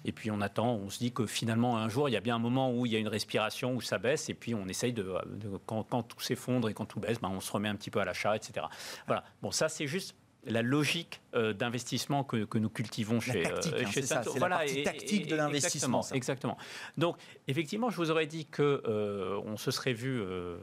Et 0.04 0.12
puis 0.12 0.30
on 0.30 0.40
attend, 0.40 0.74
on 0.74 0.88
se 0.90 0.98
dit 0.98 1.12
que 1.12 1.26
finalement, 1.26 1.76
un 1.76 1.88
jour, 1.88 2.08
il 2.08 2.12
y 2.12 2.16
a 2.16 2.20
bien 2.20 2.36
un 2.36 2.40
moment 2.40 2.72
où 2.72 2.86
il 2.86 2.92
y 2.92 2.96
a 2.96 2.98
une 2.98 3.08
respiration, 3.08 3.74
où 3.74 3.80
ça 3.80 3.98
baisse. 3.98 4.28
Et 4.28 4.34
puis 4.34 4.54
on 4.54 4.68
essaye 4.68 4.92
de. 4.92 5.02
de- 5.26 5.58
quand, 5.66 5.82
quand 5.84 6.02
tout 6.02 6.20
s'effondre 6.20 6.68
et 6.68 6.74
quand 6.74 6.86
tout 6.86 7.00
baisse, 7.00 7.20
bah, 7.20 7.28
on 7.32 7.40
se 7.40 7.50
remet 7.52 7.68
un 7.68 7.76
petit 7.76 7.90
peu 7.90 8.00
à 8.00 8.04
l'achat, 8.04 8.36
etc. 8.36 8.66
Voilà. 9.06 9.24
Bon, 9.42 9.50
ça, 9.50 9.68
c'est 9.68 9.86
juste 9.86 10.14
la 10.44 10.62
logique 10.62 11.20
euh, 11.34 11.52
d'investissement 11.52 12.24
que, 12.24 12.44
que 12.44 12.58
nous 12.58 12.68
cultivons 12.68 13.20
chez, 13.20 13.42
tactique, 13.42 13.74
euh, 13.74 13.86
chez 13.86 14.02
c'est 14.02 14.06
ça, 14.06 14.22
Samsung. 14.22 14.32
c'est 14.34 14.40
la 14.40 14.48
partie 14.48 14.82
tactique 14.82 15.26
de 15.28 15.36
l'investissement, 15.36 16.00
Exactement, 16.00 16.56
exactement. 16.56 16.58
Donc, 16.98 17.16
effectivement, 17.48 17.90
je 17.90 17.96
vous 17.96 18.10
aurais 18.10 18.26
dit 18.26 18.46
que 18.46 18.82
euh, 18.86 19.40
on 19.44 19.56
se 19.56 19.70
serait 19.70 19.92
vu 19.92 20.20
euh, 20.20 20.56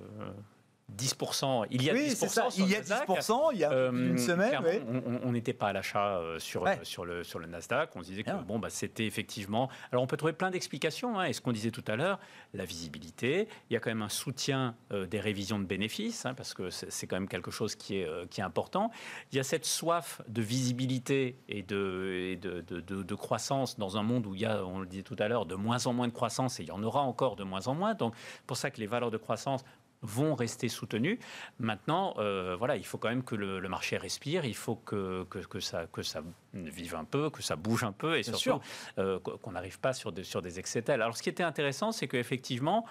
10%. 0.97 1.67
Il 1.71 1.83
y 1.83 1.89
a 1.89 1.93
oui, 1.93 2.09
10%. 2.09 2.27
Ça. 2.27 2.49
Sur 2.49 2.65
il 2.65 2.71
y 2.71 2.75
a 2.75 2.81
10%, 2.81 3.49
il 3.53 3.59
y 3.59 3.63
a 3.63 3.71
euh, 3.71 3.91
une 3.91 4.17
semaine. 4.17 4.61
Ouais. 4.63 4.81
On 5.23 5.31
n'était 5.31 5.53
pas 5.53 5.67
à 5.67 5.73
l'achat 5.73 6.17
euh, 6.17 6.39
sur, 6.39 6.63
ouais. 6.63 6.79
sur, 6.83 7.05
le, 7.05 7.23
sur 7.23 7.39
le 7.39 7.47
Nasdaq. 7.47 7.91
On 7.95 8.03
se 8.03 8.09
disait 8.09 8.23
que 8.23 8.31
bon, 8.47 8.59
bah, 8.59 8.69
c'était 8.69 9.05
effectivement. 9.05 9.69
Alors 9.91 10.03
on 10.03 10.07
peut 10.07 10.17
trouver 10.17 10.33
plein 10.33 10.51
d'explications. 10.51 11.19
Hein, 11.19 11.25
et 11.25 11.33
ce 11.33 11.41
qu'on 11.41 11.51
disait 11.51 11.71
tout 11.71 11.83
à 11.87 11.95
l'heure, 11.95 12.19
la 12.53 12.65
visibilité. 12.65 13.47
Il 13.69 13.73
y 13.73 13.77
a 13.77 13.79
quand 13.79 13.89
même 13.89 14.01
un 14.01 14.09
soutien 14.09 14.75
euh, 14.91 15.05
des 15.05 15.19
révisions 15.19 15.59
de 15.59 15.65
bénéfices, 15.65 16.25
hein, 16.25 16.33
parce 16.33 16.53
que 16.53 16.69
c'est 16.69 17.07
quand 17.07 17.15
même 17.15 17.27
quelque 17.27 17.51
chose 17.51 17.75
qui 17.75 17.97
est, 17.97 18.07
euh, 18.07 18.25
qui 18.29 18.41
est 18.41 18.43
important. 18.43 18.91
Il 19.31 19.37
y 19.37 19.39
a 19.39 19.43
cette 19.43 19.65
soif 19.65 20.21
de 20.27 20.41
visibilité 20.41 21.39
et, 21.47 21.63
de, 21.63 22.29
et 22.31 22.35
de, 22.35 22.61
de, 22.61 22.79
de, 22.79 23.03
de, 23.03 23.15
croissance 23.15 23.77
dans 23.77 23.97
un 23.97 24.03
monde 24.03 24.25
où 24.25 24.35
il 24.35 24.41
y 24.41 24.45
a, 24.45 24.65
on 24.65 24.79
le 24.79 24.87
disait 24.87 25.03
tout 25.03 25.15
à 25.19 25.27
l'heure, 25.27 25.45
de 25.45 25.55
moins 25.55 25.85
en 25.87 25.93
moins 25.93 26.07
de 26.07 26.13
croissance 26.13 26.59
et 26.59 26.63
il 26.63 26.69
y 26.69 26.71
en 26.71 26.83
aura 26.83 27.01
encore 27.01 27.35
de 27.35 27.43
moins 27.43 27.67
en 27.67 27.75
moins. 27.75 27.93
Donc, 27.93 28.13
pour 28.47 28.57
ça 28.57 28.71
que 28.71 28.79
les 28.79 28.87
valeurs 28.87 29.11
de 29.11 29.17
croissance 29.17 29.63
vont 30.01 30.35
rester 30.35 30.69
soutenus. 30.69 31.19
Maintenant, 31.59 32.13
euh, 32.17 32.55
voilà, 32.57 32.77
il 32.77 32.85
faut 32.85 32.97
quand 32.97 33.09
même 33.09 33.23
que 33.23 33.35
le, 33.35 33.59
le, 33.59 33.69
marché 33.69 33.97
respire, 33.97 34.45
il 34.45 34.55
faut 34.55 34.75
que, 34.75 35.25
que, 35.29 35.39
que, 35.39 35.59
ça, 35.59 35.87
que 35.87 36.01
ça 36.03 36.21
vive 36.53 36.95
un 36.95 37.03
peu, 37.03 37.29
que 37.29 37.41
ça 37.41 37.55
bouge 37.55 37.83
un 37.83 37.91
peu, 37.91 38.17
et 38.17 38.21
Bien 38.21 38.33
surtout 38.33 38.63
euh, 38.97 39.19
qu'on 39.19 39.51
n'arrive 39.51 39.79
pas 39.79 39.93
sur 39.93 40.11
des, 40.11 40.23
sur 40.23 40.41
des 40.41 40.59
excès 40.59 40.81
tels. 40.81 41.01
Alors, 41.01 41.17
ce 41.17 41.23
qui 41.23 41.29
était 41.29 41.43
intéressant, 41.43 41.91
c'est 41.91 42.07
qu'effectivement, 42.07 42.85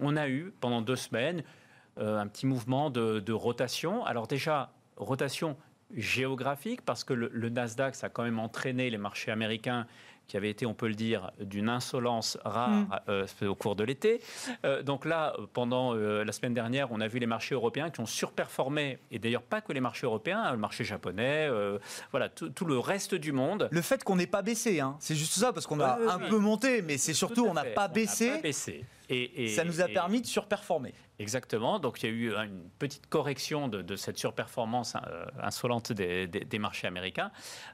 on 0.00 0.16
a 0.16 0.28
eu 0.28 0.52
pendant 0.60 0.80
deux 0.80 0.96
semaines 0.96 1.42
euh, 1.98 2.18
un 2.18 2.26
petit 2.26 2.46
mouvement 2.46 2.90
de, 2.90 3.20
de 3.20 3.32
rotation. 3.32 4.04
Alors 4.04 4.26
déjà, 4.26 4.72
rotation 4.96 5.56
géographique, 5.94 6.80
parce 6.82 7.04
que 7.04 7.12
le, 7.12 7.30
le 7.32 7.48
Nasdaq, 7.50 7.94
ça 7.94 8.06
a 8.06 8.10
quand 8.10 8.24
même 8.24 8.38
entraîné 8.38 8.90
les 8.90 8.98
marchés 8.98 9.30
américains 9.30 9.86
qui 10.26 10.36
avait 10.36 10.50
été, 10.50 10.66
on 10.66 10.74
peut 10.74 10.88
le 10.88 10.94
dire, 10.94 11.30
d'une 11.40 11.68
insolence 11.68 12.38
rare 12.44 12.70
mmh. 12.70 13.00
euh, 13.08 13.26
au 13.42 13.54
cours 13.54 13.76
de 13.76 13.84
l'été. 13.84 14.20
Euh, 14.64 14.82
donc 14.82 15.04
là, 15.04 15.36
pendant 15.52 15.94
euh, 15.94 16.24
la 16.24 16.32
semaine 16.32 16.54
dernière, 16.54 16.92
on 16.92 17.00
a 17.00 17.08
vu 17.08 17.18
les 17.18 17.26
marchés 17.26 17.54
européens 17.54 17.90
qui 17.90 18.00
ont 18.00 18.06
surperformé, 18.06 18.98
et 19.10 19.18
d'ailleurs 19.18 19.42
pas 19.42 19.60
que 19.60 19.72
les 19.72 19.80
marchés 19.80 20.06
européens, 20.06 20.50
le 20.50 20.58
marché 20.58 20.84
japonais, 20.84 21.48
voilà, 22.10 22.28
tout, 22.28 22.50
tout, 22.50 22.64
le 22.64 22.78
reste 22.78 23.14
du 23.14 23.32
monde. 23.32 23.68
Le 23.70 23.82
fait 23.82 24.02
qu'on 24.04 24.16
n'ait 24.16 24.26
pas 24.26 24.42
baissé, 24.42 24.80
hein, 24.80 24.96
c'est 25.00 25.14
juste 25.14 25.34
ça, 25.34 25.52
parce 25.52 25.66
qu'on 25.66 25.80
a 25.80 25.98
un 26.14 26.18
peu 26.18 26.38
monté, 26.38 26.82
mais 26.82 26.98
c'est 26.98 27.14
surtout 27.14 27.46
on 27.46 27.54
n'a 27.54 27.64
pas 27.64 27.88
baissé. 27.88 28.30
On 28.30 28.36
pas 28.36 28.42
baissé. 28.42 28.84
Et, 29.10 29.44
et, 29.44 29.48
ça 29.48 29.64
nous 29.64 29.80
a 29.80 29.88
permis 29.88 30.22
de 30.22 30.26
surperformer. 30.26 30.94
Exactement. 31.18 31.78
Donc 31.78 32.02
il 32.02 32.06
y 32.06 32.08
a 32.08 32.12
eu 32.12 32.34
une 32.34 32.68
petite 32.78 33.06
correction 33.06 33.68
de, 33.68 33.82
de 33.82 33.96
cette 33.96 34.18
surperformance 34.18 34.96
insolente 35.40 35.92
des, 35.92 36.26
des, 36.26 36.40
des, 36.40 36.58
marchés 36.58 36.86
américains. 36.86 37.30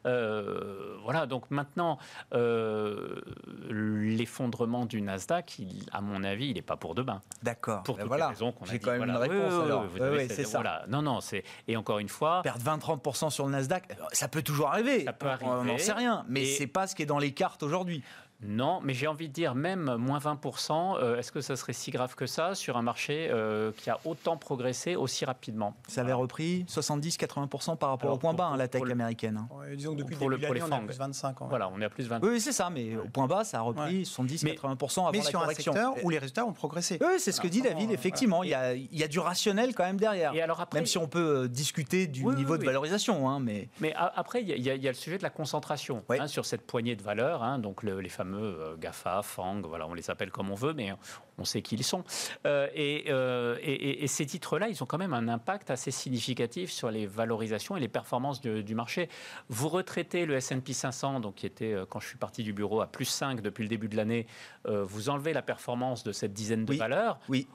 Euh, 0.07 0.97
voilà. 1.03 1.27
Donc 1.27 1.51
maintenant, 1.51 1.99
euh, 2.41 3.21
l'effondrement 3.69 4.87
du 4.87 5.01
Nasdaq, 5.03 5.59
il, 5.59 5.85
à 5.93 6.01
mon 6.01 6.25
avis, 6.25 6.49
il 6.49 6.55
n'est 6.55 6.63
pas 6.63 6.77
pour 6.77 6.95
demain. 6.95 7.23
D'accord. 7.43 7.83
Pour 7.83 7.97
ben 7.97 8.03
toutes 8.03 8.09
voilà. 8.09 8.27
les 8.27 8.31
raisons 8.31 8.53
qu'on 8.53 8.65
a 8.65 8.69
J'ai 8.69 8.79
quand 8.79 8.91
même 8.93 9.05
voilà. 9.11 9.27
une 9.27 9.33
réponse 9.33 9.53
oui, 9.55 9.65
alors. 9.65 9.85
C'est 10.29 10.45
ça. 10.45 10.59
Voilà. 10.59 10.85
Non, 10.89 11.03
non. 11.03 11.21
C'est 11.21 11.45
et 11.69 11.77
encore 11.77 11.99
une 11.99 12.09
fois. 12.09 12.43
Perdre 12.43 12.65
20-30% 12.65 13.31
sur 13.31 13.47
le 13.47 13.53
Nasdaq, 13.53 13.85
ça 14.13 14.29
peut 14.29 14.43
toujours 14.43 14.69
arriver. 14.69 15.05
Ça 15.05 15.13
peut 15.13 15.29
arriver. 15.29 15.51
On 15.51 15.65
n'en 15.65 15.79
sait 15.79 15.93
rien. 15.93 16.25
Mais 16.29 16.43
Et- 16.43 16.47
c'est 16.47 16.67
pas 16.67 16.87
ce 16.87 16.95
qui 16.95 17.03
est 17.03 17.07
dans 17.07 17.19
les 17.19 17.33
cartes 17.33 17.63
aujourd'hui. 17.63 18.03
Non, 18.43 18.81
mais 18.83 18.95
j'ai 18.95 19.07
envie 19.07 19.29
de 19.29 19.33
dire, 19.33 19.55
même 19.55 19.97
moins 19.97 20.19
20%, 20.19 20.97
euh, 20.99 21.19
est-ce 21.19 21.31
que 21.31 21.41
ça 21.43 21.57
serait 21.57 21.73
si 21.75 21.91
grave 21.91 22.15
que 22.15 22.27
ça 22.27 22.55
sur 22.55 22.77
un 22.79 22.83
marché 22.83 23.29
euh, 23.31 23.71
qui 23.77 23.91
a 23.91 23.99
autant 24.05 24.37
progressé 24.39 24.97
aussi 24.97 25.25
rapidement? 25.25 25.75
Ça 25.89 26.01
avait 26.01 26.13
repris 26.15 26.65
70-80% 26.69 27.77
par 27.77 27.91
rapport 27.91 28.05
Alors, 28.07 28.15
au 28.17 28.19
point 28.19 28.31
pour- 28.31 28.39
bas, 28.39 28.47
hein, 28.53 28.57
la 28.57 28.69
tech 28.69 28.83
américaine. 28.91 29.37
hein. 29.37 29.49
Ouais, 29.55 29.77
disons 29.77 29.93
que 29.93 29.99
depuis 29.99 30.17
Pour 30.17 30.31
le 30.31 30.37
le- 30.37 30.41
début 30.41 30.59
pour 30.61 30.69
on 30.69 30.73
est 30.73 30.75
à 30.75 30.81
plus 30.81 30.97
25. 30.99 31.41
en 31.43 31.45
vrai. 31.45 31.51
Voilà, 31.51 31.71
on 31.75 31.81
est 31.81 31.85
à 31.85 31.91
plus 31.91 32.07
20. 32.09 32.21
Oui, 32.23 32.41
c'est 32.41 32.53
ça, 32.53 32.71
mais 32.71 32.97
au 32.97 33.09
point 33.09 33.27
bas, 33.27 33.45
ça 33.45 33.59
a 33.59 33.61
repris 33.61 33.99
Ouais. 33.99 34.05
70-80% 34.05 35.03
avant 35.03 35.13
Mais 35.13 35.19
la 35.19 35.25
sur 35.25 35.43
un 35.43 35.49
secteur 35.55 35.95
où 36.03 36.11
les 36.11 36.19
résultats 36.19 36.47
ont 36.47 36.53
progressé. 36.53 36.99
Oui, 37.01 37.15
c'est 37.19 37.33
ce 37.33 37.41
que 37.41 37.49
dit 37.49 37.63
David, 37.63 37.91
effectivement. 37.91 38.43
Il 38.43 38.51
y, 38.51 38.55
a, 38.55 38.75
il 38.75 38.97
y 38.99 39.03
a 39.05 39.09
du 39.09 39.19
rationnel 39.19 39.75
quand 39.75 39.85
même 39.85 39.99
derrière. 39.99 40.35
Et 40.35 40.43
alors 40.43 40.61
après, 40.61 40.79
Même 40.79 40.87
si 40.87 40.99
on 40.99 41.09
peut 41.09 41.43
euh, 41.45 41.49
discuter 41.49 42.07
du 42.07 42.23
Oui, 42.23 42.29
oui, 42.33 42.37
niveau 42.37 42.57
de 42.57 42.61
oui. 42.63 42.67
valorisation. 42.67 43.29
hein, 43.29 43.41
mais 43.41 43.69
après, 43.95 44.43
il 44.43 44.49
y, 44.49 44.53
a- 44.71 44.75
il 44.75 44.83
y 44.83 44.87
le 44.91 44.95
sujet 44.95 45.19
de 45.19 45.23
la 45.23 45.31
concentration 45.31 46.03
Oui. 46.09 46.17
hein, 46.21 46.27
sur 46.27 46.45
cette 46.47 46.67
poignée 46.67 46.97
de 46.97 47.03
valeurs, 47.03 47.43
hein, 47.43 47.59
donc 47.59 47.83
le- 47.83 48.01
les 48.01 48.09
fameux 48.09 48.30
euh, 48.35 48.77
GAFA, 48.77 49.23
FANG, 49.23 49.65
voilà, 49.67 49.87
on 49.87 49.95
les 49.95 50.11
appelle 50.11 50.31
comme 50.31 50.51
on 50.51 50.55
veut, 50.55 50.73
mais 50.75 50.93
on 51.39 51.45
sait 51.45 51.63
qui 51.63 51.75
ils 51.77 51.85
sont. 51.85 52.05
Euh, 52.47 52.69
et, 52.75 53.05
euh, 53.09 53.57
et- 53.63 54.07
ces 54.07 54.27
titres-là, 54.27 54.69
ils 54.69 54.83
ont 54.83 54.87
quand 54.87 54.99
même 54.99 55.15
un 55.15 55.29
impact 55.29 55.71
assez 55.71 55.91
significatif 55.91 56.71
sur 56.71 56.91
les 56.91 57.07
valorisations 57.07 57.77
et 57.77 57.81
les 57.81 57.89
performances 57.89 58.41
du 58.41 58.75
marché. 58.75 59.09
Vous 59.49 59.69
retraitez 59.69 60.27
le 60.27 60.35
S&P 60.37 60.73
500, 60.73 61.21
donc 61.21 61.37
qui 61.37 61.47
était, 61.47 61.75
quand 61.89 62.01
je 62.01 62.07
suis 62.09 62.19
parti 62.19 62.43
du 62.43 62.53
bureau, 62.53 62.81
à 62.81 62.87
plus 62.87 63.05
5 63.07 63.41
depuis 63.41 63.63
le 63.63 63.69
début 63.69 63.89
de 63.89 63.97
l'année, 63.97 64.27
euh, 64.67 64.85
vous 64.85 65.09
enlevez 65.09 65.33
la 65.33 65.43
performance 65.43 66.03
de 66.05 66.13
cette 66.13 66.33
dizaine 66.33 66.65
de 66.65 66.71
Oui. 66.73 66.77
valeurs, 66.79 67.19
oui, 67.29 67.47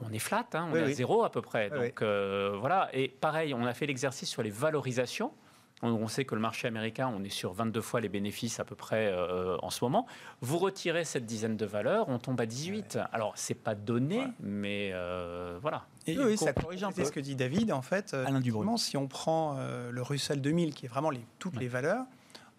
on 0.00 0.12
est 0.12 0.18
flat, 0.18 0.44
hein, 0.54 0.66
on 0.70 0.72
Oui, 0.72 0.80
est 0.80 0.82
à 0.82 0.86
oui. 0.86 0.94
zéro 0.94 1.22
à 1.24 1.30
peu 1.30 1.40
près. 1.42 1.70
Oui, 1.72 1.88
Donc 1.88 2.02
euh, 2.02 2.56
voilà, 2.58 2.88
et 2.92 3.08
pareil, 3.08 3.54
on 3.54 3.64
a 3.64 3.74
fait 3.74 3.86
l'exercice 3.86 4.28
sur 4.28 4.42
les 4.42 4.50
valorisations. 4.50 5.32
On, 5.82 6.08
sait 6.08 6.24
que 6.24 6.34
le 6.34 6.40
marché 6.40 6.66
américain, 6.66 7.12
on 7.14 7.22
est 7.24 7.28
sur 7.30 7.52
22 7.52 7.80
fois 7.82 8.00
les 8.00 8.08
bénéfices 8.08 8.58
à 8.58 8.64
peu 8.64 8.74
près 8.74 9.08
euh, 9.12 9.58
en 9.60 9.68
ce 9.68 9.84
moment. 9.84 10.06
Vous 10.40 10.56
retirez 10.56 11.04
cette 11.04 11.26
dizaine 11.26 11.56
de 11.58 11.66
valeurs, 11.66 12.08
on 12.08 12.18
tombe 12.18 12.40
à 12.40 12.46
18. 12.46 12.98
Alors 13.12 13.32
c'est 13.36 13.54
pas 13.54 13.74
donné, 13.74 14.20
Ouais. 14.20 14.30
mais 14.40 14.90
euh, 14.94 15.58
voilà. 15.60 15.84
Et 16.06 16.16
Oui, 16.18 16.38
ça 16.38 16.54
corrige 16.54 16.82
un 16.84 16.92
peu. 16.92 17.04
ce 17.04 17.12
que 17.12 17.20
dit 17.20 17.36
David, 17.36 17.70
en 17.70 17.82
fait, 17.82 18.14
euh, 18.14 18.24
Alain 18.26 18.40
si 18.78 18.96
on 18.96 19.08
prend 19.08 19.56
euh, 19.58 19.90
le 19.90 20.00
Russell 20.00 20.40
2000, 20.40 20.72
qui 20.74 20.86
est 20.86 20.88
vraiment 20.88 21.10
les, 21.10 21.26
toutes 21.38 21.54
Ouais. 21.54 21.60
les 21.60 21.68
valeurs, 21.68 22.04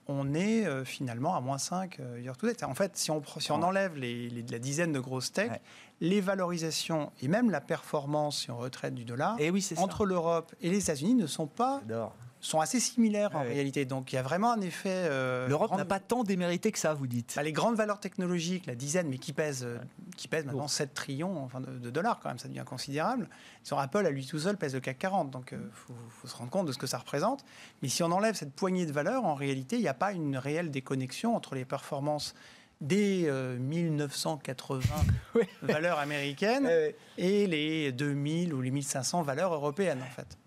on 0.08 0.36
est 0.36 0.68
euh, 0.68 0.86
finalement 0.86 1.36
à 1.36 1.42
moins 1.42 1.58
5 1.58 2.00
euh, 2.00 2.20
year 2.22 2.38
to 2.38 2.46
date. 2.46 2.62
En 2.64 2.76
fait, 2.76 2.96
si 2.96 3.10
on, 3.10 3.24
si 3.40 3.52
on 3.52 3.58
Ouais. 3.58 3.64
enlève 3.66 3.96
les, 3.98 4.30
les- 4.30 4.44
la 4.44 4.60
dizaine 4.60 4.92
de 4.92 5.00
grosses 5.00 5.32
tech, 5.32 5.50
Ouais. 5.50 5.62
les 6.00 6.22
valorisations 6.22 7.12
et 7.24 7.28
même 7.28 7.50
la 7.50 7.62
performance, 7.62 8.42
si 8.42 8.52
on 8.52 8.58
retraite 8.58 8.94
du 8.94 9.04
dollar, 9.06 9.36
et 9.40 9.50
oui, 9.50 9.64
c'est 9.64 9.74
ça. 9.76 9.82
entre 9.82 10.06
l'Europe 10.06 10.54
et 10.62 10.70
les 10.70 10.78
États-Unis 10.84 11.16
ne 11.16 11.26
sont 11.26 11.48
pas 11.48 11.80
J'adore. 11.88 12.14
Sont 12.46 12.60
assez 12.60 12.80
similaires 12.80 13.36
en 13.36 13.42
Ouais. 13.42 13.48
réalité. 13.54 13.86
Donc 13.86 14.12
il 14.14 14.16
y 14.16 14.20
a 14.20 14.22
vraiment 14.22 14.52
un 14.54 14.62
effet. 14.62 14.90
euh, 14.90 15.48
L'Europe 15.48 15.68
grande- 15.70 15.80
n'a 15.80 15.86
pas 15.86 16.00
tant 16.00 16.24
démérité 16.24 16.72
que 16.72 16.78
ça, 16.80 16.94
vous 16.94 17.08
dites. 17.08 17.34
bah, 17.36 17.44
les 17.44 17.52
grandes 17.52 17.76
valeurs 17.76 18.00
technologiques, 18.00 18.66
la 18.68 18.76
dizaine, 18.76 19.08
mais 19.10 19.18
qui 19.18 19.34
pèsent, 19.34 19.64
euh, 19.66 19.78
qui 20.16 20.28
pèsent 20.28 20.46
maintenant 20.46 20.68
7 20.68 20.94
trillions 20.94 21.44
enfin, 21.44 21.60
de, 21.62 21.78
de 21.80 21.90
dollars 21.90 22.20
quand 22.20 22.30
même, 22.30 22.38
ça 22.40 22.48
devient 22.48 22.64
considérable. 22.66 23.30
Sur 23.64 23.80
Apple, 23.80 24.06
à 24.06 24.10
lui 24.12 24.26
tout 24.26 24.40
seul, 24.40 24.58
pèse 24.58 24.74
le 24.76 24.80
CAC 24.80 24.98
40, 25.00 25.32
donc 25.32 25.50
il 25.54 25.60
faut, 25.72 25.94
faut 26.10 26.28
se 26.28 26.36
rendre 26.36 26.50
compte 26.52 26.68
de 26.68 26.72
ce 26.72 26.78
que 26.78 26.88
ça 26.88 26.98
représente. 27.00 27.44
Mais 27.82 27.88
si 27.90 28.04
on 28.04 28.12
enlève 28.12 28.36
cette 28.36 28.54
poignée 28.54 28.86
de 28.86 28.92
valeurs, 28.92 29.26
en 29.26 29.34
réalité, 29.36 29.76
il 29.78 29.82
n'y 29.82 29.88
a 29.88 29.94
pas 29.94 30.12
une 30.14 30.38
réelle 30.38 30.70
déconnexion 30.72 31.36
entre 31.36 31.56
les 31.56 31.66
performances 31.66 32.36
des 32.82 33.24
euh, 33.28 33.58
1980 33.58 34.82
Ouais. 35.36 35.48
valeurs 35.62 35.98
américaines 36.00 36.66
Ouais. 36.66 36.96
et 37.18 37.48
les 37.48 37.92
2000 37.92 38.54
ou 38.54 38.62
les 38.62 38.72
1500 38.72 39.24
valeurs 39.24 39.54
européennes, 39.54 40.02
en 40.04 40.12
fait. 40.12 40.38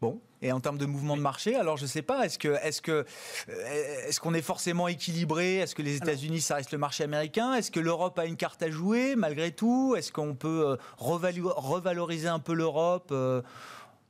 Bon. 0.00 0.18
Et 0.42 0.52
en 0.52 0.60
termes 0.60 0.78
de 0.78 0.86
mouvement 0.86 1.18
de 1.18 1.22
marché, 1.22 1.54
alors 1.54 1.76
je 1.76 1.84
sais 1.84 2.00
pas, 2.00 2.24
est-ce 2.24 2.38
que 2.38 2.48
est-ce 2.62 2.80
que 2.80 3.04
euh, 3.50 4.08
est-ce 4.08 4.20
qu'on 4.20 4.32
est 4.32 4.40
forcément 4.40 4.88
équilibré? 4.88 5.56
Est-ce 5.56 5.74
que 5.74 5.82
les 5.82 5.96
États-Unis 5.96 6.40
ça 6.40 6.54
reste 6.54 6.72
le 6.72 6.78
marché 6.78 7.04
américain? 7.04 7.52
Est-ce 7.54 7.70
que 7.70 7.80
l'Europe 7.80 8.18
a 8.18 8.24
une 8.24 8.36
carte 8.36 8.62
à 8.62 8.70
jouer 8.70 9.16
malgré 9.16 9.52
tout? 9.52 9.94
Est-ce 9.98 10.12
qu'on 10.12 10.34
peut 10.34 10.70
euh, 10.70 10.76
revaloriser 10.96 12.28
un 12.28 12.38
peu 12.38 12.54
l'Europe 12.54 13.10
euh, 13.12 13.42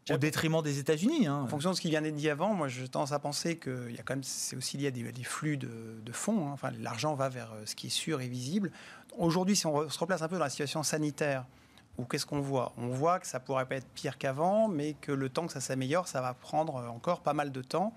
au 0.09 0.16
détriment 0.19 0.62
des 0.62 0.79
États-Unis 0.79 1.27
hein? 1.27 1.40
En 1.43 1.49
fonction 1.49 1.71
de 1.71 1.75
ce 1.77 1.81
qui 1.81 1.90
vient 1.90 2.03
d'être 2.03 2.14
dit 2.14 2.31
avant, 2.31 2.55
moi, 2.55 2.69
je 2.69 2.87
tendance 2.87 3.11
à 3.12 3.19
penser 3.19 3.57
que 3.57 3.87
il 3.88 3.97
y 3.97 3.99
a 3.99 4.03
quand 4.05 4.14
même, 4.14 4.23
c'est 4.23 4.57
aussi 4.57 4.77
lié 4.77 4.87
à 4.87 4.90
des, 4.93 5.11
des 5.11 5.25
flux 5.25 5.57
de, 5.57 5.69
de 6.01 6.12
fonds. 6.12 6.47
hein. 6.47 6.53
Enfin, 6.53 6.71
l'argent 6.81 7.14
va 7.14 7.29
vers 7.29 7.53
ce 7.64 7.75
qui 7.75 7.88
est 7.88 7.90
sûr 7.90 8.21
et 8.21 8.29
visible. 8.29 8.71
Aujourd'hui, 9.19 9.57
si 9.57 9.66
on 9.66 9.88
se 9.88 9.99
replace 9.99 10.23
un 10.23 10.29
peu 10.29 10.37
dans 10.37 10.45
la 10.45 10.51
situation 10.51 10.85
sanitaire, 10.85 11.45
ou 12.01 12.05
qu'est-ce 12.05 12.27
qu'on 12.27 12.41
voit? 12.41 12.73
On 12.79 12.89
voit 12.89 13.21
que 13.21 13.27
ça 13.27 13.39
pourrait 13.41 13.67
pas 13.67 13.77
être 13.77 13.89
pire 13.89 14.19
qu'avant, 14.19 14.69
mais 14.69 14.95
que 14.95 15.13
le 15.13 15.29
temps 15.29 15.47
que 15.47 15.53
ça 15.53 15.61
s'améliore, 15.61 16.09
ça 16.09 16.21
va 16.21 16.35
prendre 16.35 16.77
euh, 16.77 16.89
encore 16.89 17.21
pas 17.21 17.35
mal 17.35 17.53
de 17.53 17.63
temps, 17.63 17.95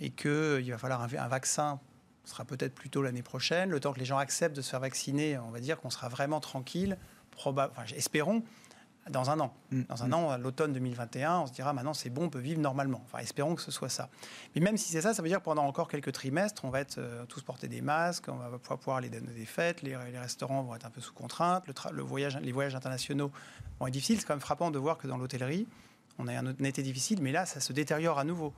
et 0.00 0.10
que 0.10 0.60
il 0.62 0.70
va 0.70 0.78
falloir 0.78 1.02
un, 1.02 1.28
vaccin. 1.28 1.80
Ce 2.24 2.30
sera 2.30 2.44
peut-être 2.44 2.74
plutôt 2.74 3.02
l'année 3.02 3.22
prochaine. 3.22 3.70
Le 3.70 3.80
temps 3.80 3.92
que 3.92 3.98
les 3.98 4.04
gens 4.04 4.18
acceptent 4.18 4.56
de 4.56 4.62
se 4.62 4.70
faire 4.70 4.80
vacciner, 4.80 5.36
on 5.38 5.50
va 5.50 5.60
dire 5.60 5.80
qu'on 5.80 5.90
sera 5.90 6.08
vraiment 6.08 6.40
tranquille. 6.40 6.96
Enfin, 7.44 7.70
espérons 7.96 8.44
dans 9.10 9.30
un 9.30 9.40
an. 9.40 9.52
Mm. 9.70 9.82
Dans 9.82 10.02
un 10.02 10.12
an, 10.12 10.30
à 10.30 10.38
l'automne 10.38 10.72
2021, 10.72 11.40
on 11.40 11.46
se 11.46 11.52
dira 11.52 11.72
maintenant 11.72 11.94
c'est 11.94 12.10
bon, 12.10 12.24
on 12.24 12.30
peut 12.30 12.38
vivre 12.38 12.60
normalement. 12.60 13.02
Enfin, 13.04 13.18
espérons 13.18 13.54
que 13.54 13.62
ce 13.62 13.70
soit 13.70 13.88
ça. 13.88 14.08
Mais 14.54 14.60
même 14.60 14.76
si 14.76 14.90
c'est 14.90 15.02
ça, 15.02 15.14
ça 15.14 15.22
veut 15.22 15.28
dire 15.28 15.38
que 15.38 15.44
pendant 15.44 15.64
encore 15.64 15.88
quelques 15.88 16.12
trimestres, 16.12 16.64
on 16.64 16.70
va 16.70 16.80
être 16.80 16.98
euh, 16.98 17.24
tous 17.26 17.42
porter 17.42 17.68
des 17.68 17.80
masques, 17.80 18.28
on 18.28 18.36
va 18.36 18.58
pouvoir 18.58 18.78
pouvoir 18.78 18.96
aller 18.98 19.10
donner 19.10 19.32
des 19.32 19.46
fêtes, 19.46 19.82
les, 19.82 19.96
les 20.10 20.18
restaurants 20.18 20.62
vont 20.62 20.74
être 20.74 20.86
un 20.86 20.90
peu 20.90 21.00
sous 21.00 21.12
contrainte, 21.12 21.64
le, 21.92 22.02
voyage, 22.02 22.38
les 22.40 22.52
voyages 22.52 22.74
internationaux 22.74 23.30
vont 23.78 23.86
être 23.86 23.92
difficiles. 23.92 24.18
C'est 24.20 24.26
quand 24.26 24.34
même 24.34 24.40
frappant 24.40 24.70
de 24.70 24.78
voir 24.78 24.98
que 24.98 25.06
dans 25.06 25.18
l'hôtellerie, 25.18 25.66
on 26.18 26.28
a 26.28 26.32
un, 26.32 26.46
un 26.46 26.64
été 26.64 26.82
difficile, 26.82 27.20
mais 27.20 27.32
là, 27.32 27.46
ça 27.46 27.60
se 27.60 27.72
détériore 27.72 28.18
à 28.18 28.24
nouveau. 28.24 28.52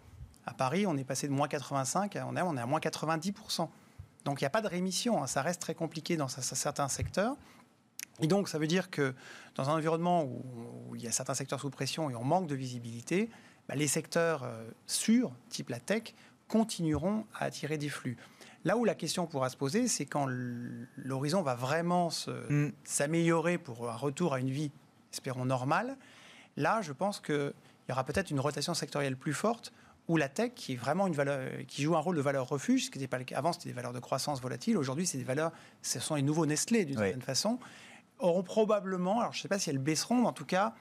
À 0.46 0.54
Paris, 0.54 0.86
on 0.86 0.96
est 0.96 1.04
passé 1.04 1.26
de 1.26 1.32
moins 1.32 1.48
85, 1.48 2.14
à- 2.16 2.26
on 2.26 2.36
est, 2.36 2.42
on 2.42 2.56
est 2.56 2.60
à 2.60 2.66
moins 2.66 2.78
90%. 2.78 3.68
Donc 4.24 4.40
il 4.40 4.44
n'y 4.44 4.46
a 4.46 4.50
pas 4.50 4.62
de 4.62 4.68
rémission, 4.68 5.22
hein. 5.22 5.26
ça 5.26 5.40
reste 5.40 5.60
très 5.60 5.74
compliqué 5.74 6.16
dans 6.16 6.28
certains 6.28 6.88
secteurs. 6.88 7.36
Et 8.20 8.26
donc, 8.26 8.48
ça 8.48 8.58
veut 8.58 8.66
dire 8.66 8.90
que 8.90 9.14
dans 9.54 9.68
un 9.68 9.74
environnement 9.74 10.24
où, 10.24 10.42
où 10.88 10.96
il 10.96 11.02
y 11.02 11.06
a 11.06 11.12
certains 11.12 11.34
secteurs 11.34 11.60
sous 11.60 11.70
pression 11.70 12.10
et 12.10 12.16
on 12.16 12.24
manque 12.24 12.46
de 12.46 12.54
visibilité, 12.54 13.28
bah, 13.68 13.74
les 13.74 13.88
secteurs 13.88 14.44
euh, 14.44 14.68
sûrs, 14.86 15.32
type 15.50 15.68
la 15.68 15.80
tech, 15.80 16.14
continueront 16.48 17.26
à 17.34 17.44
attirer 17.44 17.76
des 17.76 17.88
flux. 17.88 18.16
Là 18.64 18.76
où 18.76 18.84
la 18.84 18.94
question 18.94 19.26
pourra 19.26 19.48
se 19.48 19.56
poser, 19.56 19.86
c'est 19.88 20.06
quand 20.06 20.26
l'horizon 20.96 21.42
va 21.42 21.54
vraiment 21.54 22.08
Mm. 22.48 22.68
s'améliorer 22.84 23.58
pour 23.58 23.90
un 23.90 23.96
retour 23.96 24.34
à 24.34 24.40
une 24.40 24.50
vie 24.50 24.70
espérons, 25.12 25.44
normale. 25.44 25.96
Là, 26.56 26.82
je 26.82 26.92
pense 26.92 27.20
qu'il 27.20 27.52
y 27.88 27.92
aura 27.92 28.04
peut-être 28.04 28.30
une 28.30 28.40
rotation 28.40 28.74
sectorielle 28.74 29.16
plus 29.16 29.32
forte 29.32 29.72
où 30.08 30.16
la 30.16 30.28
tech, 30.28 30.52
qui 30.54 30.74
est 30.74 30.76
vraiment 30.76 31.06
une 31.06 31.14
valeur, 31.14 31.48
qui 31.66 31.82
joue 31.82 31.96
un 31.96 32.00
rôle 32.00 32.16
de 32.16 32.20
valeur 32.20 32.48
refuge, 32.48 32.86
ce 32.86 32.90
qui 32.90 32.98
n'était 32.98 33.08
pas 33.08 33.18
le 33.18 33.24
cas 33.24 33.38
avant, 33.38 33.52
c'était 33.52 33.70
des 33.70 33.74
valeurs 33.74 33.92
de 33.92 33.98
croissance 33.98 34.40
volatiles. 34.40 34.76
Aujourd'hui, 34.76 35.06
c'est 35.06 35.18
des 35.18 35.24
valeurs, 35.24 35.50
ce 35.82 35.98
sont 35.98 36.14
les 36.14 36.22
nouveaux 36.22 36.46
Nestlé 36.46 36.84
d'une 36.84 36.96
certaine 36.98 37.22
façon, 37.22 37.58
auront 38.18 38.42
probablement, 38.42 39.20
alors 39.20 39.32
je 39.32 39.38
ne 39.38 39.42
sais 39.42 39.48
pas 39.48 39.58
si 39.58 39.70
elles 39.70 39.78
baisseront, 39.78 40.22
mais 40.22 40.28
en 40.28 40.32
tout 40.32 40.44
cas, 40.44 40.74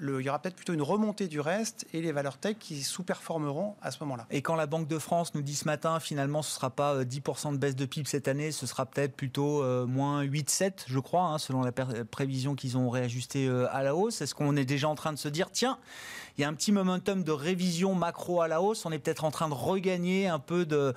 il 0.00 0.20
y 0.20 0.28
aura 0.28 0.38
peut-être 0.38 0.56
plutôt 0.56 0.74
une 0.74 0.82
remontée 0.82 1.26
du 1.26 1.40
reste 1.40 1.86
et 1.92 2.02
les 2.02 2.12
valeurs 2.12 2.36
tech 2.36 2.56
qui 2.58 2.82
sous-performeront 2.82 3.76
à 3.80 3.90
ce 3.90 3.98
moment-là. 4.00 4.26
Et 4.30 4.42
quand 4.42 4.54
la 4.54 4.66
Banque 4.66 4.88
de 4.88 4.98
France 4.98 5.34
nous 5.34 5.42
dit 5.42 5.54
ce 5.54 5.64
matin, 5.64 6.00
finalement, 6.00 6.42
ce 6.42 6.50
ne 6.50 6.54
sera 6.56 6.70
pas 6.70 7.02
10% 7.02 7.48
euh, 7.48 7.52
de 7.52 7.56
baisse 7.56 7.76
de 7.76 7.86
PIB 7.86 8.08
cette 8.08 8.28
année, 8.28 8.52
ce 8.52 8.66
sera 8.66 8.84
peut-être 8.84 9.14
plutôt 9.14 9.62
euh, 9.62 9.86
moins 9.86 10.22
8-7, 10.22 10.84
je 10.86 10.98
crois, 10.98 11.22
hein, 11.22 11.38
selon 11.38 11.62
la 11.62 11.72
prévision 11.72 12.54
qu'ils 12.54 12.76
ont 12.76 12.90
réajustée 12.90 13.46
euh, 13.46 13.74
à 13.74 13.82
la 13.82 13.94
hausse. 13.94 14.20
Est-ce 14.20 14.34
qu'on 14.34 14.56
est 14.56 14.64
déjà 14.64 14.88
en 14.88 14.94
train 14.94 15.12
de 15.12 15.18
se 15.18 15.28
dire, 15.28 15.50
tiens, 15.50 15.78
il 16.36 16.42
y 16.42 16.44
a 16.44 16.48
un 16.48 16.54
petit 16.54 16.72
momentum 16.72 17.22
de 17.22 17.32
révision 17.32 17.94
macro 17.94 18.42
à 18.42 18.48
la 18.48 18.60
hausse, 18.60 18.84
on 18.86 18.92
est 18.92 18.98
peut-être 18.98 19.24
en 19.24 19.30
train 19.30 19.48
de 19.48 19.54
regagner 19.54 20.28
un 20.28 20.38
peu 20.38 20.66
de, 20.66 20.94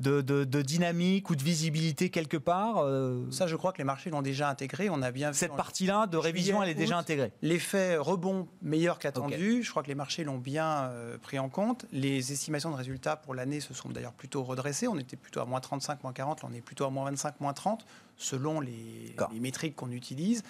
de, 0.00 0.62
dynamique 0.62 1.30
ou 1.30 1.36
de 1.36 1.42
visibilité 1.42 2.10
quelque 2.10 2.36
part 2.36 2.84
Ça, 3.30 3.46
je 3.46 3.56
crois 3.56 3.72
que 3.72 3.78
les 3.78 3.84
marchés 3.84 4.10
l'ont 4.10 4.22
déjà 4.22 4.48
intégré. 4.48 4.90
On 4.90 5.02
a 5.02 5.10
bien 5.10 5.32
Cette 5.32 5.56
partie-là 5.56 6.06
de 6.06 6.16
révision, 6.16 6.62
elle 6.62 6.70
est 6.70 6.74
déjà 6.74 6.98
intégrée. 6.98 7.32
L'effet 7.42 7.96
rebond 7.96 8.48
meilleur 8.60 8.98
qu'attendu. 8.98 9.62
Je 9.62 9.70
crois 9.70 9.82
que 9.82 9.88
les 9.88 9.94
marchés 9.94 10.24
l'ont 10.24 10.38
bien 10.38 10.84
euh, 10.84 11.18
pris 11.18 11.38
en 11.38 11.48
compte. 11.48 11.86
Les 11.92 12.32
estimations 12.32 12.70
de 12.70 12.76
résultats 12.76 13.16
pour 13.16 13.34
l'année 13.34 13.60
se 13.60 13.74
sont 13.74 13.88
d'ailleurs 13.88 14.12
plutôt 14.12 14.42
redressées. 14.42 14.88
On 14.88 14.98
était 14.98 15.16
plutôt 15.16 15.40
à 15.40 15.44
moins 15.44 15.60
35, 15.60 16.02
moins 16.02 16.12
40. 16.12 16.42
Là, 16.42 16.48
on 16.50 16.54
est 16.54 16.60
plutôt 16.60 16.84
à 16.84 16.90
moins 16.90 17.04
25, 17.06 17.40
moins 17.40 17.52
30 17.52 17.84
selon 18.22 18.60
les, 18.60 19.14
métriques 19.40 19.76
qu'on 19.76 19.90
utilise. 19.90 20.42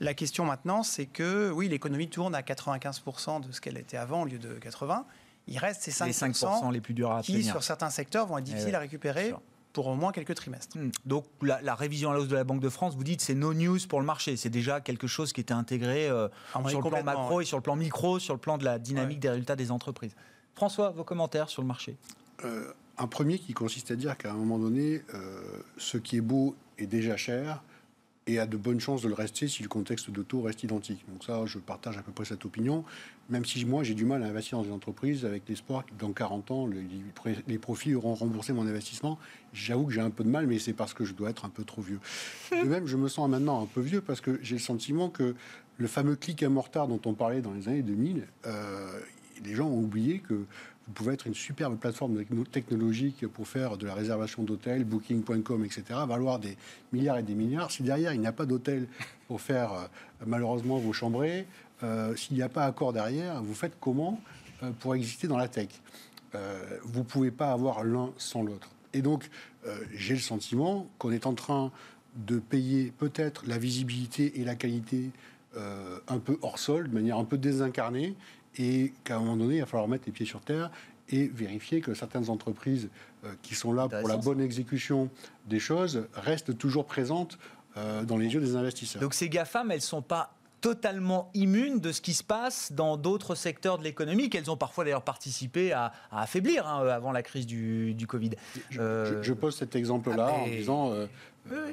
La 0.00 0.14
question 0.14 0.44
maintenant, 0.44 0.82
c'est 0.82 1.06
que 1.06 1.50
oui, 1.50 1.68
l'économie 1.68 2.08
tourne 2.08 2.34
à 2.34 2.42
95% 2.42 3.46
de 3.46 3.52
ce 3.52 3.60
qu'elle 3.60 3.78
était 3.78 3.96
avant 3.96 4.22
au 4.22 4.24
lieu 4.26 4.38
de 4.38 4.54
80. 4.54 5.04
Il 5.48 5.58
reste 5.58 5.82
ces 5.82 5.90
5%, 5.90 6.06
les 6.06 6.12
5 6.12 6.72
les 6.72 6.80
plus 6.80 6.94
durs 6.94 7.12
à 7.12 7.22
qui, 7.22 7.44
sur 7.44 7.62
certains 7.62 7.90
secteurs, 7.90 8.26
vont 8.26 8.38
être 8.38 8.44
eh 8.48 8.52
difficiles 8.52 8.74
à 8.74 8.80
récupérer 8.80 9.32
pour 9.76 9.88
au 9.88 9.94
moins 9.94 10.10
quelques 10.10 10.34
trimestres. 10.34 10.78
Hmm. 10.78 10.90
Donc 11.04 11.26
la, 11.42 11.74
révision 11.74 12.10
à 12.10 12.14
la 12.14 12.20
hausse 12.20 12.28
de 12.28 12.34
la 12.34 12.44
Banque 12.44 12.60
de 12.60 12.70
France, 12.70 12.96
vous 12.96 13.04
dites 13.04 13.20
c'est 13.20 13.34
no 13.34 13.52
news 13.52 13.78
pour 13.86 14.00
le 14.00 14.06
marché. 14.06 14.38
C'est 14.38 14.48
déjà 14.48 14.80
quelque 14.80 15.06
chose 15.06 15.34
qui 15.34 15.42
était 15.42 15.52
intégré 15.52 16.08
euh, 16.08 16.28
ah, 16.54 16.62
sur 16.66 16.80
le 16.80 16.88
plan 16.88 17.02
macro 17.02 17.42
et 17.42 17.44
sur 17.44 17.58
le 17.58 17.62
plan 17.62 17.76
micro, 17.76 18.18
sur 18.18 18.32
le 18.32 18.40
plan 18.40 18.56
de 18.56 18.64
la 18.64 18.78
dynamique 18.78 19.20
des 19.20 19.28
résultats 19.28 19.54
des 19.54 19.70
entreprises. 19.70 20.16
François, 20.54 20.90
vos 20.92 21.04
commentaires 21.04 21.50
sur 21.50 21.60
le 21.60 21.68
marché? 21.68 21.98
Euh, 22.46 22.72
Un 22.96 23.06
premier 23.06 23.38
qui 23.38 23.52
consiste 23.52 23.90
à 23.90 23.96
dire 23.96 24.16
qu'à 24.16 24.30
un 24.30 24.36
moment 24.36 24.58
donné, 24.58 25.02
euh, 25.12 25.42
ce 25.76 25.98
qui 25.98 26.16
est 26.16 26.22
beau 26.22 26.56
est 26.78 26.86
déjà 26.86 27.16
cher 27.16 27.62
et 28.28 28.38
a 28.40 28.46
de 28.46 28.56
bonnes 28.56 28.80
chances 28.80 29.02
de 29.02 29.08
le 29.08 29.14
rester 29.14 29.46
si 29.46 29.62
le 29.62 29.68
contexte 29.68 30.10
de 30.10 30.22
taux 30.22 30.42
reste 30.42 30.62
identique. 30.64 31.04
Donc 31.08 31.22
ça, 31.24 31.46
je 31.46 31.58
partage 31.58 31.96
à 31.96 32.02
peu 32.02 32.10
près 32.10 32.24
cette 32.24 32.44
opinion, 32.44 32.84
même 33.30 33.44
si 33.44 33.64
moi, 33.64 33.84
j'ai 33.84 33.94
du 33.94 34.04
mal 34.04 34.22
à 34.24 34.26
investir 34.26 34.58
dans 34.58 34.64
des 34.64 34.72
entreprises 34.72 35.24
avec 35.24 35.48
l'espoir 35.48 35.86
que 35.86 35.92
dans 35.98 36.12
40 36.12 36.50
ans, 36.50 36.68
les, 37.46 37.58
profits 37.58 37.94
auront 37.94 38.14
remboursé 38.14 38.52
mon 38.52 38.66
investissement. 38.66 39.18
J'avoue 39.52 39.86
que 39.86 39.92
j'ai 39.92 40.00
un 40.00 40.10
peu 40.10 40.24
de 40.24 40.28
mal, 40.28 40.46
mais 40.48 40.58
c'est 40.58 40.72
parce 40.72 40.92
que 40.92 41.04
je 41.04 41.14
dois 41.14 41.30
être 41.30 41.44
un 41.44 41.50
peu 41.50 41.62
trop 41.62 41.82
vieux. 41.82 42.00
De 42.50 42.68
même, 42.68 42.86
je 42.86 42.96
me 42.96 43.08
sens 43.08 43.28
maintenant 43.28 43.62
un 43.62 43.66
peu 43.66 43.80
vieux 43.80 44.00
parce 44.00 44.20
que 44.20 44.40
j'ai 44.42 44.56
le 44.56 44.60
sentiment 44.60 45.08
que 45.08 45.36
le 45.78 45.86
fameux 45.86 46.16
clic 46.16 46.42
à 46.42 46.48
mortar 46.48 46.88
dont 46.88 47.00
on 47.04 47.14
parlait 47.14 47.42
dans 47.42 47.52
les 47.52 47.68
années 47.68 47.82
2000, 47.82 48.26
euh, 48.46 49.00
les 49.44 49.54
gens 49.54 49.66
ont 49.66 49.80
oublié 49.80 50.18
que 50.18 50.46
vous 50.86 50.92
pouvez 50.92 51.14
être 51.14 51.26
une 51.26 51.34
superbe 51.34 51.76
plateforme 51.76 52.24
technologique 52.44 53.26
pour 53.26 53.48
faire 53.48 53.76
de 53.76 53.86
la 53.86 53.94
réservation 53.94 54.44
d'hôtels, 54.44 54.84
booking.com, 54.84 55.64
etc., 55.64 55.82
valoir 56.06 56.38
des 56.38 56.56
milliards 56.92 57.18
et 57.18 57.24
des 57.24 57.34
milliards. 57.34 57.72
Si 57.72 57.82
derrière, 57.82 58.12
il 58.14 58.20
n'y 58.20 58.26
a 58.26 58.32
pas 58.32 58.46
d'hôtel 58.46 58.86
pour 59.26 59.40
faire 59.40 59.72
euh, 59.72 59.86
malheureusement 60.24 60.78
vos 60.78 60.92
chambrées, 60.92 61.46
euh, 61.82 62.14
s'il 62.14 62.36
n'y 62.36 62.42
a 62.42 62.48
pas 62.48 62.64
accord 62.64 62.92
derrière, 62.92 63.42
vous 63.42 63.54
faites 63.54 63.76
comment 63.80 64.20
euh, 64.62 64.70
pour 64.78 64.94
exister 64.94 65.26
dans 65.26 65.38
la 65.38 65.48
tech? 65.48 65.68
Vous 66.82 66.98
ne 66.98 67.04
pouvez 67.04 67.30
pas 67.30 67.50
avoir 67.50 67.82
l'un 67.82 68.10
sans 68.18 68.42
l'autre. 68.42 68.68
Et 68.92 69.00
donc, 69.00 69.30
j'ai 69.94 70.12
le 70.12 70.20
sentiment 70.20 70.86
qu'on 70.98 71.10
est 71.10 71.24
en 71.24 71.32
train 71.32 71.72
de 72.14 72.38
payer 72.38 72.92
peut-être 72.98 73.46
la 73.46 73.56
visibilité 73.56 74.38
et 74.38 74.44
la 74.44 74.54
qualité 74.54 75.12
un 75.56 76.18
peu 76.18 76.36
hors 76.42 76.58
sol, 76.58 76.90
de 76.90 76.94
manière 76.94 77.16
un 77.16 77.24
peu 77.24 77.38
désincarnée, 77.38 78.14
et 78.58 78.92
qu'à 79.04 79.16
un 79.16 79.20
moment 79.20 79.36
donné, 79.36 79.56
il 79.56 79.60
va 79.60 79.66
falloir 79.66 79.88
mettre 79.88 80.04
les 80.06 80.12
pieds 80.12 80.26
sur 80.26 80.40
terre 80.40 80.70
et 81.08 81.28
vérifier 81.28 81.80
que 81.80 81.94
certaines 81.94 82.30
entreprises 82.30 82.88
euh, 83.24 83.28
qui 83.42 83.54
sont 83.54 83.72
là 83.72 83.88
pour 83.88 84.08
la 84.08 84.16
bonne 84.16 84.40
exécution 84.40 85.08
des 85.46 85.60
choses 85.60 86.06
restent 86.14 86.56
toujours 86.56 86.86
présentes 86.86 87.38
euh, 87.76 88.02
dans 88.04 88.16
les 88.16 88.32
yeux 88.32 88.40
des 88.40 88.56
investisseurs. 88.56 89.00
Donc 89.00 89.14
ces 89.14 89.28
GAFAM, 89.28 89.70
elles 89.70 89.78
ne 89.78 89.82
sont 89.82 90.02
pas 90.02 90.32
totalement 90.60 91.30
immunes 91.34 91.78
de 91.78 91.92
ce 91.92 92.00
qui 92.00 92.14
se 92.14 92.24
passe 92.24 92.72
dans 92.72 92.96
d'autres 92.96 93.34
secteurs 93.34 93.78
de 93.78 93.84
l'économie 93.84 94.30
qu'elles 94.30 94.50
ont 94.50 94.56
parfois 94.56 94.84
d'ailleurs 94.84 95.02
participé 95.02 95.72
à, 95.72 95.92
affaiblir 96.10 96.66
hein, 96.66 96.88
avant 96.88 97.12
la 97.12 97.22
crise 97.22 97.46
du, 97.46 97.94
Covid. 98.08 98.30
Je, 98.70 99.32
pose 99.32 99.54
cet 99.54 99.76
exemple-là 99.76 100.32
ah, 100.32 100.40
en 100.40 100.46
disant 100.46 100.92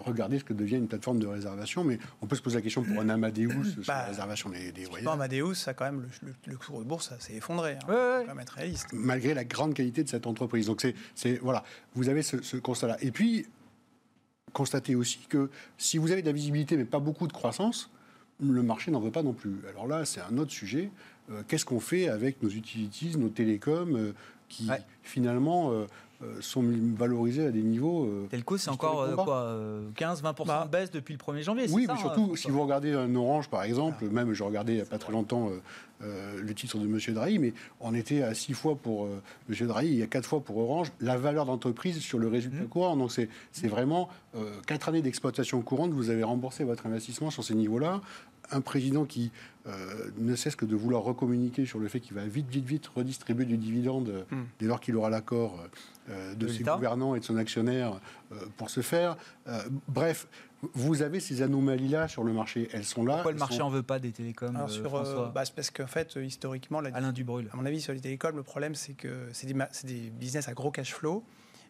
regardez 0.05 0.39
ce 0.39 0.43
que 0.43 0.53
devient 0.53 0.77
une 0.77 0.87
plateforme 0.87 1.19
de 1.19 1.27
réservation. 1.27 1.83
Mais 1.83 1.99
on 2.21 2.27
peut 2.27 2.35
se 2.35 2.41
poser 2.41 2.57
la 2.57 2.61
question 2.61 2.83
pour 2.83 2.99
un 2.99 3.09
Amadeus 3.09 3.63
sur 3.63 3.79
la 3.79 3.85
bah, 3.87 4.05
réservation 4.05 4.49
des, 4.49 4.71
des 4.71 4.85
voyages. 4.85 5.07
Amadeus, 5.07 5.55
ça 5.55 5.73
quand 5.73 5.85
même, 5.85 6.07
le, 6.45 6.57
cours 6.57 6.79
de 6.79 6.85
bourse 6.85 7.13
s'est 7.19 7.33
effondré. 7.33 7.73
Hein. 7.73 7.91
Ouais, 7.91 8.23
quand 8.25 8.33
même 8.33 8.39
être 8.39 8.53
réaliste. 8.53 8.87
Malgré 8.93 9.33
la 9.33 9.43
grande 9.43 9.73
qualité 9.73 10.03
de 10.03 10.09
cette 10.09 10.27
entreprise. 10.27 10.67
Donc, 10.67 10.85
c'est, 11.15 11.37
voilà, 11.39 11.63
vous 11.95 12.09
avez 12.09 12.23
ce, 12.23 12.41
ce 12.41 12.57
constat-là. 12.57 12.97
Et 13.01 13.11
puis, 13.11 13.45
constatez 14.53 14.95
aussi 14.95 15.19
que 15.27 15.49
si 15.77 15.97
vous 15.97 16.11
avez 16.11 16.21
de 16.21 16.27
la 16.27 16.33
visibilité, 16.33 16.77
mais 16.77 16.85
pas 16.85 16.99
beaucoup 16.99 17.27
de 17.27 17.33
croissance, 17.33 17.89
le 18.39 18.63
marché 18.63 18.91
n'en 18.91 18.99
veut 18.99 19.11
pas 19.11 19.23
non 19.23 19.33
plus. 19.33 19.55
Alors 19.69 19.87
là, 19.87 20.05
c'est 20.05 20.21
un 20.21 20.37
autre 20.37 20.51
sujet. 20.51 20.89
Euh, 21.31 21.43
qu'est-ce 21.47 21.65
qu'on 21.65 21.79
fait 21.79 22.09
avec 22.09 22.41
nos 22.43 22.49
utilities, 22.49 23.17
nos 23.17 23.29
télécoms, 23.29 23.95
euh, 23.95 24.13
qui 24.49 24.69
finalement 25.01 25.71
euh, 25.71 25.73
euh, 25.73 25.85
sont 26.41 26.63
valorisés 26.95 27.45
à 27.45 27.51
des 27.51 27.61
niveaux. 27.61 28.05
Euh, 28.05 28.27
Telco, 28.29 28.57
c'est 28.57 28.69
encore 28.69 29.01
euh, 29.01 29.15
quoi 29.15 29.57
15-20% 29.95 30.45
bah, 30.45 30.63
de 30.65 30.71
baisse 30.71 30.91
depuis 30.91 31.13
le 31.13 31.19
1er 31.19 31.43
janvier 31.43 31.65
Oui, 31.69 31.85
mais 31.87 31.97
surtout, 31.97 32.35
si 32.35 32.49
vous 32.49 32.61
regardez 32.61 32.93
un 32.93 33.13
Orange, 33.15 33.49
par 33.49 33.63
exemple, 33.63 34.05
même 34.09 34.33
je 34.33 34.43
regardais 34.43 34.73
il 34.73 34.75
n'y 34.77 34.81
a 34.81 34.85
pas 34.85 34.97
très 34.97 35.11
longtemps 35.11 35.51
le 36.01 36.53
titre 36.53 36.77
de 36.77 36.85
M. 36.85 36.99
Drahi, 37.13 37.39
mais 37.39 37.53
on 37.79 37.93
était 37.93 38.23
à 38.23 38.33
6 38.33 38.53
fois 38.53 38.75
pour 38.75 39.07
M. 39.49 39.67
Drahi, 39.67 39.87
il 39.87 39.95
y 39.95 40.03
a 40.03 40.07
4 40.07 40.25
fois 40.25 40.41
pour 40.41 40.57
Orange, 40.57 40.91
la 40.99 41.17
valeur 41.17 41.45
d'entreprise 41.45 41.99
sur 41.99 42.19
le 42.19 42.27
résultat 42.27 42.63
mmh. 42.63 42.67
courant. 42.67 42.97
Donc 42.97 43.11
c'est 43.11 43.67
vraiment 43.67 44.09
4 44.67 44.89
années 44.89 45.01
d'exploitation 45.01 45.61
courante, 45.61 45.91
vous 45.91 46.09
avez 46.09 46.23
remboursé 46.23 46.63
votre 46.63 46.85
investissement 46.85 47.29
sur 47.29 47.43
ces 47.43 47.55
niveaux-là. 47.55 48.01
Un 48.51 48.59
président 48.59 49.05
qui 49.05 49.31
ne 50.17 50.35
cesse 50.35 50.57
que 50.57 50.65
de 50.65 50.75
vouloir 50.75 51.03
recommuniquer 51.03 51.65
sur 51.65 51.79
le 51.79 51.87
fait 51.87 52.01
qu'il 52.01 52.15
va 52.15 52.25
vite, 52.25 52.49
vite, 52.49 52.65
vite 52.65 52.87
redistribuer 52.87 53.45
du 53.45 53.57
dividende 53.57 54.25
mmh. 54.29 54.35
dès 54.59 54.67
lors 54.67 54.79
qu'il 54.79 54.95
aura 54.95 55.09
l'accord 55.09 55.59
euh, 55.59 55.67
de 56.09 56.47
ses 56.47 56.63
gouvernants 56.63 57.15
et 57.15 57.19
de 57.19 57.25
son 57.25 57.37
actionnaire 57.37 57.99
euh, 58.31 58.35
pour 58.57 58.69
ce 58.69 58.81
faire. 58.81 59.17
Euh, 59.47 59.61
bref, 59.87 60.27
vous 60.73 61.01
avez 61.01 61.19
ces 61.19 61.41
anomalies-là 61.41 62.07
sur 62.07 62.23
le 62.23 62.33
marché. 62.33 62.69
Elles 62.73 62.85
sont 62.85 63.05
là. 63.05 63.15
Pourquoi 63.15 63.31
le 63.31 63.37
marché 63.37 63.59
n'en 63.59 63.69
veut 63.69 63.83
pas 63.83 63.99
des 63.99 64.11
télécoms 64.11 64.53
bah, 64.53 64.67
C'est 65.45 65.55
parce 65.55 65.71
qu'en 65.71 65.87
fait, 65.87 66.15
historiquement, 66.15 66.79
Alain 66.79 67.11
Dubrul. 67.11 67.49
À 67.53 67.57
mon 67.57 67.65
avis, 67.65 67.81
sur 67.81 67.93
les 67.93 68.01
télécoms, 68.01 68.35
le 68.35 68.43
problème, 68.43 68.75
c'est 68.75 68.93
que 68.93 69.29
c'est 69.33 69.47
des, 69.47 69.55
des, 69.83 70.09
business 70.09 70.47
à 70.47 70.53
gros 70.53 70.71
cash 70.71 70.93
flow 70.93 71.23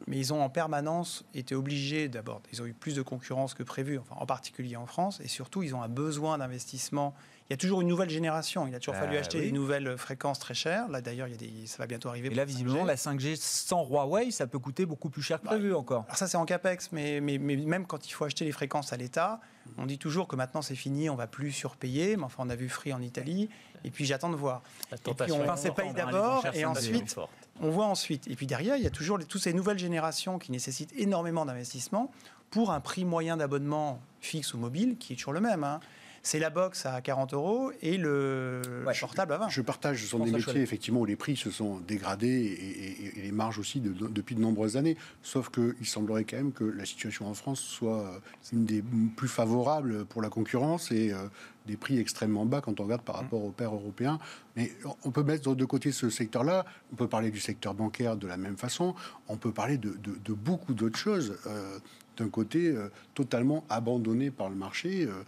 mais 0.07 0.17
ils 0.17 0.33
ont 0.33 0.41
en 0.41 0.49
permanence 0.49 1.25
été 1.33 1.55
obligés 1.55 2.09
d'abord, 2.09 2.41
ils 2.51 2.61
ont 2.61 2.65
eu 2.65 2.73
plus 2.73 2.95
de 2.95 3.01
concurrence 3.01 3.53
que 3.53 3.63
prévu, 3.63 3.97
enfin, 3.97 4.15
en 4.19 4.25
particulier 4.25 4.75
en 4.75 4.85
France, 4.85 5.21
et 5.23 5.27
surtout 5.27 5.63
ils 5.63 5.75
ont 5.75 5.81
un 5.81 5.87
besoin 5.87 6.37
d'investissement. 6.37 7.13
Il 7.49 7.53
y 7.53 7.55
a 7.55 7.57
toujours 7.57 7.81
une 7.81 7.87
nouvelle 7.87 8.09
génération, 8.09 8.67
il 8.67 8.73
a 8.73 8.79
toujours 8.79 8.95
fallu 8.95 9.17
ah 9.17 9.19
acheter 9.19 9.41
des 9.41 9.51
nouvelles 9.51 9.97
fréquences 9.97 10.39
très 10.39 10.53
chères. 10.53 10.87
Là 10.87 11.01
d'ailleurs, 11.01 11.27
il 11.27 11.31
y 11.31 11.33
a 11.33 11.37
des, 11.37 11.67
ça 11.67 11.77
va 11.79 11.87
bientôt 11.87 12.09
arriver. 12.09 12.29
Et 12.29 12.35
là, 12.35 12.45
visiblement, 12.45 12.85
la 12.85 12.95
5G 12.95 13.35
sans 13.35 13.85
Huawei, 13.85 14.31
ça 14.31 14.47
peut 14.47 14.59
coûter 14.59 14.85
beaucoup 14.85 15.09
plus 15.09 15.21
cher 15.21 15.41
que 15.41 15.47
prévu 15.47 15.71
bah, 15.71 15.77
encore. 15.77 16.03
Alors 16.05 16.17
ça, 16.17 16.27
c'est 16.27 16.37
en 16.37 16.45
capex, 16.45 16.91
mais, 16.91 17.19
mais, 17.19 17.37
mais, 17.37 17.57
même 17.57 17.85
quand 17.85 18.07
il 18.07 18.11
faut 18.11 18.23
acheter 18.23 18.45
les 18.45 18.53
fréquences 18.53 18.93
à 18.93 18.97
l'État, 18.97 19.41
on 19.77 19.85
dit 19.85 19.97
toujours 19.97 20.27
que 20.27 20.35
maintenant 20.35 20.61
c'est 20.61 20.75
fini, 20.75 21.09
on 21.09 21.15
va 21.15 21.27
plus 21.27 21.51
surpayer. 21.51 22.15
Mais 22.15 22.23
enfin, 22.23 22.43
on 22.45 22.49
a 22.49 22.55
vu 22.55 22.69
Free 22.69 22.93
en 22.93 23.01
Italie, 23.01 23.49
et 23.83 23.91
puis 23.91 24.05
j'attends 24.05 24.29
de 24.29 24.35
voir. 24.37 24.61
La 24.89 24.97
et 24.97 25.13
puis 25.13 25.31
on, 25.33 25.55
c'est 25.57 25.73
paye 25.73 25.93
d'abord, 25.93 26.45
et 26.53 26.63
ensuite 26.65 27.17
on 27.61 27.69
voit 27.69 27.85
ensuite. 27.85 28.27
Et 28.27 28.35
puis 28.35 28.47
derrière, 28.47 28.77
il 28.77 28.83
y 28.83 28.87
a 28.87 28.91
toujours 28.91 29.19
toutes 29.27 29.41
ces 29.41 29.53
nouvelles 29.53 29.79
générations 29.79 30.39
qui 30.39 30.51
nécessitent 30.51 30.93
énormément 30.97 31.45
d'investissement 31.45 32.11
pour 32.49 32.71
un 32.71 32.79
prix 32.79 33.05
moyen 33.05 33.37
d'abonnement 33.37 33.99
fixe 34.21 34.53
ou 34.53 34.57
mobile 34.57 34.97
qui 34.97 35.13
est 35.13 35.15
toujours 35.15 35.33
le 35.33 35.41
même. 35.41 35.63
Hein 35.63 35.79
c'est 36.23 36.39
la 36.39 36.49
box 36.49 36.85
à 36.85 37.01
40 37.01 37.33
euros 37.33 37.71
et 37.81 37.97
le 37.97 38.61
portable 39.01 39.33
à 39.33 39.37
20. 39.39 39.49
Je 39.49 39.61
partage, 39.61 40.01
ce 40.01 40.07
sont 40.07 40.19
des 40.19 40.31
métiers 40.31 40.61
effectivement 40.61 41.01
où 41.01 41.05
les 41.05 41.17
prix 41.17 41.35
se 41.35 41.51
sont 41.51 41.79
dégradés 41.79 43.11
et, 43.17 43.21
les 43.21 43.31
marges 43.33 43.59
aussi 43.59 43.81
depuis 43.81 44.33
de 44.33 44.39
nombreuses 44.39 44.77
années. 44.77 44.95
Sauf 45.21 45.49
qu'il 45.49 45.85
semblerait 45.85 46.23
quand 46.23 46.37
même 46.37 46.53
que 46.53 46.63
la 46.63 46.85
situation 46.85 47.27
en 47.27 47.33
France 47.33 47.59
soit 47.59 48.21
une 48.53 48.65
des 48.65 48.81
plus 49.17 49.27
favorables 49.27 50.05
pour 50.05 50.21
la 50.21 50.29
concurrence 50.29 50.91
et 50.91 51.11
euh, 51.11 51.27
des 51.67 51.75
prix 51.75 51.99
extrêmement 51.99 52.45
bas 52.45 52.61
quand 52.61 52.79
on 52.79 52.83
regarde 52.83 53.01
par 53.01 53.15
rapport 53.15 53.43
aux 53.43 53.51
pairs 53.51 53.73
européens. 53.73 54.17
Mais 54.55 54.71
on 55.03 55.11
peut 55.11 55.23
mettre 55.23 55.55
de 55.55 55.65
côté 55.65 55.91
ce 55.91 56.09
secteur-là. 56.09 56.65
On 56.93 56.95
peut 56.95 57.07
parler 57.07 57.31
du 57.31 57.39
secteur 57.39 57.73
bancaire 57.73 58.15
de 58.15 58.27
la 58.27 58.37
même 58.37 58.57
façon. 58.57 58.95
On 59.27 59.35
peut 59.35 59.51
parler 59.51 59.77
de, 59.77 59.93
beaucoup 60.33 60.73
d'autres 60.73 60.99
choses. 60.99 61.37
Euh, 61.47 61.79
d'un 62.17 62.29
côté, 62.29 62.67
euh, 62.67 62.89
totalement 63.13 63.63
abandonné 63.69 64.31
par 64.31 64.49
le 64.49 64.55
marché. 64.55 65.05
euh, 65.05 65.23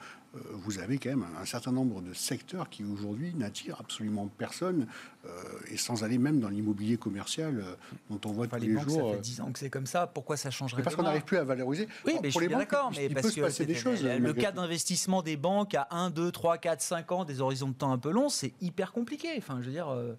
vous 0.52 0.80
avez 0.80 0.98
quand 0.98 1.10
même 1.10 1.26
un 1.42 1.46
certain 1.46 1.72
nombre 1.72 2.02
de 2.02 2.14
secteurs 2.14 2.70
qui 2.70 2.84
aujourd'hui 2.84 3.34
n'attirent 3.36 3.80
absolument 3.80 4.28
personne, 4.28 4.88
euh, 5.26 5.30
et 5.72 5.78
sans 5.78 6.04
aller 6.04 6.18
même 6.18 6.40
dans 6.40 6.50
l'immobilier 6.50 6.98
commercial 6.98 7.60
euh, 7.60 7.76
dont 8.10 8.20
on 8.30 8.34
voit 8.34 8.48
tous 8.48 8.56
les, 8.58 8.68
les 8.68 8.74
banques, 8.76 8.90
jours. 8.90 9.10
Ça 9.12 9.16
fait 9.16 9.22
10 9.22 9.42
ans 9.42 9.52
que 9.52 9.60
c'est 9.60 9.70
comme 9.70 9.86
ça. 9.86 10.08
Pourquoi 10.08 10.38
ça 10.38 10.52
changerait 10.52 10.84
Parce 10.84 10.96
qu'on 10.96 11.04
n'arrive 11.04 11.24
plus 11.24 11.38
à 11.38 11.44
valoriser. 11.44 11.88
Oui, 12.06 12.14
mais 12.22 12.30
pour 12.30 12.42
je 12.42 12.48
les 12.48 12.48
suis 12.48 12.56
d'accord. 12.56 12.92
Mais 12.96 13.06
il 13.06 13.14
parce 13.14 13.26
peut 13.28 13.32
se 13.32 13.36
que 13.38 13.42
passer 13.42 13.66
des 13.66 13.76
choses. 13.76 14.04
Le 14.04 14.34
cas 14.34 14.52
d'investissement 14.52 15.22
des 15.22 15.38
banques 15.38 15.76
à 15.76 15.88
1, 15.92 16.10
2, 16.10 16.32
3, 16.32 16.58
4, 16.58 16.82
5 16.82 17.12
ans, 17.12 17.26
des 17.26 17.42
horizons 17.42 17.70
de 17.70 17.74
temps 17.74 17.92
un 17.92 17.98
peu 17.98 18.12
longs, 18.12 18.30
c'est 18.30 18.54
hyper 18.62 18.92
compliqué. 18.92 19.30
Enfin, 19.38 19.58
je 19.62 19.66
veux 19.68 19.72
dire. 19.72 19.90
euh, 19.90 20.14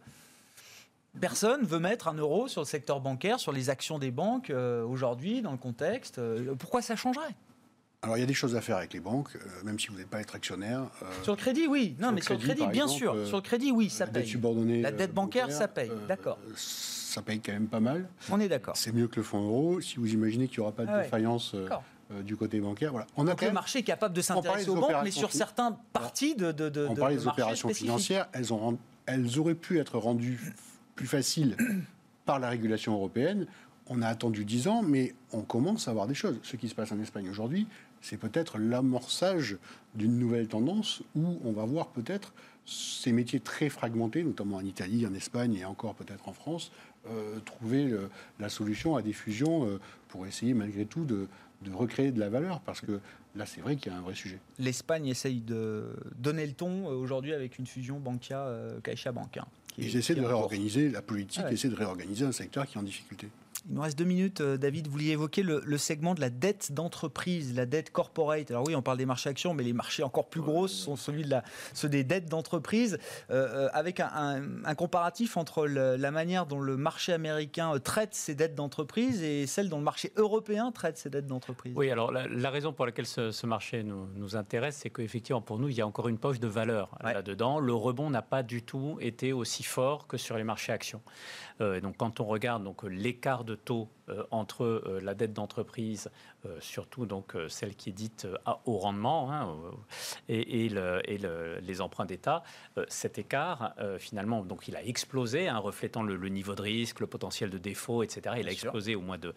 Personne 1.19 1.62
veut 1.64 1.79
mettre 1.79 2.09
un 2.09 2.14
euro 2.14 2.47
sur 2.47 2.61
le 2.61 2.67
secteur 2.67 3.01
bancaire, 3.01 3.41
sur 3.41 3.51
les 3.51 3.71
actions 3.71 3.99
des 3.99 4.11
banques 4.11 4.51
euh, 4.51 4.85
aujourd'hui, 4.85 5.41
dans 5.41 5.53
le 5.53 5.57
contexte. 5.57 6.19
Euh, 6.19 6.55
pourquoi 6.59 6.83
ça 6.83 6.95
changerait? 6.95 7.35
Alors 8.03 8.16
il 8.16 8.20
y 8.20 8.22
a 8.22 8.26
des 8.26 8.34
choses 8.34 8.55
à 8.55 8.61
faire 8.61 8.76
avec 8.76 8.92
les 8.92 9.01
banques, 9.01 9.30
euh, 9.36 9.64
même 9.64 9.78
si 9.80 9.88
vous 9.88 9.97
n'êtes 9.97 10.09
pas 10.09 10.20
être 10.20 10.34
actionnaire. 10.36 10.82
euh, 11.03 11.07
Sur 11.22 11.32
le 11.32 11.38
crédit, 11.38 11.66
oui. 11.66 11.97
Non, 11.99 12.12
mais 12.12 12.20
sur 12.20 12.34
le 12.34 12.40
crédit, 12.40 12.66
bien 12.66 12.84
exemple, 12.84 12.90
sûr. 12.99 13.14
euh, 13.14 13.26
Sur 13.26 13.36
le 13.38 13.42
crédit, 13.42 13.72
oui, 13.72 13.90
ça 13.90 14.05
la 14.07 14.12
dette 14.12 14.22
paye. 14.24 14.30
subordonnée. 14.30 14.82
La 14.82 14.92
dette 14.92 15.12
bancaire, 15.14 15.47
bancaire, 15.47 15.59
ça 15.59 15.66
paye, 15.68 15.90
d'accord. 16.07 16.38
Ça 16.55 17.22
paye 17.22 17.40
quand 17.40 17.53
même 17.53 17.66
pas 17.68 17.80
mal. 17.80 18.07
On 18.30 18.38
est 18.38 18.49
d'accord. 18.49 18.76
C'est 18.76 18.92
mieux 18.92 19.09
que 19.09 19.16
le 19.16 19.22
fonds 19.22 19.40
euro. 19.42 19.80
Si 19.80 19.97
vous 19.97 20.12
imaginez 20.12 20.47
qu'il 20.47 20.59
n'y 20.61 20.62
aura 20.62 20.72
pas 20.72 20.84
de 20.84 20.90
Ah 20.90 20.97
ouais. 20.99 21.03
défaillance 21.05 21.57
du 22.22 22.36
côté 22.36 22.61
bancaire, 22.61 22.92
voilà. 22.92 23.07
On 23.16 23.26
a 23.26 23.30
Donc 23.30 23.40
quand 23.40 23.47
le 23.47 23.49
même- 23.49 23.55
marché 23.55 23.80
est 23.80 23.82
capable 23.82 24.14
de 24.14 24.20
s'intéresser 24.20 24.68
aux 24.68 24.76
banques, 24.76 24.92
mais 25.03 25.11
sur 25.11 25.32
certaines 25.32 25.76
parties 25.92 26.36
de, 26.36 26.53
de, 26.53 26.68
de, 26.68 26.86
On 26.88 26.94
parlait 26.94 27.16
de 27.16 27.20
des 27.22 27.26
opérations 27.26 27.70
financières, 27.70 28.28
elles, 28.32 28.53
ont 28.53 28.59
rend- 28.59 28.78
elles 29.07 29.38
auraient 29.40 29.55
pu 29.57 29.78
être 29.80 29.99
rendues 29.99 30.38
plus 30.94 31.07
faciles 31.09 31.57
par 32.26 32.38
la 32.38 32.51
régulation 32.51 32.92
européenne. 32.94 33.47
On 33.88 34.03
a 34.03 34.09
attendu 34.09 34.44
10 34.44 34.66
ans, 34.68 34.82
mais 34.82 35.14
on 35.32 35.42
commence 35.42 35.86
à 35.88 35.92
voir 35.92 36.07
des 36.09 36.14
choses. 36.14 36.38
Ce 36.42 36.57
qui 36.57 36.68
se 36.68 36.74
passe 36.74 36.90
en 36.92 37.01
Espagne 37.01 37.28
aujourd'hui, 37.30 37.66
c'est 38.09 38.17
peut-être 38.19 38.59
l'amorçage 38.59 39.57
d'une 39.97 40.17
nouvelle 40.17 40.47
tendance 40.47 41.03
où 41.17 41.41
on 41.45 41.51
va 41.51 41.65
voir 41.65 41.89
peut-être 41.89 42.33
ces 42.65 43.11
métiers 43.11 43.41
très 43.41 43.69
fragmentés, 43.69 44.23
notamment 44.23 44.57
en 44.59 44.65
Italie, 44.65 45.05
en 45.07 45.15
Espagne 45.15 45.55
et 45.57 45.65
encore 45.65 45.95
peut-être 45.97 46.29
en 46.29 46.33
France, 46.33 46.71
euh, 47.09 47.41
trouver 47.45 47.85
le- 47.87 48.09
la 48.39 48.49
solution 48.49 48.95
à 48.95 49.03
des 49.03 49.13
fusions 49.13 49.67
euh, 49.67 49.81
pour 50.09 50.25
essayer 50.27 50.55
malgré 50.55 50.85
tout 50.85 51.05
de, 51.05 51.27
de 51.63 51.73
recréer 51.73 52.13
de 52.13 52.21
la 52.21 52.29
valeur. 52.29 52.61
Parce 52.61 52.81
que 52.81 53.01
là, 53.35 53.45
c'est 53.45 53.61
vrai 53.61 53.75
qu'il 53.75 53.91
y 53.91 53.95
a 53.95 53.99
un 53.99 54.03
vrai 54.03 54.15
sujet. 54.15 54.39
L'Espagne 54.61 55.07
essaye 55.09 55.41
de 55.41 55.87
donner 56.19 56.47
le 56.47 56.53
ton 56.53 56.89
euh, 56.89 56.95
aujourd'hui 56.95 57.33
avec 57.33 57.59
une 57.59 57.67
fusion 57.67 57.99
Bankia 57.99 58.39
euh, 58.41 58.81
CaixaBank. 58.83 59.37
hein, 59.37 59.47
Ils 59.79 59.97
essaient 59.97 60.15
de 60.15 60.25
réorganiser, 60.25 60.91
la 60.91 61.03
politique 61.03 61.43
Ah 61.45 61.51
ouais. 61.51 61.69
de 61.69 61.75
réorganiser 61.75 62.25
un 62.25 62.33
secteur 62.33 62.67
qui 62.67 62.77
est 62.79 62.81
en 62.81 62.85
difficulté. 62.85 63.29
Il 63.69 63.75
nous 63.75 63.83
reste 63.83 63.99
deux 63.99 64.05
minutes, 64.05 64.41
euh, 64.43 64.57
David. 64.57 64.87
Vous 64.87 64.93
vouliez 64.93 65.11
évoquer 65.11 65.43
le, 65.43 65.61
le 65.64 65.77
segment 65.79 66.14
de 66.14 66.21
la 66.21 66.31
dette 66.31 66.71
d'entreprise, 66.73 67.53
la 67.57 67.67
dette 67.67 67.91
corporate. 67.91 68.49
Alors 68.53 68.64
oui, 68.64 68.77
on 68.77 68.83
parle 68.83 68.97
des 68.99 69.07
marchés 69.07 69.29
actions, 69.29 69.55
mais 69.55 69.64
les 69.64 69.73
marchés 69.73 70.05
encore 70.05 70.29
plus 70.29 70.41
gros 70.41 70.69
sont 70.69 70.95
celui 70.95 71.25
de 71.25 71.31
la, 71.31 71.43
ceux 71.75 71.89
des 71.89 72.05
dettes 72.05 72.29
d'entreprise, 72.29 72.99
euh, 73.31 73.67
euh, 73.67 73.69
avec 73.73 73.99
un, 73.99 74.11
un- 74.14 74.64
un 74.64 74.75
comparatif 74.77 75.37
entre 75.37 75.67
le- 75.67 75.97
la 75.97 76.11
manière 76.12 76.47
dont 76.47 76.61
le 76.61 76.77
marché 76.77 77.12
américain 77.12 77.77
traite 77.81 78.14
ses 78.14 78.37
dettes 78.37 78.55
d'entreprise 78.55 79.23
et 79.25 79.47
celle 79.49 79.69
dont 79.69 79.79
le 79.79 79.85
marché 79.85 80.12
européen 80.17 80.71
traite 80.71 80.97
ses 80.97 81.11
dettes 81.11 81.27
d'entreprise. 81.27 81.73
Oui, 81.77 81.91
alors 81.91 82.12
la, 82.12 82.29
la 82.29 82.51
raison 82.51 82.73
pour 82.73 82.87
laquelle 82.87 83.07
ce, 83.07 83.33
ce 83.33 83.47
marché 83.49 83.83
nous, 83.83 84.07
nous 84.14 84.37
intéresse, 84.37 84.77
c'est 84.77 84.91
qu'effectivement, 84.91 85.41
pour 85.41 85.59
nous, 85.59 85.69
il 85.71 85.75
y 85.75 85.81
a 85.81 85.87
encore 85.87 86.07
une 86.09 86.19
poche 86.19 86.39
de 86.39 86.47
valeur 86.49 86.97
Ouais. 87.05 87.14
là-dedans. 87.14 87.59
Le 87.59 87.75
rebond 87.75 88.11
n'a 88.11 88.23
pas 88.23 88.45
du 88.45 88.62
tout 88.62 88.97
été 89.01 89.33
aussi 89.33 89.64
fort 89.64 90.07
que 90.07 90.17
sur 90.17 90.37
les 90.37 90.45
marchés 90.45 90.73
actions. 90.73 91.03
Euh, 91.61 91.81
donc, 91.81 91.97
quand 91.97 92.21
on 92.21 92.27
regarde 92.27 92.62
donc 92.62 92.85
l'écart 92.85 93.43
de 93.45 93.56
taux 93.57 93.89
euh, 94.09 94.23
entre 94.31 94.65
euh, 94.65 95.01
la 95.03 95.15
dette 95.15 95.33
d'entreprise, 95.33 96.11
euh, 96.47 96.57
surtout 96.61 97.07
donc 97.07 97.35
celle 97.49 97.75
qui 97.75 97.91
est 97.91 97.93
dite 97.93 98.27
à 98.45 98.61
haut 98.67 98.77
rendement, 98.79 99.33
hein, 99.33 99.53
et, 100.29 100.65
et 100.65 100.69
le- 100.69 101.01
et 101.11 101.19
le- 101.19 101.59
les 101.61 101.81
emprunts 101.81 102.05
d'État, 102.07 102.43
cet 102.89 103.19
écart, 103.19 103.75
finalement, 103.99 104.43
donc 104.45 104.69
il 104.69 104.77
a 104.77 104.85
explosé, 104.85 105.49
hein, 105.49 105.59
reflétant 105.59 106.03
le, 106.03 106.17
le 106.17 106.29
niveau 106.29 106.55
de 106.55 106.63
risque, 106.63 107.01
le 107.01 107.07
potentiel 107.07 107.51
de 107.51 107.59
défaut, 107.59 108.03
etc. 108.03 108.37
Il 108.39 108.49
a 108.49 108.53
sûr. 108.53 108.65
explosé 108.67 108.95
au 108.95 109.01
mois 109.01 109.19
de 109.19 109.35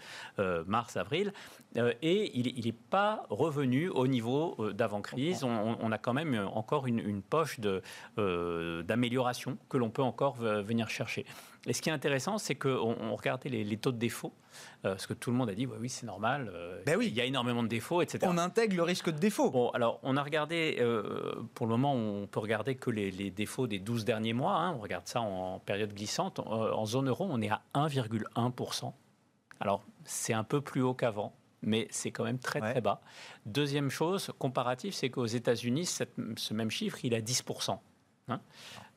mars, 0.67 0.97
avril, 0.97 1.33
et 2.01 2.37
il 2.37 2.65
n'est 2.65 2.71
pas 2.71 3.25
revenu 3.29 3.89
au 3.89 4.07
niveau 4.07 4.55
euh, 4.59 4.73
d'avant-crise. 4.73 5.43
On, 5.43 5.91
a 5.91 5.97
quand 5.97 6.13
même 6.13 6.47
encore 6.53 6.85
une, 6.87 6.99
une 6.99 7.21
poche 7.21 7.59
euh, 8.17 8.83
d'amélioration 8.83 9.57
que 9.69 9.77
l'on 9.77 9.89
peut 9.89 10.03
encore 10.03 10.35
venir 10.37 10.89
chercher. 10.89 11.25
Et 11.67 11.73
ce 11.73 11.81
qui 11.81 11.89
est 11.89 11.91
intéressant, 11.91 12.37
c'est 12.37 12.55
qu'on 12.55 12.95
on 13.01 13.15
regardait 13.15 13.49
les, 13.49 13.63
les 13.65 13.77
taux 13.77 13.91
de 13.91 13.97
défaut, 13.97 14.33
euh, 14.85 14.91
parce 14.91 15.05
que 15.07 15.13
tout 15.13 15.29
le 15.29 15.35
monde 15.35 15.49
a 15.49 15.53
dit, 15.53 15.65
oui, 15.67 15.89
c'est 15.89 16.05
normal, 16.05 16.49
euh, 16.53 16.81
Ben 16.85 16.95
oui. 16.97 17.07
il 17.07 17.13
y 17.13 17.19
a 17.21 17.25
énormément 17.25 17.61
de 17.63 17.67
défauts, 17.67 18.01
etc. 18.01 18.25
On 18.31 18.37
intègre 18.37 18.77
le 18.77 18.83
risque 18.83 19.09
de 19.09 19.19
défaut. 19.19 19.49
Bon, 19.51 19.69
alors, 19.71 19.99
on 20.03 20.15
a 20.15 20.23
regardé, 20.23 20.77
euh, 20.79 21.33
pour 21.55 21.67
le 21.67 21.71
moment, 21.71 21.93
on 21.93 22.27
peut 22.27 22.39
regarder 22.39 22.75
que 22.75 22.89
les, 22.89 23.11
les 23.11 23.29
défauts 23.29 23.67
des 23.67 23.79
12 23.79 24.05
derniers 24.05 24.33
mois. 24.33 24.53
hein. 24.55 24.73
on 24.73 24.79
regarde 24.79 25.05
ça 25.07 25.19
en 25.19 25.59
période 25.59 25.93
glissante. 25.93 26.39
En 26.39 26.85
zone 26.85 27.09
euro, 27.09 27.27
on 27.29 27.41
est 27.41 27.49
à 27.49 27.61
1,1%. 27.75 28.93
Alors, 29.59 29.83
c'est 30.05 30.33
un 30.33 30.45
peu 30.45 30.61
plus 30.61 30.81
haut 30.81 30.93
qu'avant, 30.93 31.35
mais 31.61 31.87
c'est 31.91 32.11
quand 32.11 32.23
même 32.23 32.39
très, 32.39 32.61
Ouais. 32.61 32.71
très 32.71 32.81
bas. 32.81 33.01
Deuxième 33.45 33.89
chose, 33.89 34.31
comparatif, 34.39 34.93
c'est 34.95 35.09
qu'aux 35.09 35.25
États-Unis, 35.25 35.85
cette- 35.85 36.15
ce 36.37 36.53
même 36.53 36.71
chiffre, 36.71 37.03
il 37.03 37.13
est 37.13 37.17
à 37.17 37.21
10%. 37.21 37.81
Hein. 38.29 38.41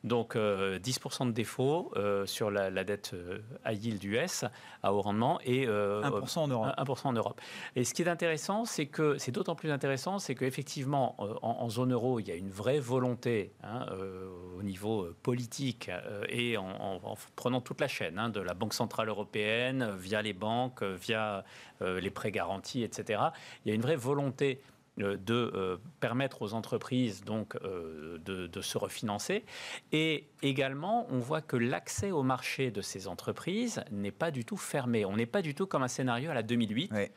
Donc, 0.03 0.35
euh, 0.35 0.79
10% 0.79 1.27
de 1.27 1.31
défaut 1.31 1.89
euh, 1.95 2.25
sur 2.25 2.51
la, 2.51 2.69
la 2.69 2.83
dette 2.83 3.11
euh, 3.13 3.39
high 3.65 3.81
yield 3.85 4.03
US 4.03 4.43
à 4.83 4.93
haut 4.93 4.99
rendement 4.99 5.39
et 5.45 5.65
euh, 5.65 6.01
1% 6.01 6.39
en 6.39 6.47
Europe. 6.49 6.73
1% 6.77 7.07
en 7.07 7.13
Europe. 7.13 7.39
Et 7.77 7.85
ce 7.85 7.93
qui 7.93 8.01
est 8.01 8.09
intéressant, 8.09 8.65
c'est 8.65 8.87
que 8.87 9.17
c'est 9.17 9.31
d'autant 9.31 9.55
plus 9.55 9.71
intéressant, 9.71 10.19
c'est 10.19 10.35
qu'effectivement, 10.35 11.15
euh, 11.21 11.35
en, 11.41 11.51
en 11.61 11.69
zone 11.69 11.93
euro, 11.93 12.19
il 12.19 12.27
y 12.27 12.31
a 12.31 12.35
une 12.35 12.49
vraie 12.49 12.79
volonté 12.81 13.53
hein, 13.63 13.85
euh, 13.91 14.27
au 14.57 14.61
niveau 14.63 15.03
euh, 15.03 15.15
politique 15.23 15.87
euh, 15.87 16.25
et 16.27 16.57
en, 16.57 16.65
en- 16.67 16.99
en 17.01 17.15
prenant 17.37 17.61
toute 17.61 17.79
la 17.79 17.87
chaîne, 17.87 18.19
hein, 18.19 18.27
de 18.27 18.41
la 18.41 18.53
Banque 18.53 18.73
centrale 18.73 19.07
européenne, 19.07 19.83
euh, 19.83 19.95
via 19.95 20.21
les 20.21 20.33
banques, 20.33 20.81
euh, 20.83 20.97
via 20.99 21.45
euh, 21.81 22.01
les 22.01 22.09
prêts 22.09 22.31
garantis, 22.31 22.83
etc. 22.83 23.21
Il 23.63 23.69
y 23.69 23.71
a 23.71 23.75
une 23.75 23.81
vraie 23.81 23.95
volonté 23.95 24.59
euh, 24.65 24.72
de 24.97 25.17
euh, 25.33 25.77
permettre 25.99 26.41
aux 26.43 26.53
entreprises 26.53 27.23
donc 27.23 27.55
euh, 27.63 28.19
de, 28.25 28.45
de 28.47 28.61
se 28.61 28.77
refinancer 28.77 29.43
et 29.91 30.27
également 30.43 31.07
on 31.09 31.17
voit 31.19 31.41
que 31.41 31.55
l'accès 31.57 32.11
au 32.11 32.21
marché 32.21 32.69
de 32.69 32.81
ces 32.81 33.07
entreprises 33.07 33.83
n'est 33.91 34.11
pas 34.11 34.29
du 34.29 34.45
tout 34.45 34.57
fermé 34.57 35.03
on 35.05 35.15
n'est 35.15 35.25
pas 35.25 35.41
du 35.41 35.55
tout 35.55 35.65
comme 35.65 35.81
un 35.81 35.87
scénario 35.87 36.29
à 36.29 36.35
la 36.35 36.43
2008 36.43 36.91
Ouais. 36.91 37.11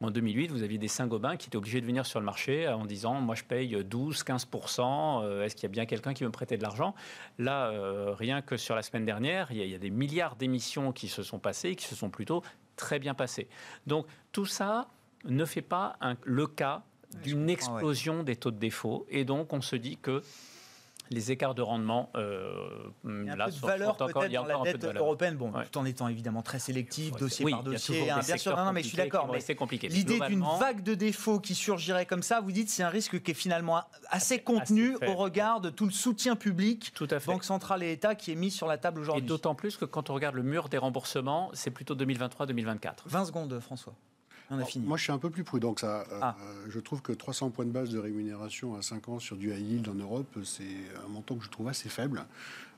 en 0.00 0.10
2008, 0.10 0.50
vous 0.52 0.62
aviez 0.62 0.78
des 0.78 0.88
Saint-Gobain 0.88 1.36
qui 1.36 1.48
étaient 1.48 1.56
obligés 1.56 1.80
de 1.82 1.86
venir 1.86 2.06
sur 2.06 2.18
le 2.20 2.24
marché 2.24 2.66
en 2.68 2.86
disant 2.86 3.14
Moi, 3.14 3.34
je 3.34 3.42
paye 3.44 3.74
12-15%, 3.74 5.22
euh, 5.24 5.44
est-ce 5.44 5.54
qu'il 5.56 5.64
y 5.64 5.66
a 5.66 5.70
bien 5.70 5.86
quelqu'un 5.86 6.14
qui 6.14 6.22
veut 6.22 6.28
me 6.28 6.32
prêter 6.32 6.56
de 6.56 6.62
l'argent? 6.62 6.94
Là, 7.38 7.70
euh, 7.70 8.14
rien 8.14 8.40
que 8.42 8.56
sur 8.56 8.74
la 8.74 8.82
semaine 8.82 9.04
dernière, 9.04 9.50
il 9.50 9.58
y, 9.58 9.62
a, 9.62 9.64
il 9.64 9.70
y 9.70 9.74
a 9.74 9.78
des 9.78 9.90
milliards 9.90 10.36
d'émissions 10.36 10.92
qui 10.92 11.08
se 11.08 11.22
sont 11.22 11.38
passées, 11.38 11.74
qui 11.76 11.84
se 11.86 11.94
sont 11.94 12.10
plutôt 12.10 12.42
très 12.76 12.98
bien 12.98 13.14
passées. 13.14 13.48
Donc, 13.86 14.06
tout 14.32 14.46
ça 14.46 14.88
ne 15.24 15.44
fait 15.44 15.62
pas 15.62 15.96
un- 16.00 16.16
le 16.22 16.46
cas 16.46 16.84
d'une 17.22 17.48
explosion 17.50 18.22
des 18.22 18.36
taux 18.36 18.50
de 18.50 18.58
défaut. 18.58 19.06
Et 19.10 19.24
donc, 19.24 19.52
on 19.52 19.60
se 19.60 19.76
dit 19.76 19.96
que 19.96 20.22
les 21.10 21.32
écarts 21.32 21.54
de 21.54 21.62
rendement, 21.62 22.10
euh, 22.16 22.68
Il 23.06 23.24
y 23.24 23.30
a 23.30 23.32
un 23.32 23.36
là, 23.36 23.46
peu 23.46 23.52
de 23.52 23.56
valeur 23.60 23.96
peut-être 23.96 24.12
dans 24.30 24.44
la 24.44 24.72
dette 24.72 24.82
de 24.82 24.98
européenne, 24.98 25.36
bon, 25.36 25.50
Ouais. 25.52 25.64
tout 25.64 25.78
en 25.78 25.86
étant 25.86 26.06
évidemment 26.08 26.42
très 26.42 26.58
sélectif, 26.58 27.14
Ouais, 27.14 27.18
dossier 27.20 27.44
oui, 27.46 27.52
par 27.52 27.62
dossier. 27.62 28.10
hein, 28.10 28.20
bien 28.22 28.36
sûr, 28.36 28.54
non, 28.54 28.66
non, 28.66 28.72
mais 28.74 28.82
je 28.82 28.88
suis 28.88 28.96
d'accord. 28.98 29.26
mais 29.26 29.32
rester 29.32 29.54
compliqués. 29.54 29.88
Mais 29.88 29.94
L'idée 29.94 30.20
d'une 30.28 30.44
vague 30.60 30.82
de 30.82 30.94
défauts 30.94 31.40
qui 31.40 31.54
surgirait 31.54 32.04
comme 32.04 32.22
ça, 32.22 32.42
vous 32.42 32.52
dites 32.52 32.68
c'est 32.68 32.82
un 32.82 32.90
risque 32.90 33.22
qui 33.22 33.30
est 33.30 33.34
finalement 33.34 33.80
assez 34.10 34.40
contenu 34.40 34.96
assez 35.00 35.10
au 35.10 35.14
regard 35.16 35.62
de 35.62 35.70
tout 35.70 35.86
le 35.86 35.92
soutien 35.92 36.36
public, 36.36 36.92
Tout 36.94 37.08
à 37.10 37.20
fait. 37.20 37.32
Banque 37.32 37.44
centrale 37.44 37.82
et 37.82 37.92
État, 37.92 38.14
qui 38.14 38.30
est 38.32 38.36
mis 38.36 38.50
sur 38.50 38.66
la 38.66 38.76
table 38.76 38.98
Et 38.98 39.02
aujourd'hui. 39.04 39.22
d'autant 39.24 39.54
plus 39.54 39.78
que 39.78 39.86
quand 39.86 40.10
on 40.10 40.14
regarde 40.14 40.34
le 40.34 40.42
mur 40.42 40.68
des 40.68 40.76
remboursements, 40.78 41.48
c'est 41.54 41.70
plutôt 41.70 41.94
2023-2024. 41.94 43.04
20 43.06 43.24
secondes, 43.24 43.58
François. 43.60 43.94
On 44.50 44.54
a 44.54 44.58
Alors, 44.58 44.68
fini. 44.68 44.86
Moi, 44.86 44.96
je 44.96 45.02
suis 45.04 45.12
un 45.12 45.18
peu 45.18 45.30
plus 45.30 45.44
prudent 45.44 45.74
que 45.74 45.80
ça. 45.82 46.00
Euh, 46.10 46.18
Ah. 46.22 46.36
euh, 46.42 46.66
je 46.68 46.80
trouve 46.80 47.02
que 47.02 47.12
300 47.12 47.50
points 47.50 47.66
de 47.66 47.70
base 47.70 47.90
de 47.90 47.98
rémunération 47.98 48.74
à 48.76 48.82
5 48.82 49.08
ans 49.08 49.18
sur 49.18 49.36
du 49.36 49.50
high 49.52 49.60
yield 49.72 49.88
en 49.88 49.94
Europe, 49.94 50.38
c'est 50.44 50.64
un 51.04 51.08
montant 51.08 51.36
que 51.36 51.44
je 51.44 51.50
trouve 51.50 51.68
assez 51.68 51.88
faible. 51.88 52.24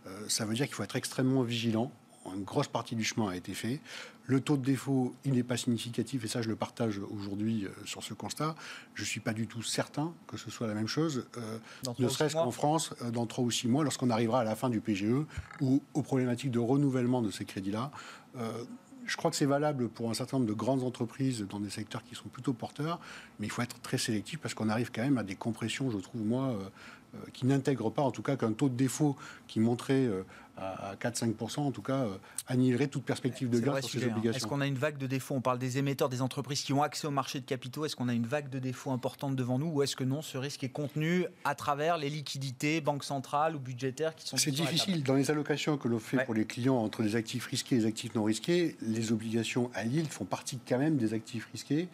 Euh, 0.06 0.28
ça 0.28 0.44
veut 0.46 0.54
dire 0.54 0.66
qu'il 0.66 0.74
faut 0.74 0.82
être 0.82 0.96
extrêmement 0.96 1.42
vigilant. 1.42 1.92
Une 2.34 2.44
grosse 2.44 2.68
partie 2.68 2.96
du 2.96 3.02
chemin 3.04 3.30
a 3.30 3.36
été 3.36 3.54
fait. 3.54 3.80
Le 4.26 4.40
taux 4.40 4.56
de 4.58 4.64
défaut, 4.64 5.14
il 5.24 5.32
n'est 5.32 5.42
pas 5.42 5.56
significatif, 5.56 6.22
et 6.24 6.28
ça, 6.28 6.42
je 6.42 6.48
le 6.48 6.54
partage 6.54 7.00
aujourd'hui 7.10 7.66
sur 7.86 8.02
ce 8.04 8.12
constat. 8.14 8.54
Je 8.94 9.02
ne 9.02 9.06
suis 9.06 9.20
pas 9.20 9.32
du 9.32 9.46
tout 9.46 9.62
certain 9.62 10.12
que 10.28 10.36
ce 10.36 10.50
soit 10.50 10.66
la 10.68 10.74
même 10.74 10.86
chose, 10.86 11.24
euh, 11.38 11.58
ne 11.98 12.08
serait-ce 12.08 12.34
qu'en 12.34 12.50
France, 12.50 12.94
euh, 13.02 13.10
dans 13.10 13.26
3 13.26 13.42
ou 13.42 13.50
6 13.50 13.66
mois, 13.68 13.82
lorsqu'on 13.82 14.10
arrivera 14.10 14.40
à 14.40 14.44
la 14.44 14.54
fin 14.54 14.68
du 14.68 14.80
PGE, 14.80 15.24
ou 15.60 15.82
aux 15.94 16.02
problématiques 16.02 16.50
de 16.50 16.58
renouvellement 16.60 17.22
de 17.22 17.30
ces 17.30 17.44
crédits-là. 17.46 17.90
Euh, 18.36 18.64
je 19.06 19.16
crois 19.16 19.30
que 19.30 19.36
c'est 19.36 19.46
valable 19.46 19.88
pour 19.88 20.10
un 20.10 20.14
certain 20.14 20.38
nombre 20.38 20.48
de 20.48 20.54
grandes 20.54 20.82
entreprises 20.82 21.46
dans 21.48 21.60
des 21.60 21.70
secteurs 21.70 22.04
qui 22.04 22.14
sont 22.14 22.28
plutôt 22.28 22.52
porteurs, 22.52 23.00
mais 23.38 23.46
il 23.46 23.50
faut 23.50 23.62
être 23.62 23.80
très 23.80 23.98
sélectif 23.98 24.38
parce 24.38 24.54
qu'on 24.54 24.68
arrive 24.68 24.90
quand 24.92 25.02
même 25.02 25.18
à 25.18 25.22
des 25.24 25.34
compressions, 25.34 25.90
je 25.90 25.98
trouve, 25.98 26.24
moi, 26.24 26.48
euh, 26.48 26.68
euh, 27.16 27.18
qui 27.32 27.44
n'intègrent 27.44 27.90
pas, 27.90 28.02
en 28.02 28.12
tout 28.12 28.22
cas, 28.22 28.36
qu'un 28.36 28.52
taux 28.52 28.68
de 28.68 28.76
défaut 28.76 29.16
qui 29.48 29.58
montrait 29.58 30.06
euh, 30.06 30.22
à 30.60 30.94
4-5%, 30.96 31.60
en 31.60 31.70
tout 31.70 31.82
cas, 31.82 32.04
euh, 32.04 32.16
annihilerait 32.46 32.88
toute 32.88 33.04
perspective 33.04 33.48
de 33.48 33.58
gain 33.58 33.80
sur 33.80 33.88
ces 33.88 34.04
hein. 34.04 34.10
obligations. 34.10 34.36
Est-ce 34.36 34.46
qu'on 34.46 34.60
a 34.60 34.66
une 34.66 34.78
vague 34.78 34.98
de 34.98 35.06
défauts? 35.06 35.34
On 35.34 35.40
parle 35.40 35.58
des 35.58 35.78
émetteurs, 35.78 36.08
des 36.08 36.22
entreprises 36.22 36.62
qui 36.62 36.72
ont 36.72 36.82
accès 36.82 37.06
au 37.06 37.10
marché 37.10 37.40
de 37.40 37.46
capitaux. 37.46 37.84
Est-ce 37.84 37.96
qu'on 37.96 38.08
a 38.08 38.14
une 38.14 38.26
vague 38.26 38.50
de 38.50 38.58
défauts 38.58 38.90
importante 38.90 39.36
devant 39.36 39.58
nous? 39.58 39.68
Ou 39.68 39.82
est-ce 39.82 39.96
que 39.96 40.04
non, 40.04 40.22
ce 40.22 40.38
risque 40.38 40.64
est 40.64 40.68
contenu 40.68 41.24
à 41.44 41.54
travers 41.54 41.96
les 41.96 42.10
liquidités, 42.10 42.80
banques 42.80 43.04
centrales 43.04 43.56
ou 43.56 43.58
budgétaires 43.58 44.14
qui 44.14 44.26
sont 44.28 44.36
C'est 44.36 44.50
difficile. 44.50 45.02
Dans 45.02 45.14
les 45.14 45.30
allocations 45.30 45.78
que 45.78 45.88
l'on 45.88 45.98
fait 45.98 46.24
pour 46.24 46.34
les 46.34 46.44
clients 46.44 46.76
entre 46.76 47.02
les 47.02 47.16
actifs 47.16 47.46
risqués 47.46 47.76
et 47.76 47.78
les 47.80 47.86
actifs 47.86 48.14
non 48.14 48.24
risqués, 48.24 48.76
les 48.82 49.12
obligations 49.12 49.70
à 49.74 49.84
yield 49.84 50.08
font 50.08 50.24
partie 50.24 50.58
quand 50.68 50.78
même 50.78 50.96
des 50.96 51.14
actifs 51.14 51.48
risqués. 51.52 51.88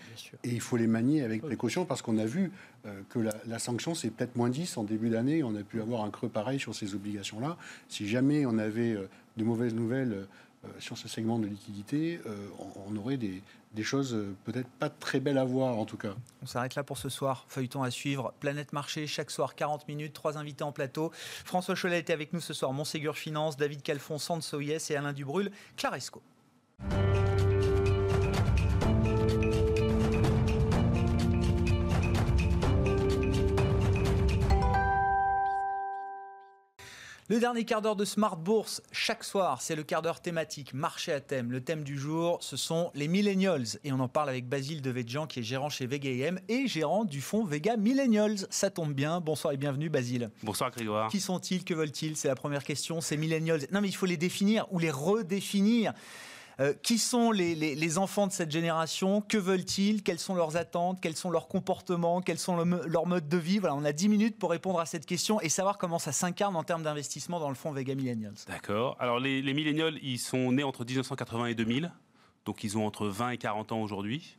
Et 0.44 0.50
il 0.50 0.60
faut 0.60 0.76
les 0.76 0.86
manier 0.86 1.22
avec 1.22 1.42
précaution 1.42 1.84
parce 1.84 2.02
qu'on 2.02 2.18
a 2.18 2.26
vu 2.26 2.50
que 3.08 3.18
la, 3.18 3.58
sanction, 3.58 3.94
c'est 3.94 4.10
peut-être 4.10 4.36
moins 4.36 4.50
10 4.50 4.76
en 4.76 4.84
début 4.84 5.10
d'année. 5.10 5.42
On 5.42 5.54
a 5.56 5.62
pu 5.62 5.80
avoir 5.80 6.04
un 6.04 6.10
creux 6.10 6.28
pareil 6.28 6.58
sur 6.58 6.74
ces 6.74 6.94
obligations-là. 6.94 7.56
Si 7.88 8.08
jamais 8.08 8.46
on 8.46 8.58
avait 8.58 8.92
euh, 8.92 9.08
de 9.36 9.44
mauvaises 9.44 9.74
nouvelles 9.74 10.12
euh, 10.64 10.68
sur 10.78 10.98
ce 10.98 11.08
segment 11.08 11.38
de 11.38 11.46
liquidité, 11.46 12.20
on, 12.88 12.96
aurait 12.96 13.18
des, 13.18 13.42
choses 13.82 14.18
peut-être 14.44 14.68
pas 14.68 14.88
très 14.88 15.20
belles 15.20 15.38
à 15.38 15.44
voir 15.44 15.78
en 15.78 15.84
tout 15.84 15.96
cas. 15.96 16.14
On 16.42 16.46
s'arrête 16.46 16.74
là 16.74 16.82
pour 16.82 16.98
ce 16.98 17.08
soir. 17.08 17.44
Feuilleton 17.46 17.84
à 17.84 17.90
suivre. 17.92 18.34
Planète 18.40 18.72
Marché, 18.72 19.06
chaque 19.06 19.30
soir 19.30 19.54
40 19.54 19.86
minutes, 19.86 20.12
trois 20.12 20.38
invités 20.38 20.64
en 20.64 20.72
plateau. 20.72 21.12
François 21.44 21.76
Cholet 21.76 22.00
était 22.00 22.12
avec 22.12 22.32
nous 22.32 22.40
ce 22.40 22.52
soir, 22.52 22.72
Monségur 22.72 23.16
Finance, 23.16 23.56
David 23.56 23.82
Calfon, 23.82 24.18
Sanso 24.18 24.60
Yes 24.60 24.90
et 24.90 24.96
Alain 24.96 25.12
Dubrul, 25.12 25.52
Claresco. 25.76 26.20
Le 37.28 37.40
dernier 37.40 37.64
quart 37.64 37.82
d'heure 37.82 37.96
de 37.96 38.04
Smart 38.04 38.36
Bourse, 38.36 38.80
chaque 38.92 39.24
soir, 39.24 39.60
c'est 39.60 39.74
le 39.74 39.82
quart 39.82 40.00
d'heure 40.00 40.20
thématique, 40.20 40.72
marché 40.72 41.12
à 41.12 41.18
thème. 41.18 41.50
Le 41.50 41.60
thème 41.60 41.82
du 41.82 41.98
jour, 41.98 42.38
ce 42.40 42.56
sont 42.56 42.92
les 42.94 43.08
millennials. 43.08 43.66
Et 43.82 43.90
on 43.90 43.98
en 43.98 44.06
parle 44.06 44.28
avec 44.28 44.48
Basile 44.48 44.80
Devedjian, 44.80 45.26
qui 45.26 45.40
est 45.40 45.42
gérant 45.42 45.68
chez 45.68 45.88
Vega 45.88 46.08
IM 46.08 46.38
et 46.48 46.68
gérant 46.68 47.04
du 47.04 47.20
fonds 47.20 47.44
Vega 47.44 47.76
Millennials. 47.76 48.46
Ça 48.48 48.70
tombe 48.70 48.92
bien. 48.92 49.20
Bonsoir 49.20 49.52
et 49.52 49.56
bienvenue, 49.56 49.88
Basile. 49.88 50.30
Bonsoir, 50.44 50.70
Grégoire. 50.70 51.10
Qui 51.10 51.18
sont-ils? 51.18 51.64
Que 51.64 51.74
veulent-ils? 51.74 52.16
C'est 52.16 52.28
la 52.28 52.36
première 52.36 52.62
question. 52.62 53.00
Ces 53.00 53.16
millennials. 53.16 53.66
Non, 53.72 53.80
mais 53.80 53.88
il 53.88 53.96
faut 53.96 54.06
les 54.06 54.16
définir 54.16 54.72
ou 54.72 54.78
les 54.78 54.92
redéfinir. 54.92 55.94
Euh, 56.58 56.72
qui 56.82 56.98
sont 56.98 57.32
les, 57.32 57.98
enfants 57.98 58.26
de 58.26 58.32
cette 58.32 58.50
génération? 58.50 59.20
Que 59.20 59.36
veulent-ils? 59.36 60.02
Quelles 60.02 60.18
sont 60.18 60.34
leurs 60.34 60.56
attentes? 60.56 61.00
Quels 61.02 61.16
sont 61.16 61.30
leurs 61.30 61.48
comportements? 61.48 62.22
Quels 62.22 62.38
sont 62.38 62.56
leurs 62.56 63.06
modes 63.06 63.28
de 63.28 63.36
vie? 63.36 63.58
Voilà, 63.58 63.74
on 63.74 63.84
a 63.84 63.92
10 63.92 64.08
minutes 64.08 64.38
pour 64.38 64.50
répondre 64.50 64.80
à 64.80 64.86
cette 64.86 65.04
question 65.04 65.38
et 65.42 65.50
savoir 65.50 65.76
comment 65.76 65.98
ça 65.98 66.12
s'incarne 66.12 66.56
en 66.56 66.62
termes 66.62 66.82
d'investissement 66.82 67.40
dans 67.40 67.50
le 67.50 67.54
fonds 67.54 67.72
Vega 67.72 67.94
Millennials. 67.94 68.36
D'accord. 68.48 68.96
Alors 68.98 69.20
les, 69.20 69.42
les 69.42 69.52
millennials, 69.52 69.98
ils 70.02 70.18
sont 70.18 70.52
nés 70.52 70.62
entre 70.62 70.84
1980 70.86 71.46
et 71.46 71.54
2000, 71.54 71.92
donc 72.46 72.64
ils 72.64 72.78
ont 72.78 72.86
entre 72.86 73.06
20 73.06 73.30
et 73.30 73.38
40 73.38 73.72
ans 73.72 73.82
aujourd'hui. 73.82 74.38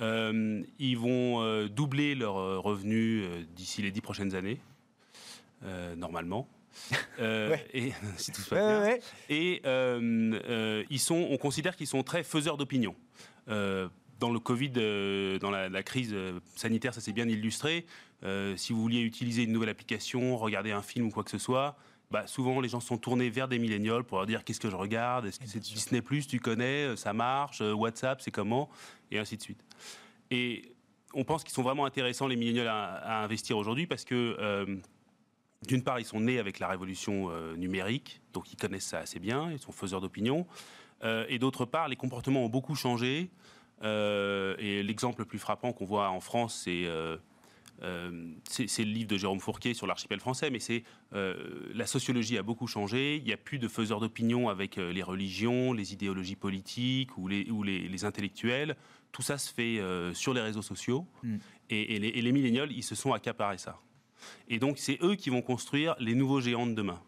Euh, 0.00 0.62
ils 0.78 0.96
vont 0.96 1.42
euh, 1.42 1.68
doubler 1.68 2.14
leurs 2.14 2.62
revenus 2.62 3.26
d'ici 3.56 3.82
les 3.82 3.90
10 3.90 4.00
prochaines 4.00 4.34
années, 4.36 4.60
normalement. 5.96 6.46
Euh, 7.18 7.56
et 7.72 7.92
Et 9.28 9.62
euh, 9.64 10.40
euh, 10.48 10.84
ils 10.90 10.98
sont, 10.98 11.26
on 11.30 11.36
considère 11.36 11.76
qu'ils 11.76 11.86
sont 11.86 12.02
très 12.02 12.22
faiseurs 12.22 12.56
d'opinion. 12.56 12.94
dans 13.46 14.30
le 14.30 14.38
Covid, 14.38 14.70
dans 15.40 15.50
la, 15.50 15.82
crise 15.82 16.14
sanitaire, 16.56 16.94
ça 16.94 17.00
s'est 17.00 17.12
bien 17.12 17.28
illustré. 17.28 17.86
si 18.56 18.72
vous 18.72 18.80
vouliez 18.80 19.00
utiliser 19.00 19.42
une 19.42 19.52
nouvelle 19.52 19.70
application, 19.70 20.36
regarder 20.36 20.72
un 20.72 20.82
film 20.82 21.06
ou 21.06 21.10
quoi 21.10 21.24
que 21.24 21.30
ce 21.30 21.38
soit, 21.38 21.76
bah, 22.10 22.26
souvent 22.26 22.60
les 22.60 22.68
gens 22.68 22.80
sont 22.80 22.98
tournés 22.98 23.30
vers 23.30 23.46
des 23.46 23.58
millénials 23.58 24.02
pour 24.02 24.18
leur 24.18 24.26
dire 24.26 24.44
qu'est-ce 24.44 24.58
que 24.58 24.70
je 24.70 24.76
regarde, 24.76 25.26
est-ce 25.26 25.38
que 25.38 25.46
c'est 25.46 25.60
Disney 25.60 26.02
Plus, 26.02 26.26
tu 26.26 26.40
connais, 26.40 26.96
ça 26.96 27.12
marche, 27.12 27.60
WhatsApp, 27.60 28.20
c'est 28.20 28.32
comment, 28.32 28.68
et 29.10 29.18
ainsi 29.18 29.36
de 29.36 29.42
suite. 29.42 29.62
Et 30.30 30.72
on 31.14 31.24
pense 31.24 31.42
qu'ils 31.42 31.52
sont 31.52 31.62
vraiment 31.62 31.84
intéressants 31.84 32.26
les 32.26 32.36
millénials 32.36 32.68
à, 32.68 33.22
investir 33.22 33.56
aujourd'hui 33.56 33.86
parce 33.86 34.04
que 34.04 34.80
d'une 35.66 35.82
part, 35.82 36.00
ils 36.00 36.06
sont 36.06 36.20
nés 36.20 36.38
avec 36.38 36.58
la 36.58 36.68
révolution 36.68 37.28
euh, 37.30 37.54
numérique, 37.56 38.22
donc 38.32 38.52
ils 38.52 38.56
connaissent 38.56 38.86
ça 38.86 38.98
assez 39.00 39.18
bien, 39.18 39.50
ils 39.52 39.58
sont 39.58 39.72
faiseurs 39.72 40.00
d'opinion. 40.00 40.46
Euh, 41.04 41.26
et 41.28 41.38
d'autre 41.38 41.66
part, 41.66 41.88
les 41.88 41.96
comportements 41.96 42.44
ont 42.44 42.48
beaucoup 42.48 42.74
changé. 42.74 43.30
Euh, 43.82 44.54
et 44.58 44.82
l'exemple 44.82 45.20
le 45.20 45.24
plus 45.26 45.38
frappant 45.38 45.72
qu'on 45.72 45.84
voit 45.84 46.10
en 46.10 46.20
France, 46.20 46.62
c'est 46.64 46.84
le 47.80 48.84
livre 48.84 49.08
de 49.08 49.16
Jérôme 49.18 49.40
Fourquet 49.40 49.74
sur 49.74 49.86
l'archipel 49.86 50.20
français, 50.20 50.50
mais 50.50 50.60
c'est 50.60 50.82
la 51.12 51.86
sociologie 51.86 52.38
a 52.38 52.42
beaucoup 52.42 52.66
changé. 52.66 53.16
Il 53.16 53.24
n'y 53.24 53.32
a 53.32 53.38
plus 53.38 53.58
de 53.58 53.68
faiseurs 53.68 54.00
d'opinion 54.00 54.48
avec 54.48 54.76
les 54.76 55.02
religions, 55.02 55.72
les 55.72 55.92
idéologies 55.92 56.36
politiques 56.36 57.16
ou 57.18 57.28
les, 57.28 57.50
ou 57.50 57.62
les, 57.62 58.04
intellectuels. 58.04 58.76
Tout 59.12 59.22
ça 59.22 59.38
se 59.38 59.52
fait 59.52 59.80
sur 60.14 60.34
les 60.34 60.40
réseaux 60.42 60.62
sociaux. 60.62 61.06
Mm. 61.22 61.36
Et, 61.70 61.98
les, 61.98 62.08
et 62.08 62.22
les 62.22 62.32
millénials, 62.32 62.72
ils 62.72 62.82
se 62.82 62.94
sont 62.94 63.12
accaparés 63.12 63.58
ça. 63.58 63.78
Et 64.48 64.58
donc, 64.58 64.78
c'est 64.78 64.98
eux 65.02 65.14
qui 65.14 65.30
vont 65.30 65.42
construire 65.42 65.94
les 65.98 66.14
nouveaux 66.14 66.40
géants 66.40 66.66
de 66.66 66.74
demain. 66.74 67.00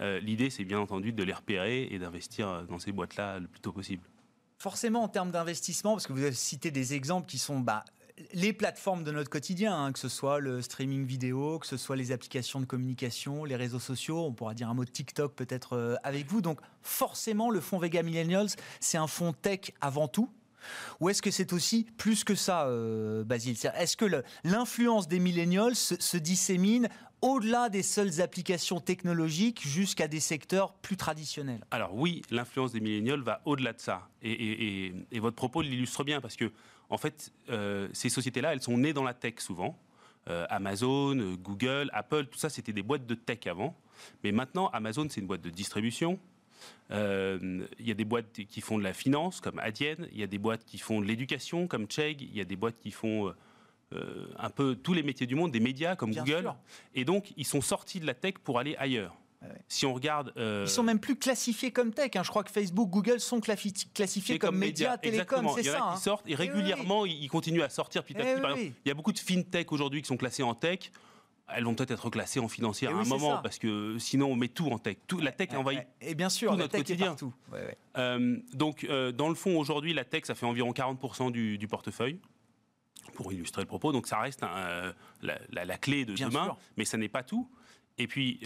Euh, 0.00 0.18
l'idée, 0.20 0.50
c'est 0.50 0.64
bien 0.64 0.80
entendu 0.80 1.12
de 1.12 1.22
les 1.22 1.32
repérer 1.32 1.88
et 1.90 1.98
d'investir 1.98 2.64
dans 2.68 2.78
ces 2.78 2.92
boîtes-là 2.92 3.38
le 3.38 3.46
plus 3.46 3.60
tôt 3.60 3.72
possible. 3.72 4.02
Forcément, 4.58 5.02
en 5.02 5.08
termes 5.08 5.30
d'investissement, 5.30 5.92
parce 5.92 6.06
que 6.06 6.12
vous 6.12 6.22
avez 6.22 6.32
cité 6.32 6.70
des 6.70 6.94
exemples 6.94 7.26
qui 7.26 7.38
sont 7.38 7.60
bah, 7.60 7.84
les 8.32 8.52
plateformes 8.52 9.04
de 9.04 9.10
notre 9.10 9.30
quotidien, 9.30 9.76
hein, 9.76 9.92
que 9.92 9.98
ce 9.98 10.08
soit 10.08 10.38
le 10.38 10.62
streaming 10.62 11.04
vidéo, 11.04 11.58
que 11.58 11.66
ce 11.66 11.76
soit 11.76 11.96
les 11.96 12.12
applications 12.12 12.60
de 12.60 12.64
communication, 12.64 13.44
les 13.44 13.56
réseaux 13.56 13.80
sociaux, 13.80 14.24
on 14.24 14.32
pourra 14.32 14.54
dire 14.54 14.68
un 14.68 14.74
mot 14.74 14.84
de 14.84 14.90
TikTok 14.90 15.34
peut-être 15.34 15.74
euh, 15.74 15.96
avec 16.04 16.26
vous. 16.26 16.40
Donc 16.40 16.60
forcément, 16.82 17.50
le 17.50 17.60
fonds 17.60 17.78
Vega 17.78 18.02
Millennials, 18.02 18.50
c'est 18.80 18.98
un 18.98 19.06
fonds 19.06 19.32
tech 19.32 19.72
avant 19.80 20.08
tout, 20.08 20.30
ou 21.00 21.08
est-ce 21.08 21.22
que 21.22 21.30
c'est 21.30 21.52
aussi 21.52 21.86
plus 21.96 22.24
que 22.24 22.34
ça, 22.34 22.66
euh, 22.66 23.24
Basile? 23.24 23.56
Est-ce 23.76 23.96
que 23.96 24.22
l'influence 24.44 25.08
des 25.08 25.18
millennials 25.18 25.74
se, 25.74 26.16
dissémine 26.16 26.88
au-delà 27.20 27.68
des 27.68 27.82
seules 27.82 28.20
applications 28.20 28.80
technologiques 28.80 29.66
jusqu'à 29.66 30.08
des 30.08 30.20
secteurs 30.20 30.74
plus 30.74 30.96
traditionnels? 30.96 31.64
Alors 31.70 31.94
oui, 31.94 32.22
l'influence 32.30 32.72
des 32.72 32.80
millennials 32.80 33.20
va 33.20 33.40
au-delà 33.44 33.72
de 33.72 33.80
ça. 33.80 34.08
Et, 34.22 34.92
votre 35.14 35.36
propos 35.36 35.62
l'illustre 35.62 36.04
bien 36.04 36.20
parce 36.20 36.36
que, 36.36 36.52
en 36.90 36.98
fait, 36.98 37.32
euh, 37.50 37.88
ces 37.92 38.08
sociétés-là, 38.08 38.52
elles 38.52 38.62
sont 38.62 38.78
nées 38.78 38.92
dans 38.92 39.04
la 39.04 39.14
tech 39.14 39.34
souvent. 39.38 39.78
Euh, 40.28 40.46
Amazon, 40.48 41.34
Google, 41.42 41.90
Apple, 41.92 42.26
tout 42.26 42.38
ça, 42.38 42.48
c'était 42.48 42.72
des 42.72 42.82
boîtes 42.82 43.06
de 43.06 43.14
tech 43.14 43.46
avant. 43.46 43.76
Mais 44.22 44.32
maintenant, 44.32 44.68
Amazon, 44.68 45.06
c'est 45.08 45.20
une 45.20 45.26
boîte 45.26 45.42
de 45.42 45.50
distribution. 45.50 46.18
Euh, 46.90 47.66
il 47.78 47.88
y 47.88 47.90
a 47.90 47.94
des 47.94 48.04
boîtes 48.04 48.32
qui 48.32 48.60
font 48.60 48.78
de 48.78 48.84
la 48.84 48.92
finance, 48.92 49.40
comme 49.40 49.58
Adyen. 49.58 49.96
Il 50.12 50.18
y 50.18 50.22
a 50.22 50.26
des 50.26 50.38
boîtes 50.38 50.64
qui 50.64 50.78
font 50.78 51.00
de 51.00 51.06
l'éducation, 51.06 51.66
comme 51.66 51.90
Chegg. 51.90 52.22
Il 52.22 52.36
y 52.36 52.40
a 52.40 52.44
des 52.44 52.56
boîtes 52.56 52.78
qui 52.80 52.90
font 52.90 53.32
euh, 53.92 54.26
un 54.38 54.50
peu 54.50 54.76
tous 54.76 54.94
les 54.94 55.02
métiers 55.02 55.26
du 55.26 55.34
monde, 55.34 55.50
des 55.50 55.60
médias, 55.60 55.96
comme 55.96 56.14
Google. 56.14 56.52
Et 56.94 57.04
donc, 57.04 57.32
ils 57.36 57.46
sont 57.46 57.60
sortis 57.60 58.00
de 58.00 58.06
la 58.06 58.14
tech 58.14 58.34
pour 58.42 58.58
aller 58.58 58.76
ailleurs. 58.76 59.14
Si 59.68 59.84
on 59.86 59.94
regarde, 59.94 60.32
euh, 60.36 60.64
ils 60.66 60.70
sont 60.70 60.82
même 60.82 60.98
plus 60.98 61.16
classifiés 61.16 61.70
comme 61.70 61.92
tech. 61.92 62.12
Hein. 62.14 62.22
Je 62.22 62.30
crois 62.30 62.44
que 62.44 62.50
Facebook, 62.50 62.88
Google 62.88 63.20
sont 63.20 63.40
classifiés 63.40 64.38
comme, 64.38 64.56
médias, 64.56 64.96
télécom, 64.96 65.48
c'est 65.54 65.64
ça. 65.64 65.76
Qui 65.76 65.82
hein. 65.82 65.96
sortent 65.96 66.26
et 66.28 66.32
eh 66.32 66.34
régulièrement, 66.34 67.04
ils 67.04 67.28
continuent 67.28 67.62
à 67.62 67.68
sortir 67.68 68.04
petit 68.04 68.16
à 68.16 68.56
eh 68.56 68.72
il 68.84 68.88
y 68.88 68.90
a 68.90 68.94
beaucoup 68.94 69.12
de 69.12 69.18
fintech 69.18 69.70
aujourd'hui 69.72 70.02
qui 70.02 70.08
sont 70.08 70.16
classés 70.16 70.42
en 70.42 70.54
tech 70.54 70.90
elles 71.48 71.64
vont 71.64 71.74
peut-être 71.74 71.92
être 71.92 72.10
classées 72.10 72.40
en 72.40 72.48
financière 72.48 72.90
eh 72.92 72.98
à 72.98 73.00
un 73.00 73.04
moment, 73.04 73.40
parce 73.42 73.58
que 73.58 73.98
sinon 73.98 74.32
on 74.32 74.36
met 74.36 74.48
tout 74.48 74.68
en 74.70 74.78
tech. 74.78 74.96
Tout, 75.06 75.20
la 75.20 75.32
tech 75.32 75.50
envahit 75.54 75.86
et 76.00 76.14
bien 76.14 76.28
sûr, 76.28 76.52
tout 76.52 76.56
notre 76.56 76.76
quotidien. 76.76 77.16
Euh, 77.96 78.38
donc, 78.52 78.84
euh, 78.84 79.12
dans 79.12 79.28
le 79.28 79.34
fond, 79.34 79.58
aujourd'hui, 79.58 79.92
la 79.92 80.04
tech, 80.04 80.24
ça 80.24 80.34
fait 80.34 80.46
environ 80.46 80.72
40% 80.72 81.30
du, 81.30 81.68
portefeuille, 81.68 82.18
pour 83.14 83.32
illustrer 83.32 83.62
le 83.62 83.68
propos. 83.68 83.92
Donc, 83.92 84.06
ça 84.06 84.18
reste 84.18 84.42
euh, 84.42 84.92
la, 85.22 85.78
clé 85.78 86.04
de 86.04 86.14
demain, 86.14 86.56
mais 86.76 86.84
ça 86.84 86.96
n'est 86.96 87.08
pas 87.08 87.22
tout. 87.22 87.48
Et 87.98 88.06
puis, 88.06 88.40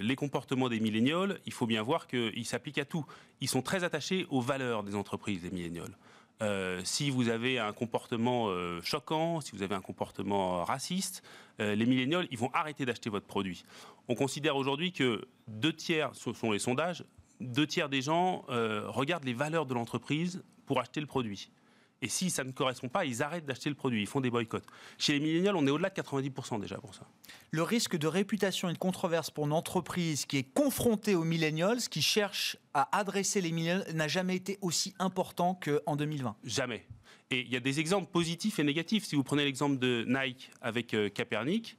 les 0.00 0.16
comportements 0.16 0.68
des 0.68 0.80
millénials, 0.80 1.40
il 1.46 1.52
faut 1.52 1.66
bien 1.66 1.82
voir 1.82 2.06
qu'ils 2.06 2.46
s'appliquent 2.46 2.78
à 2.78 2.84
tout. 2.84 3.04
Ils 3.40 3.48
sont 3.48 3.62
très 3.62 3.84
attachés 3.84 4.26
aux 4.30 4.40
valeurs 4.40 4.82
des 4.82 4.94
entreprises, 4.94 5.42
des 5.42 5.50
millénials. 5.50 5.96
Euh, 6.40 6.80
si 6.84 7.10
vous 7.10 7.28
avez 7.28 7.58
un 7.58 7.72
comportement 7.72 8.48
euh, 8.48 8.80
choquant, 8.82 9.40
si 9.40 9.52
vous 9.52 9.62
avez 9.62 9.74
un 9.74 9.80
comportement 9.80 10.64
raciste, 10.64 11.22
euh, 11.60 11.74
les 11.74 11.84
millénials, 11.84 12.28
ils 12.30 12.38
vont 12.38 12.50
arrêter 12.52 12.84
d'acheter 12.84 13.10
votre 13.10 13.26
produit. 13.26 13.64
On 14.08 14.14
considère 14.14 14.56
aujourd'hui 14.56 14.92
que 14.92 15.26
deux 15.48 15.72
tiers, 15.72 16.10
ce 16.14 16.32
sont 16.32 16.52
les 16.52 16.60
sondages, 16.60 17.04
deux 17.40 17.66
tiers 17.66 17.88
des 17.88 18.02
gens 18.02 18.44
regardent 18.48 19.24
les 19.24 19.34
valeurs 19.34 19.64
de 19.66 19.74
l'entreprise 19.74 20.42
pour 20.66 20.80
acheter 20.80 21.00
le 21.00 21.06
produit. 21.06 21.50
Et 22.00 22.08
si 22.08 22.30
ça 22.30 22.44
ne 22.44 22.52
correspond 22.52 22.88
pas, 22.88 23.04
ils 23.04 23.22
arrêtent 23.22 23.46
d'acheter 23.46 23.68
le 23.68 23.74
produit, 23.74 24.02
ils 24.02 24.06
font 24.06 24.20
des 24.20 24.30
boycotts. 24.30 24.66
Chez 24.98 25.14
les 25.14 25.20
millénials, 25.20 25.56
on 25.56 25.66
est 25.66 25.70
au-delà 25.70 25.90
de 25.90 26.00
90% 26.00 26.60
déjà 26.60 26.76
pour 26.76 26.94
ça. 26.94 27.06
Le 27.50 27.62
risque 27.62 27.96
de 27.96 28.06
réputation 28.06 28.68
et 28.68 28.72
de 28.72 28.78
controverse 28.78 29.30
pour 29.30 29.46
une 29.46 29.52
entreprise 29.52 30.24
qui 30.24 30.38
est 30.38 30.52
confrontée 30.54 31.16
aux 31.16 31.24
millennials, 31.24 31.80
qui 31.80 32.02
cherche 32.02 32.56
à 32.74 32.96
adresser 32.96 33.40
les 33.40 33.50
millennials, 33.50 33.84
n'a 33.94 34.06
jamais 34.06 34.36
été 34.36 34.58
aussi 34.60 34.94
important 34.98 35.58
qu'en 35.62 35.96
2020 35.96 36.36
Jamais. 36.44 36.86
Et 37.30 37.40
il 37.40 37.52
y 37.52 37.56
a 37.56 37.60
des 37.60 37.80
exemples 37.80 38.10
positifs 38.10 38.58
et 38.58 38.64
négatifs. 38.64 39.04
Si 39.04 39.16
vous 39.16 39.24
prenez 39.24 39.44
l'exemple 39.44 39.78
de 39.78 40.04
Nike 40.08 40.50
avec 40.62 40.94
euh, 40.94 41.08
Capernic, 41.08 41.76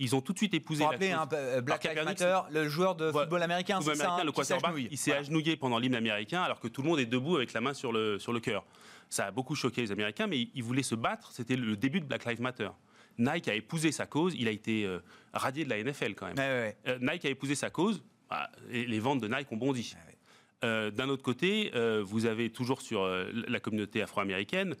ils 0.00 0.16
ont 0.16 0.20
tout 0.20 0.32
de 0.32 0.38
suite 0.38 0.54
épousé 0.54 0.82
Pour 0.82 0.92
la 0.92 0.98
cause. 0.98 1.08
hein, 1.10 1.28
euh, 1.34 1.60
Black 1.60 1.84
Lives 1.84 2.04
Matter, 2.04 2.40
le 2.50 2.68
joueur 2.68 2.96
de 2.96 3.04
Voilà. 3.06 3.26
football 3.26 3.42
américain, 3.44 3.76
Football 3.76 3.94
c'est 3.96 4.02
ça, 4.02 4.04
américain, 4.06 4.22
hein, 4.22 4.26
le 4.26 4.32
quarterback, 4.32 4.74
il 4.90 4.98
s'est 4.98 5.10
Voilà. 5.10 5.20
agenouillé 5.20 5.56
pendant 5.56 5.78
l'hymne 5.78 5.94
américain 5.94 6.42
alors 6.42 6.58
que 6.58 6.66
tout 6.68 6.82
le 6.82 6.88
monde 6.88 6.98
est 6.98 7.06
debout 7.06 7.36
avec 7.36 7.52
la 7.52 7.60
main 7.60 7.74
sur 7.74 7.92
le, 7.92 8.18
sur 8.18 8.32
le 8.32 8.40
cœur. 8.40 8.64
Ça 9.08 9.26
a 9.26 9.30
beaucoup 9.30 9.54
choqué 9.54 9.80
les 9.82 9.92
Américains, 9.92 10.26
mais 10.26 10.48
ils 10.54 10.62
voulaient 10.62 10.82
se 10.82 10.94
battre. 10.96 11.30
C'était 11.32 11.56
le 11.56 11.76
début 11.76 12.00
de 12.00 12.06
Black 12.06 12.24
Lives 12.24 12.40
Matter. 12.40 12.70
Nike 13.18 13.48
a 13.48 13.54
épousé 13.54 13.92
sa 13.92 14.06
cause. 14.06 14.34
Il 14.38 14.48
a 14.48 14.50
été 14.52 14.84
euh, 14.86 15.00
radié 15.32 15.64
de 15.64 15.70
la 15.70 15.82
NFL 15.82 16.14
quand 16.14 16.26
même. 16.26 16.38
Ouais, 16.38 16.44
ouais, 16.48 16.76
ouais. 16.86 16.92
Euh, 16.92 16.98
Nike 17.00 17.24
a 17.26 17.28
épousé 17.28 17.54
sa 17.54 17.68
cause. 17.70 18.02
Bah, 18.30 18.48
et 18.70 18.86
les 18.86 19.00
ventes 19.00 19.20
de 19.20 19.28
Nike 19.28 19.50
ont 19.52 19.56
bondi. 19.56 19.94
Euh, 20.64 20.90
D'un 20.90 21.08
autre 21.08 21.22
côté, 21.22 21.72
vous 22.04 22.26
avez 22.26 22.50
toujours 22.50 22.80
sur 22.82 23.04
la 23.06 23.60
communauté 23.60 24.00
afro-américaine 24.02 24.76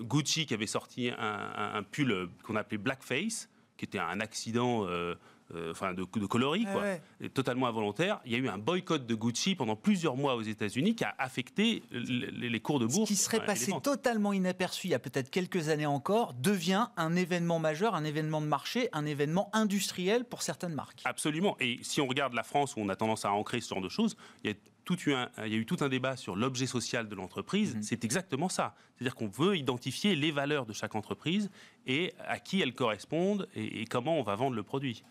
Gucci 0.00 0.46
qui 0.46 0.54
avait 0.54 0.66
sorti 0.66 1.10
un, 1.10 1.14
un- 1.18 1.74
un 1.76 1.82
pull 1.82 2.28
qu'on 2.42 2.56
appelait 2.56 2.78
Blackface, 2.78 3.48
qui 3.78 3.86
était 3.86 3.98
un 3.98 4.20
accident 4.20 4.84
euh, 4.86 5.14
euh, 5.54 5.70
enfin 5.70 5.94
de, 5.94 6.02
de 6.04 6.26
coloris, 6.26 6.66
quoi, 6.66 6.82
ouais. 6.82 7.28
totalement 7.30 7.68
involontaire. 7.68 8.20
Il 8.26 8.32
y 8.32 8.34
a 8.34 8.38
eu 8.38 8.48
un 8.48 8.58
boycott 8.58 9.06
de 9.06 9.14
Gucci 9.14 9.54
pendant 9.54 9.76
plusieurs 9.76 10.14
mois 10.14 10.34
aux 10.34 10.42
États-Unis 10.42 10.94
qui 10.94 11.04
a 11.04 11.14
affecté 11.18 11.82
les, 11.90 12.50
les 12.50 12.60
cours 12.60 12.78
de 12.80 12.86
Ce 12.86 12.94
bourse. 12.94 13.08
qui 13.08 13.16
serait 13.16 13.40
euh, 13.40 13.46
passé 13.46 13.72
totalement 13.82 14.34
inaperçu 14.34 14.88
il 14.88 14.90
y 14.90 14.94
a 14.94 14.98
peut-être 14.98 15.30
quelques 15.30 15.70
années 15.70 15.86
encore 15.86 16.34
devient 16.34 16.88
un 16.98 17.16
événement 17.16 17.58
majeur, 17.60 17.94
un 17.94 18.04
événement 18.04 18.42
de 18.42 18.46
marché, 18.46 18.90
un 18.92 19.06
événement 19.06 19.48
industriel 19.54 20.26
pour 20.26 20.42
certaines 20.42 20.74
marques. 20.74 21.00
Absolument. 21.06 21.56
Et 21.60 21.78
si 21.80 22.02
on 22.02 22.06
regarde 22.06 22.34
la 22.34 22.42
France, 22.42 22.74
où 22.76 22.80
on 22.80 22.90
a 22.90 22.96
tendance 22.96 23.24
à 23.24 23.32
ancrer 23.32 23.62
ce 23.62 23.70
genre 23.70 23.82
de 23.82 23.88
choses, 23.88 24.16
il 24.44 24.50
y 24.50 24.52
a, 24.52 24.56
tout 24.88 25.10
eu 25.10 25.12
un, 25.12 25.28
il 25.44 25.52
y 25.52 25.54
a 25.54 25.58
eu 25.58 25.66
tout 25.66 25.76
un 25.80 25.90
débat 25.90 26.16
sur 26.16 26.34
l'objet 26.34 26.66
social 26.66 27.08
de 27.08 27.14
l'entreprise. 27.14 27.76
Mhm. 27.76 27.82
C'est 27.82 28.04
exactement 28.04 28.48
ça. 28.48 28.74
C'est-à-dire 28.96 29.14
qu'on 29.14 29.28
veut 29.28 29.54
identifier 29.54 30.16
les 30.16 30.30
valeurs 30.30 30.64
de 30.64 30.72
chaque 30.72 30.94
entreprise 30.94 31.50
et 31.86 32.14
à 32.26 32.38
qui 32.38 32.62
elles 32.62 32.74
correspondent 32.74 33.48
et, 33.54 33.82
et 33.82 33.84
comment 33.84 34.18
on 34.18 34.22
va 34.22 34.34
vendre 34.34 34.56
le 34.56 34.62
produit. 34.62 35.04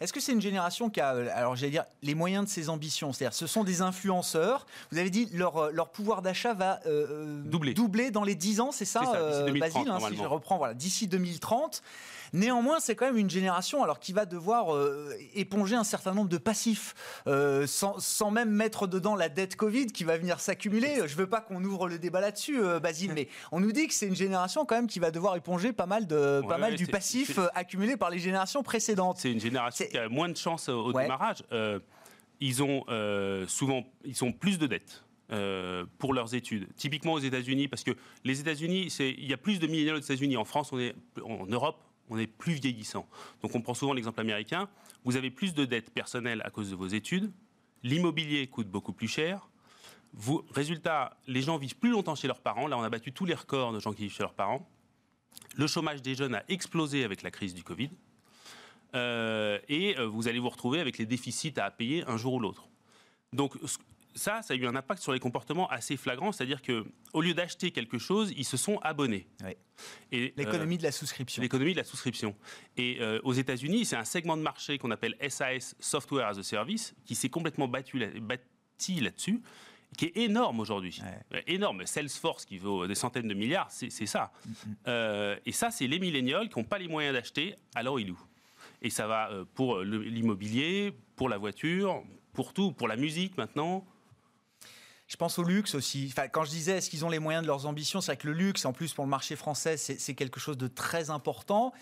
Est-ce 0.00 0.14
que 0.14 0.20
c'est 0.20 0.32
une 0.32 0.40
génération 0.40 0.88
qui 0.88 1.00
a, 1.00 1.14
euh, 1.14 1.28
alors 1.34 1.54
j'allais 1.54 1.70
dire, 1.70 1.84
les 2.02 2.14
moyens 2.14 2.46
de 2.46 2.50
ses 2.50 2.70
ambitions? 2.70 3.12
C'est-à-dire, 3.12 3.36
ce 3.36 3.46
sont 3.46 3.62
des 3.62 3.82
influenceurs. 3.82 4.66
Vous 4.90 4.96
avez 4.96 5.10
dit 5.10 5.28
leur, 5.34 5.58
euh, 5.58 5.70
leur 5.70 5.90
pouvoir 5.90 6.22
d'achat 6.22 6.54
va 6.54 6.80
euh, 6.86 7.42
Doubler. 7.44 7.74
doubler 7.74 8.10
dans 8.10 8.24
les 8.24 8.34
10 8.34 8.60
ans, 8.60 8.72
c'est 8.72 8.86
ça, 8.86 9.04
ça, 9.04 9.28
d'ici 9.28 9.42
euh, 9.42 9.46
2030, 9.46 9.60
Basile, 9.60 9.92
hein, 9.92 10.08
si 10.10 10.16
je 10.16 10.26
reprends, 10.26 10.56
voilà, 10.56 10.72
d'ici 10.72 11.06
2030. 11.06 11.82
Néanmoins, 12.32 12.80
c'est 12.80 12.94
quand 12.94 13.06
même 13.06 13.16
une 13.16 13.30
génération 13.30 13.82
alors 13.82 13.98
qui 14.00 14.12
va 14.12 14.26
devoir 14.26 14.74
euh, 14.74 15.12
éponger 15.34 15.74
un 15.76 15.84
certain 15.84 16.14
nombre 16.14 16.28
de 16.28 16.38
passifs, 16.38 16.94
euh, 17.26 17.66
sans, 17.66 17.98
sans 17.98 18.30
même 18.30 18.50
mettre 18.50 18.86
dedans 18.86 19.16
la 19.16 19.28
dette 19.28 19.56
Covid 19.56 19.86
qui 19.88 20.04
va 20.04 20.16
venir 20.18 20.40
s'accumuler. 20.40 21.00
Je 21.06 21.16
veux 21.16 21.26
pas 21.28 21.40
qu'on 21.40 21.62
ouvre 21.64 21.88
le 21.88 21.98
débat 21.98 22.20
là-dessus, 22.20 22.60
euh, 22.62 22.80
Basile, 22.80 23.12
mais 23.14 23.28
on 23.52 23.60
nous 23.60 23.72
dit 23.72 23.86
que 23.88 23.94
c'est 23.94 24.06
une 24.06 24.16
génération 24.16 24.64
quand 24.64 24.76
même 24.76 24.86
qui 24.86 24.98
va 25.00 25.10
devoir 25.10 25.36
éponger 25.36 25.72
pas 25.72 25.86
mal 25.86 26.06
de, 26.06 26.40
pas 26.48 26.58
mal 26.58 26.72
ouais, 26.72 26.76
du 26.76 26.86
passif 26.86 27.38
accumulé 27.54 27.96
par 27.96 28.10
les 28.10 28.18
générations 28.18 28.62
précédentes. 28.62 29.18
C'est 29.18 29.32
une 29.32 29.40
génération 29.40 29.86
qui 29.90 29.98
a 29.98 30.08
moins 30.08 30.28
de 30.28 30.36
chance 30.36 30.68
au 30.68 30.92
Ouais. 30.92 31.02
démarrage. 31.04 31.42
Ils 32.40 32.62
ont 32.62 32.84
souvent 33.48 33.84
ils 34.04 34.24
ont 34.24 34.32
plus 34.32 34.58
de 34.58 34.66
dettes. 34.66 35.04
euh, 35.32 35.84
pour 35.98 36.12
leurs 36.12 36.34
études. 36.34 36.66
Typiquement 36.74 37.12
aux 37.12 37.20
États-Unis, 37.20 37.68
parce 37.68 37.84
que 37.84 37.92
les 38.24 38.40
États-Unis, 38.40 38.88
il 38.98 39.26
y 39.26 39.32
a 39.32 39.36
plus 39.36 39.60
de 39.60 39.68
millénaires 39.68 39.94
aux 39.94 39.98
États-Unis. 40.00 40.36
En 40.36 40.44
France, 40.44 40.72
on 40.72 40.80
est, 40.80 40.92
en 41.24 41.46
Europe, 41.46 41.76
on 42.10 42.18
est 42.18 42.26
plus 42.26 42.54
vieillissant. 42.54 43.08
Donc 43.42 43.54
on 43.54 43.62
prend 43.62 43.74
souvent 43.74 43.94
l'exemple 43.94 44.20
américain. 44.20 44.68
Vous 45.04 45.16
avez 45.16 45.30
plus 45.30 45.54
de 45.54 45.64
dettes 45.64 45.90
personnelles 45.90 46.42
à 46.44 46.50
cause 46.50 46.70
de 46.70 46.76
vos 46.76 46.88
études. 46.88 47.32
L'immobilier 47.82 48.46
coûte 48.48 48.68
beaucoup 48.68 48.92
plus 48.92 49.08
cher. 49.08 49.48
Résultat, 50.52 51.16
les 51.26 51.40
gens 51.40 51.56
vivent 51.56 51.76
plus 51.76 51.90
longtemps 51.90 52.16
chez 52.16 52.26
leurs 52.26 52.40
parents. 52.40 52.66
Là, 52.66 52.76
on 52.76 52.82
a 52.82 52.90
battu 52.90 53.12
tous 53.12 53.24
les 53.24 53.34
records 53.34 53.72
de 53.72 53.78
gens 53.78 53.92
qui 53.92 54.02
vivent 54.02 54.12
chez 54.12 54.24
leurs 54.24 54.34
parents. 54.34 54.68
Le 55.56 55.66
chômage 55.66 56.02
des 56.02 56.14
jeunes 56.14 56.34
a 56.34 56.42
explosé 56.48 57.04
avec 57.04 57.22
la 57.22 57.30
crise 57.30 57.54
du 57.54 57.62
Covid. 57.62 57.90
Euh, 58.96 59.58
et 59.68 59.96
euh, 59.98 60.06
vous 60.06 60.26
allez 60.26 60.40
vous 60.40 60.48
retrouver 60.48 60.80
avec 60.80 60.98
les 60.98 61.06
déficits 61.06 61.54
à 61.58 61.70
payer 61.70 62.04
un 62.08 62.16
jour 62.16 62.34
ou 62.34 62.40
l'autre. 62.40 62.68
Donc 63.32 63.56
ça, 64.20 64.42
ça 64.42 64.52
a 64.52 64.56
eu 64.56 64.66
un 64.66 64.76
impact 64.76 65.02
sur 65.02 65.12
les 65.12 65.18
comportements 65.18 65.66
assez 65.70 65.96
flagrant, 65.96 66.30
c'est-à-dire 66.30 66.60
que 66.60 66.84
au 67.14 67.22
lieu 67.22 67.32
d'acheter 67.32 67.70
quelque 67.70 67.96
chose, 67.98 68.32
ils 68.36 68.44
se 68.44 68.58
sont 68.58 68.78
abonnés. 68.82 69.26
Et, 70.12 70.26
euh, 70.26 70.30
L'économie 70.36 70.76
de 70.76 70.82
la 70.82 70.92
souscription. 70.92 71.40
L'économie 71.40 71.72
de 71.72 71.78
la 71.78 71.84
souscription. 71.84 72.36
Et 72.76 72.98
euh, 73.00 73.18
aux 73.24 73.32
États-Unis, 73.32 73.86
c'est 73.86 73.96
un 73.96 74.04
segment 74.04 74.36
de 74.36 74.42
marché 74.42 74.76
qu'on 74.76 74.90
appelle 74.90 75.16
SAS, 75.26 75.74
Software 75.80 76.26
as 76.26 76.38
a 76.38 76.42
Service, 76.42 76.94
qui 77.06 77.14
s'est 77.14 77.30
complètement 77.30 77.66
battu 77.66 77.98
bâti 78.20 79.00
là-dessus, 79.00 79.40
qui 79.96 80.04
est 80.04 80.16
énorme 80.18 80.60
aujourd'hui. 80.60 81.00
Euh, 81.32 81.40
Énorme. 81.46 81.86
Salesforce, 81.86 82.44
qui 82.44 82.58
vaut 82.58 82.86
des 82.86 82.94
centaines 82.94 83.26
de 83.26 83.34
milliards, 83.34 83.70
c'est 83.70 83.90
ça. 83.90 84.32
Euh, 84.86 85.36
et 85.46 85.52
ça, 85.52 85.70
c'est 85.70 85.86
les 85.86 85.98
millénials 85.98 86.50
qui 86.50 86.58
n'ont 86.58 86.66
pas 86.66 86.78
les 86.78 86.88
moyens 86.88 87.14
d'acheter, 87.14 87.54
alors 87.74 87.98
ils 87.98 88.08
louent. 88.08 88.26
Et 88.82 88.90
ça 88.90 89.06
va 89.06 89.30
pour 89.54 89.80
l'immobilier, 89.80 90.92
pour 91.16 91.30
la 91.30 91.38
voiture, 91.38 92.02
pour 92.34 92.52
tout, 92.52 92.72
pour 92.72 92.86
la 92.86 92.96
musique 92.96 93.38
maintenant. 93.38 93.86
Je 95.10 95.16
pense 95.16 95.40
au 95.40 95.42
luxe 95.42 95.74
aussi. 95.74 96.14
Quand 96.30 96.44
je 96.44 96.50
disais 96.50 96.76
est-ce 96.76 96.88
qu'ils 96.88 97.04
ont 97.04 97.08
les 97.08 97.18
moyens 97.18 97.42
de 97.42 97.48
leurs 97.48 97.66
ambitions, 97.66 98.00
c'est 98.00 98.12
vrai 98.12 98.16
que 98.16 98.28
le 98.28 98.32
luxe, 98.32 98.64
en 98.64 98.72
plus 98.72 98.94
pour 98.94 99.04
le 99.04 99.10
marché 99.10 99.34
français, 99.34 99.76
c'est 99.76 100.14
quelque 100.14 100.38
chose 100.38 100.56
de 100.56 100.68
très 100.68 101.10
important. 101.10 101.72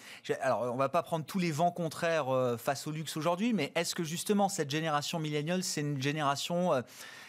Alors, 0.41 0.63
on 0.73 0.77
va 0.77 0.89
pas 0.89 1.03
prendre 1.03 1.27
tous 1.27 1.39
les 1.39 1.53
vents 1.53 1.71
contraires 1.71 2.31
euh, 2.31 2.57
face 2.57 2.87
au 2.87 2.91
luxe 2.91 3.19
aujourd'hui, 3.19 3.53
mais 3.53 3.71
est-ce 3.75 3.95
que 3.95 4.03
justement 4.03 4.49
cette 4.49 4.71
génération 4.71 5.19
milléniale, 5.19 5.63
c'est 5.63 5.83
une 5.83 6.01
génération 6.01 6.73
euh, 6.73 6.81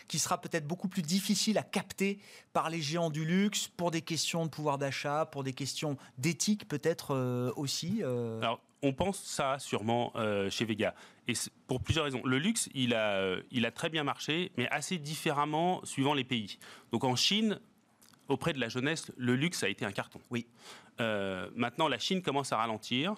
qui 0.07 0.19
sera 0.19 0.39
peut-être 0.39 0.65
beaucoup 0.65 0.87
plus 0.87 1.01
difficile 1.01 1.57
à 1.57 1.63
capter 1.63 2.19
par 2.53 2.69
les 2.69 2.81
géants 2.81 3.09
du 3.09 3.25
luxe 3.25 3.67
pour 3.67 3.91
des 3.91 4.01
questions 4.01 4.45
de 4.45 4.49
pouvoir 4.49 4.77
d'achat, 4.77 5.25
pour 5.25 5.43
des 5.43 5.53
questions 5.53 5.97
d'éthique 6.17 6.65
peut-être 6.69 7.13
euh, 7.13 7.51
aussi 7.57 8.01
Alors, 8.03 8.61
on 8.81 8.93
pense 8.93 9.21
ça 9.21 9.59
sûrement 9.59 10.13
chez 10.49 10.63
Vega. 10.63 10.95
Et 11.29 11.33
pour 11.67 11.79
plusieurs 11.81 12.05
raisons. 12.05 12.21
Le 12.25 12.39
luxe, 12.39 12.69
il 12.73 12.95
a, 12.95 13.11
euh, 13.17 13.41
il 13.51 13.67
a 13.67 13.71
très 13.71 13.89
bien 13.89 14.03
marché, 14.03 14.51
mais 14.57 14.67
assez 14.69 14.97
différemment 14.97 15.79
suivant 15.85 16.15
les 16.15 16.23
pays. 16.23 16.57
Donc 16.91 17.03
en 17.03 17.15
Chine, 17.15 17.59
auprès 18.29 18.51
de 18.51 18.59
la 18.59 18.67
jeunesse, 18.67 19.11
le 19.15 19.35
luxe 19.35 19.61
a 19.63 19.69
été 19.69 19.85
un 19.85 19.91
carton. 19.91 20.19
Oui. 20.31 20.47
Euh, 20.99 21.47
maintenant, 21.55 21.87
la 21.87 21.99
Chine 21.99 22.23
commence 22.23 22.51
à 22.51 22.57
ralentir. 22.57 23.13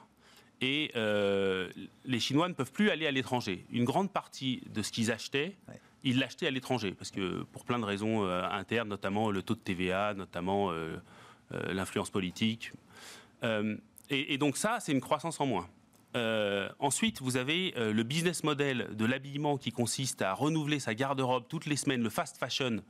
Et 0.59 0.91
euh, 0.97 1.71
les 2.03 2.19
Chinois 2.19 2.49
ne 2.49 2.53
peuvent 2.53 2.73
plus 2.73 2.89
aller 2.89 3.07
à 3.07 3.11
l'étranger. 3.11 3.65
Une 3.71 3.85
grande 3.85 4.11
partie 4.11 4.61
de 4.67 4.81
ce 4.81 4.91
qu'ils 4.91 5.09
achetaient, 5.11 5.55
Ouais. 5.69 5.79
ils 6.03 6.19
l'achetaient 6.19 6.47
à 6.47 6.51
l'étranger. 6.51 6.91
Parce 6.91 7.11
que 7.11 7.43
pour 7.53 7.63
plein 7.63 7.79
de 7.79 7.85
raisons 7.85 8.25
euh, 8.25 8.43
internes, 8.43 8.89
notamment 8.89 9.31
le 9.31 9.41
taux 9.41 9.55
de 9.55 9.59
TVA, 9.61 10.13
notamment 10.15 10.69
l'influence 11.49 12.09
politique. 12.09 12.73
Et, 13.43 14.33
et 14.33 14.37
donc 14.37 14.57
ça, 14.57 14.79
c'est 14.81 14.91
une 14.91 15.01
croissance 15.01 15.39
en 15.39 15.45
moins. 15.45 15.67
Euh, 16.15 16.69
ensuite, 16.79 17.21
vous 17.21 17.37
avez 17.37 17.73
euh, 17.77 17.93
le 17.93 18.03
business 18.03 18.43
model 18.43 18.89
de 18.95 19.05
l'habillement 19.05 19.57
qui 19.57 19.71
consiste 19.71 20.21
à 20.21 20.33
renouveler 20.33 20.79
sa 20.79 20.93
garde-robe 20.93 21.45
toutes 21.47 21.65
les 21.65 21.77
semaines, 21.77 22.03
le 22.03 22.09
fast 22.09 22.37
fashion, 22.37 22.81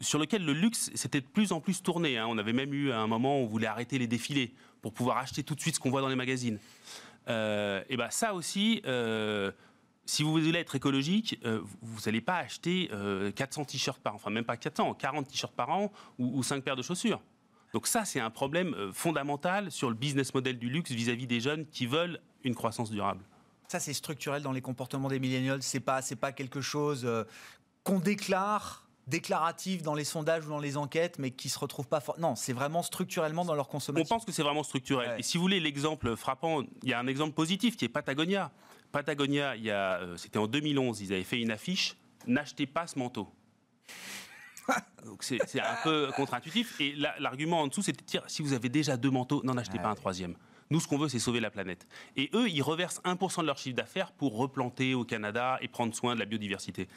sur 0.00 0.18
lequel 0.18 0.44
le 0.44 0.52
luxe 0.52 0.90
s'était 0.94 1.20
de 1.20 1.26
plus 1.26 1.52
en 1.52 1.60
plus 1.60 1.82
tourné. 1.82 2.18
hein. 2.18 2.26
On 2.28 2.36
avait 2.38 2.52
même 2.52 2.74
eu 2.74 2.92
un 2.92 3.06
moment 3.06 3.38
où 3.40 3.44
on 3.44 3.46
voulait 3.46 3.66
arrêter 3.66 3.98
les 3.98 4.06
défilés 4.06 4.52
pour 4.82 4.92
pouvoir 4.92 5.18
acheter 5.18 5.42
tout 5.42 5.54
de 5.54 5.60
suite 5.60 5.76
ce 5.76 5.80
qu'on 5.80 5.90
voit 5.90 6.00
dans 6.00 6.08
les 6.08 6.16
magazines. 6.16 6.58
Euh, 7.28 7.82
et 7.88 7.96
ben 7.96 8.10
ça 8.10 8.34
aussi, 8.34 8.82
si 10.04 10.22
vous 10.24 10.32
voulez 10.32 10.58
être 10.58 10.74
écologique, 10.74 11.38
vous 11.80 12.00
n'allez 12.04 12.20
pas 12.20 12.36
acheter 12.38 12.90
euh, 12.92 13.30
400 13.30 13.64
t-shirts 13.66 14.02
par 14.02 14.14
an, 14.14 14.16
enfin 14.16 14.30
même 14.30 14.44
pas 14.44 14.56
400, 14.56 14.94
40 14.94 15.28
t-shirts 15.28 15.54
par 15.54 15.70
an 15.70 15.92
ou, 16.18 16.38
ou 16.38 16.42
5 16.42 16.64
paires 16.64 16.76
de 16.76 16.82
chaussures. 16.82 17.22
Donc 17.72 17.86
ça, 17.86 18.04
c'est 18.04 18.20
un 18.20 18.28
problème 18.28 18.74
fondamental 18.92 19.70
sur 19.70 19.88
le 19.88 19.94
business 19.94 20.34
model 20.34 20.58
du 20.58 20.68
luxe 20.68 20.90
vis-à-vis 20.90 21.26
des 21.26 21.40
jeunes 21.40 21.64
qui 21.66 21.86
veulent 21.86 22.20
une 22.44 22.54
croissance 22.54 22.90
durable. 22.90 23.22
Ça, 23.68 23.80
c'est 23.80 23.94
structurel 23.94 24.42
dans 24.42 24.52
les 24.52 24.60
comportements 24.60 25.08
des 25.08 25.18
millénials. 25.18 25.62
C'est 25.62 25.80
pas, 25.80 26.02
c'est 26.02 26.16
pas 26.16 26.32
quelque 26.32 26.60
chose 26.60 27.04
euh, 27.04 27.24
qu'on 27.84 27.98
déclare, 28.00 28.86
déclaratif 29.06 29.82
dans 29.82 29.94
les 29.94 30.04
sondages 30.04 30.44
ou 30.46 30.50
dans 30.50 30.58
les 30.58 30.76
enquêtes, 30.76 31.18
mais 31.18 31.30
qui 31.30 31.48
se 31.48 31.58
retrouve 31.58 31.88
pas. 31.88 32.00
for- 32.00 32.18
Non, 32.18 32.34
c'est 32.36 32.52
vraiment 32.52 32.82
structurellement 32.82 33.44
dans 33.44 33.54
leur 33.54 33.68
On 33.68 33.72
consommation. 33.72 34.14
pense 34.16 34.24
que 34.24 34.32
c'est 34.32 34.42
vraiment 34.42 34.62
structurel. 34.62 35.10
Ouais. 35.10 35.20
Et 35.20 35.22
si 35.22 35.38
vous 35.38 35.42
voulez 35.42 35.60
l'exemple 35.60 36.16
frappant, 36.16 36.62
il 36.82 36.88
y 36.88 36.92
a 36.92 36.98
un 36.98 37.06
exemple 37.06 37.32
positif 37.34 37.76
qui 37.76 37.84
est 37.86 37.88
Patagonia. 37.88 38.50
Patagonia, 38.92 39.56
il 39.56 39.62
y 39.64 39.70
a, 39.70 40.00
euh, 40.00 40.16
c'était 40.18 40.38
en 40.38 40.46
2011, 40.46 41.00
ils 41.00 41.12
avaient 41.12 41.24
fait 41.24 41.40
une 41.40 41.50
affiche 41.50 41.96
n'achetez 42.28 42.66
pas 42.66 42.86
ce 42.86 42.96
manteau. 43.00 43.28
Donc 45.04 45.24
c'est 45.24 45.38
c'est 45.46 45.60
un 45.60 45.76
peu 45.82 46.10
contre-intuitif. 46.14 46.80
Et 46.80 46.94
la- 46.94 47.18
l'argument 47.18 47.62
en 47.62 47.66
dessous, 47.66 47.82
c'était 47.82 48.02
de 48.02 48.06
dire 48.06 48.22
si 48.28 48.42
vous 48.42 48.52
avez 48.52 48.68
déjà 48.68 48.96
deux 48.96 49.10
manteaux, 49.10 49.42
n'en 49.44 49.56
achetez 49.56 49.78
Ah 49.80 49.82
pas 49.82 49.88
un 49.88 49.94
troisième. 49.96 50.36
Nous, 50.72 50.80
ce 50.80 50.88
qu'on 50.88 50.96
veut, 50.96 51.10
c'est 51.10 51.18
sauver 51.18 51.40
la 51.40 51.50
planète. 51.50 51.86
Et 52.16 52.30
eux, 52.32 52.48
ils 52.48 52.62
reversent 52.62 53.02
1% 53.04 53.42
de 53.42 53.46
leur 53.46 53.58
chiffre 53.58 53.76
d'affaires 53.76 54.10
pour 54.10 54.38
replanter 54.38 54.94
au 54.94 55.04
Canada 55.04 55.58
et 55.60 55.68
prendre 55.68 55.94
soin 55.94 56.14
de 56.14 56.20
la 56.20 56.24
biodiversité. 56.24 56.88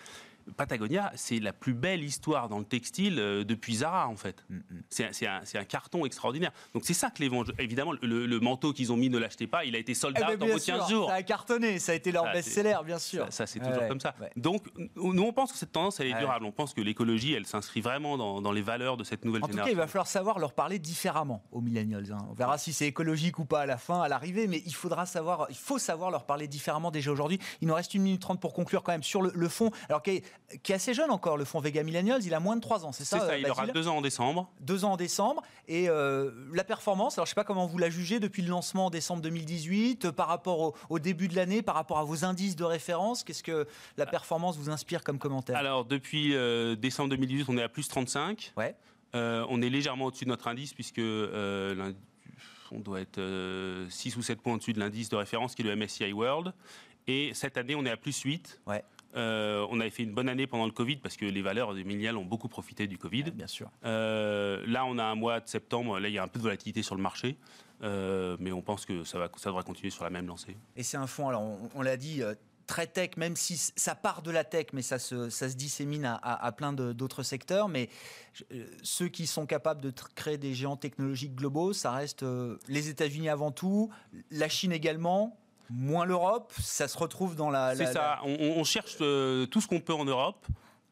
Patagonia, 0.57 1.11
c'est 1.15 1.39
la 1.39 1.53
plus 1.53 1.73
belle 1.73 2.03
histoire 2.03 2.49
dans 2.49 2.59
le 2.59 2.65
textile 2.65 3.19
euh, 3.19 3.43
depuis 3.43 3.75
Zara, 3.75 4.07
en 4.07 4.15
fait. 4.15 4.45
Mm, 4.49 4.55
mm. 4.55 4.61
C'est 4.89 5.27
un, 5.27 5.41
un, 5.41 5.59
un, 5.59 5.63
carton 5.63 6.05
extraordinaire. 6.05 6.51
Donc 6.73 6.83
c'est 6.85 6.93
ça 6.93 7.09
que 7.09 7.21
les 7.21 7.29
vendeurs. 7.29 7.55
Évidemment, 7.59 7.93
le, 8.01 8.25
le 8.25 8.39
manteau 8.39 8.73
qu'ils 8.73 8.91
ont 8.91 8.97
mis, 8.97 9.09
ne 9.09 9.17
l'achetez 9.17 9.47
pas, 9.47 9.65
il 9.65 9.75
a 9.75 9.79
été 9.79 9.93
sold 9.93 10.17
out 10.17 10.37
eh 10.39 10.53
en 10.53 10.57
15 10.57 10.89
jours. 10.89 11.09
Ça 11.09 11.15
a 11.15 11.23
cartonné, 11.23 11.79
ça 11.79 11.91
a 11.91 11.95
été 11.95 12.11
leur 12.11 12.31
best-seller, 12.31 12.77
bien 12.85 12.99
sûr. 12.99 13.25
Ça, 13.25 13.31
ça 13.31 13.47
c'est 13.47 13.59
toujours 13.59 13.81
ouais, 13.81 13.87
comme 13.87 13.99
ça. 13.99 14.15
Ouais. 14.19 14.31
Donc, 14.35 14.65
nous, 14.95 15.23
on 15.23 15.33
pense 15.33 15.51
que 15.51 15.57
cette 15.57 15.71
tendance, 15.71 15.99
elle 15.99 16.07
est 16.07 16.19
durable. 16.19 16.45
On 16.45 16.51
pense 16.51 16.73
que 16.73 16.81
l'écologie, 16.81 17.33
elle 17.33 17.45
s'inscrit 17.45 17.81
vraiment 17.81 18.17
dans, 18.17 18.41
dans, 18.41 18.51
les 18.51 18.61
valeurs 18.61 18.97
de 18.97 19.03
cette 19.03 19.25
nouvelle 19.25 19.43
en 19.43 19.47
génération. 19.47 19.63
En 19.63 19.65
tout 19.65 19.75
cas, 19.75 19.75
il 19.75 19.77
va 19.77 19.87
falloir 19.87 20.07
savoir 20.07 20.39
leur 20.39 20.53
parler 20.53 20.79
différemment 20.79 21.43
aux 21.51 21.61
millennials. 21.61 22.11
Hein. 22.11 22.25
On 22.29 22.33
verra 22.33 22.57
si 22.57 22.73
c'est 22.73 22.87
écologique 22.87 23.39
ou 23.39 23.45
pas 23.45 23.61
à 23.61 23.65
la 23.65 23.77
fin, 23.77 24.01
à 24.01 24.07
l'arrivée, 24.07 24.47
mais 24.47 24.61
il 24.65 24.73
faudra 24.73 25.05
savoir, 25.05 25.47
il 25.49 25.55
faut 25.55 25.79
savoir 25.79 26.11
leur 26.11 26.25
parler 26.25 26.47
différemment 26.47 26.91
déjà 26.91 27.11
aujourd'hui. 27.11 27.39
Il 27.61 27.67
nous 27.67 27.73
reste 27.73 27.93
une 27.93 28.03
minute 28.03 28.21
trente 28.21 28.39
pour 28.39 28.53
conclure 28.53 28.83
quand 28.83 28.91
même 28.91 29.03
sur 29.03 29.21
le, 29.21 29.31
le 29.33 29.49
fond, 29.49 29.71
alors 29.89 30.01
est, 30.05 30.23
qui 30.63 30.71
est, 30.71 30.75
assez 30.75 30.93
jeune 30.93 31.11
encore, 31.11 31.37
le 31.37 31.45
fond 31.45 31.59
Vega 31.59 31.83
Millennials. 31.83 32.23
Il 32.23 32.33
a 32.33 32.39
moins 32.39 32.55
de 32.55 32.61
trois 32.61 32.85
ans, 32.85 32.91
c'est 32.91 33.03
ça 33.03 33.19
C'est 33.19 33.25
ça, 33.25 33.37
il 33.37 33.49
aura 33.49 33.67
deux 33.67 33.87
ans 33.87 33.97
en 33.97 34.01
décembre. 34.01 34.49
Deux 34.61 34.85
ans 34.85 34.93
en 34.93 34.97
décembre. 34.97 35.41
Et 35.67 35.89
euh, 35.89 36.31
la 36.53 36.63
performance, 36.63 37.17
alors 37.17 37.25
je 37.25 37.31
sais 37.31 37.35
pas 37.35 37.43
comment 37.43 37.65
vous 37.65 37.77
la 37.77 37.89
jugez 37.89 38.19
depuis 38.19 38.41
le 38.41 38.49
lancement 38.49 38.87
en 38.87 38.89
décembre 38.89 39.21
2018, 39.21 40.05
euh, 40.05 40.11
par 40.11 40.27
rapport 40.27 40.59
au, 40.59 40.75
au 40.89 40.99
début 40.99 41.27
de 41.27 41.35
l'année, 41.35 41.61
par 41.61 41.75
rapport 41.75 41.97
à 41.97 42.03
vos 42.03 42.25
indices 42.25 42.55
de 42.55 42.63
référence. 42.63 43.23
Qu'est-ce 43.23 43.43
que 43.43 43.67
la 43.97 44.05
performance 44.05 44.57
vous 44.57 44.69
inspire 44.69 45.03
comme 45.03 45.17
commentaire? 45.17 45.57
Alors, 45.57 45.85
depuis 45.85 46.35
euh, 46.35 46.75
décembre 46.75 47.09
2018, 47.09 47.45
on 47.49 47.57
est 47.57 47.63
à 47.63 47.69
plus 47.69 47.87
35. 47.87 48.53
Ouais. 48.57 48.75
Euh, 49.15 49.45
on 49.49 49.61
est 49.61 49.69
légèrement 49.69 50.05
au-dessus 50.05 50.25
de 50.25 50.29
notre 50.29 50.47
indice, 50.47 50.73
puisque 50.73 50.99
on 50.99 52.79
doit 52.79 53.01
être 53.01 53.21
6 53.89 54.17
ou 54.17 54.21
7 54.21 54.41
points 54.41 54.53
au-dessus 54.53 54.73
de 54.73 54.79
l'indice 54.79 55.09
de 55.09 55.15
référence 55.15 55.55
qui 55.55 55.61
est 55.61 55.65
le 55.65 55.75
MSCI 55.75 56.13
World. 56.13 56.53
Et 57.07 57.31
cette 57.33 57.57
année, 57.57 57.75
on 57.75 57.85
est 57.85 57.91
à 57.91 57.97
plus 57.97 58.19
8. 58.19 58.61
Ouais. 58.65 58.83
Euh, 59.15 59.65
on 59.69 59.79
avait 59.79 59.89
fait 59.89 60.03
une 60.03 60.13
bonne 60.13 60.29
année 60.29 60.47
pendant 60.47 60.65
le 60.65 60.71
Covid 60.71 60.97
parce 60.97 61.17
que 61.17 61.25
les 61.25 61.41
valeurs 61.41 61.73
des 61.73 61.83
millénials 61.83 62.17
ont 62.17 62.25
beaucoup 62.25 62.47
profité 62.47 62.87
du 62.87 62.97
Covid. 62.97 63.23
Ouais, 63.23 63.31
bien 63.31 63.47
sûr. 63.47 63.71
Euh, 63.85 64.63
là, 64.67 64.85
on 64.85 64.97
a 64.97 65.03
un 65.03 65.15
mois 65.15 65.39
de 65.39 65.47
septembre. 65.47 65.99
Là, 65.99 66.09
il 66.09 66.13
y 66.13 66.17
a 66.17 66.23
un 66.23 66.27
peu 66.27 66.39
de 66.39 66.43
volatilité 66.43 66.83
sur 66.83 66.95
le 66.95 67.01
marché. 67.01 67.37
Euh, 67.83 68.37
mais 68.39 68.51
on 68.51 68.61
pense 68.61 68.85
que 68.85 69.03
ça, 69.03 69.19
va, 69.19 69.29
ça 69.37 69.49
devrait 69.49 69.63
continuer 69.63 69.89
sur 69.89 70.03
la 70.03 70.09
même 70.09 70.27
lancée. 70.27 70.55
Et 70.75 70.83
c'est 70.83 70.97
un 70.97 71.07
fonds, 71.07 71.27
alors 71.27 71.41
on, 71.41 71.69
on 71.75 71.81
l'a 71.81 71.97
dit, 71.97 72.21
très 72.67 72.87
tech, 72.87 73.11
même 73.17 73.35
si 73.35 73.57
ça 73.57 73.95
part 73.95 74.21
de 74.21 74.31
la 74.31 74.43
tech, 74.43 74.67
mais 74.73 74.81
ça 74.81 74.99
se, 74.99 75.29
ça 75.29 75.49
se 75.49 75.55
dissémine 75.55 76.05
à, 76.05 76.15
à, 76.15 76.45
à 76.45 76.51
plein 76.51 76.73
d'autres 76.73 77.23
secteurs. 77.23 77.69
Mais 77.69 77.89
euh, 78.51 78.65
ceux 78.81 79.07
qui 79.07 79.27
sont 79.27 79.45
capables 79.45 79.81
de 79.81 79.93
créer 80.15 80.37
des 80.37 80.53
géants 80.53 80.77
technologiques 80.77 81.35
globaux, 81.35 81.73
ça 81.73 81.91
reste 81.91 82.23
euh, 82.23 82.57
les 82.67 82.89
États-Unis 82.89 83.29
avant 83.29 83.51
tout, 83.51 83.91
la 84.31 84.49
Chine 84.49 84.71
également. 84.71 85.37
Moins 85.69 86.05
l'Europe, 86.05 86.53
ça 86.59 86.87
se 86.87 86.97
retrouve 86.97 87.35
dans 87.35 87.49
la. 87.49 87.75
C'est 87.75 87.87
ça. 87.87 87.93
la... 87.93 88.19
On, 88.25 88.59
on, 88.59 88.63
cherche 88.63 88.97
euh, 89.01 89.45
tout 89.45 89.61
ce 89.61 89.67
qu'on 89.67 89.79
peut 89.79 89.93
en 89.93 90.05
Europe. 90.05 90.45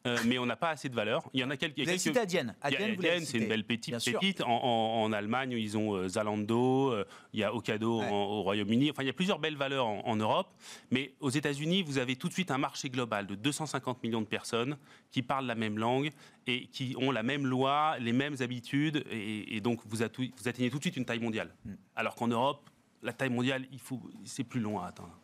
Euh, 0.06 0.18
mais 0.26 0.38
on 0.38 0.44
n'a 0.44 0.56
pas 0.56 0.68
assez 0.68 0.90
de 0.90 0.94
valeur. 0.94 1.22
Il 1.32 1.40
y 1.40 1.44
en 1.44 1.50
a 1.50 1.56
quelques. 1.56 1.78
Vous 1.78 1.88
avez 1.88 1.96
cité 1.96 2.20
Adyen. 2.20 2.54
Adyen, 2.60 2.92
Adyen 2.92 3.24
c'est 3.24 3.38
une 3.38 3.48
belle 3.48 3.64
petite. 3.64 4.04
pépite. 4.04 4.42
En, 4.42 4.50
en, 4.50 5.02
en, 5.02 5.12
Allemagne, 5.12 5.52
ils 5.52 5.78
ont 5.78 5.94
euh, 5.94 6.08
Zalando, 6.08 6.92
euh, 6.92 7.06
il 7.32 7.40
y 7.40 7.44
a 7.44 7.54
Ocado 7.54 8.00
ouais. 8.00 8.06
en, 8.06 8.12
au 8.12 8.42
Royaume-Uni. 8.42 8.90
Enfin, 8.90 9.02
il 9.02 9.06
y 9.06 9.10
a 9.10 9.14
plusieurs 9.14 9.38
belles 9.38 9.56
valeurs 9.56 9.86
en, 9.86 10.02
en 10.04 10.16
Europe. 10.16 10.48
Mais 10.90 11.14
aux 11.20 11.30
États-Unis, 11.30 11.82
vous 11.82 11.96
avez 11.96 12.16
tout 12.16 12.28
de 12.28 12.34
suite 12.34 12.50
un 12.50 12.58
marché 12.58 12.90
global 12.90 13.26
de 13.26 13.34
250 13.34 14.02
millions 14.02 14.20
de 14.20 14.26
personnes 14.26 14.76
qui 15.10 15.22
parlent 15.22 15.46
la 15.46 15.54
même 15.54 15.78
langue 15.78 16.10
et 16.46 16.66
qui 16.66 16.94
ont 17.00 17.10
la 17.10 17.22
même 17.22 17.46
loi, 17.46 17.96
les 17.98 18.12
mêmes 18.12 18.36
habitudes. 18.40 19.04
Et, 19.10 19.56
et 19.56 19.60
donc, 19.62 19.80
vous, 19.86 19.96
vous, 19.96 20.48
atteignez 20.48 20.68
tout 20.68 20.78
de 20.78 20.82
suite 20.82 20.98
une 20.98 21.06
taille 21.06 21.20
mondiale. 21.20 21.54
Mm. 21.64 21.72
Alors 21.96 22.14
qu'en 22.14 22.28
Europe, 22.28 22.68
la 23.04 23.12
taille 23.12 23.30
mondiale, 23.30 23.66
il 23.70 23.78
faut, 23.78 24.00
c'est 24.24 24.44
plus 24.44 24.60
long 24.60 24.80
à 24.80 24.86
atteindre. 24.86 25.16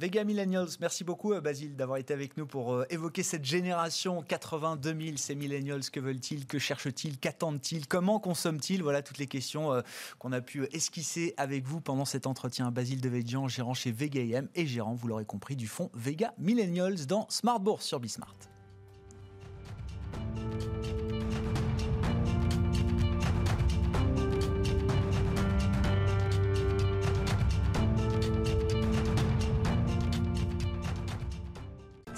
Vega 0.00 0.22
Millennials, 0.22 0.68
merci 0.80 1.02
beaucoup 1.02 1.34
Basile 1.40 1.74
d'avoir 1.74 1.98
été 1.98 2.14
avec 2.14 2.36
nous 2.36 2.46
pour 2.46 2.72
euh, 2.72 2.84
évoquer 2.88 3.24
cette 3.24 3.44
génération 3.44 4.22
80-2000, 4.22 5.16
ces 5.16 5.34
millennials, 5.34 5.90
que 5.90 5.98
veulent-ils, 5.98 6.46
que 6.46 6.60
cherchent-ils, 6.60 7.18
qu'attendent-ils, 7.18 7.88
comment 7.88 8.20
consomment-ils? 8.20 8.80
Voilà 8.80 9.02
toutes 9.02 9.18
les 9.18 9.26
questions 9.26 9.72
euh, 9.72 9.80
qu'on 10.20 10.30
a 10.30 10.40
pu 10.40 10.68
esquisser 10.72 11.34
avec 11.36 11.64
vous 11.64 11.80
pendant 11.80 12.04
cet 12.04 12.28
entretien. 12.28 12.70
Basile 12.70 13.00
Devedjian, 13.00 13.48
gérant 13.48 13.74
chez 13.74 13.90
Vega 13.90 14.20
IM 14.20 14.48
et 14.54 14.66
gérant, 14.66 14.94
vous 14.94 15.08
l'aurez 15.08 15.24
compris, 15.24 15.56
du 15.56 15.66
fonds 15.66 15.90
Vega 15.94 16.32
Millennials 16.38 17.06
dans 17.06 17.26
Smart 17.28 17.58
Bourse 17.58 17.84
sur 17.84 17.98
Bismart. 17.98 18.36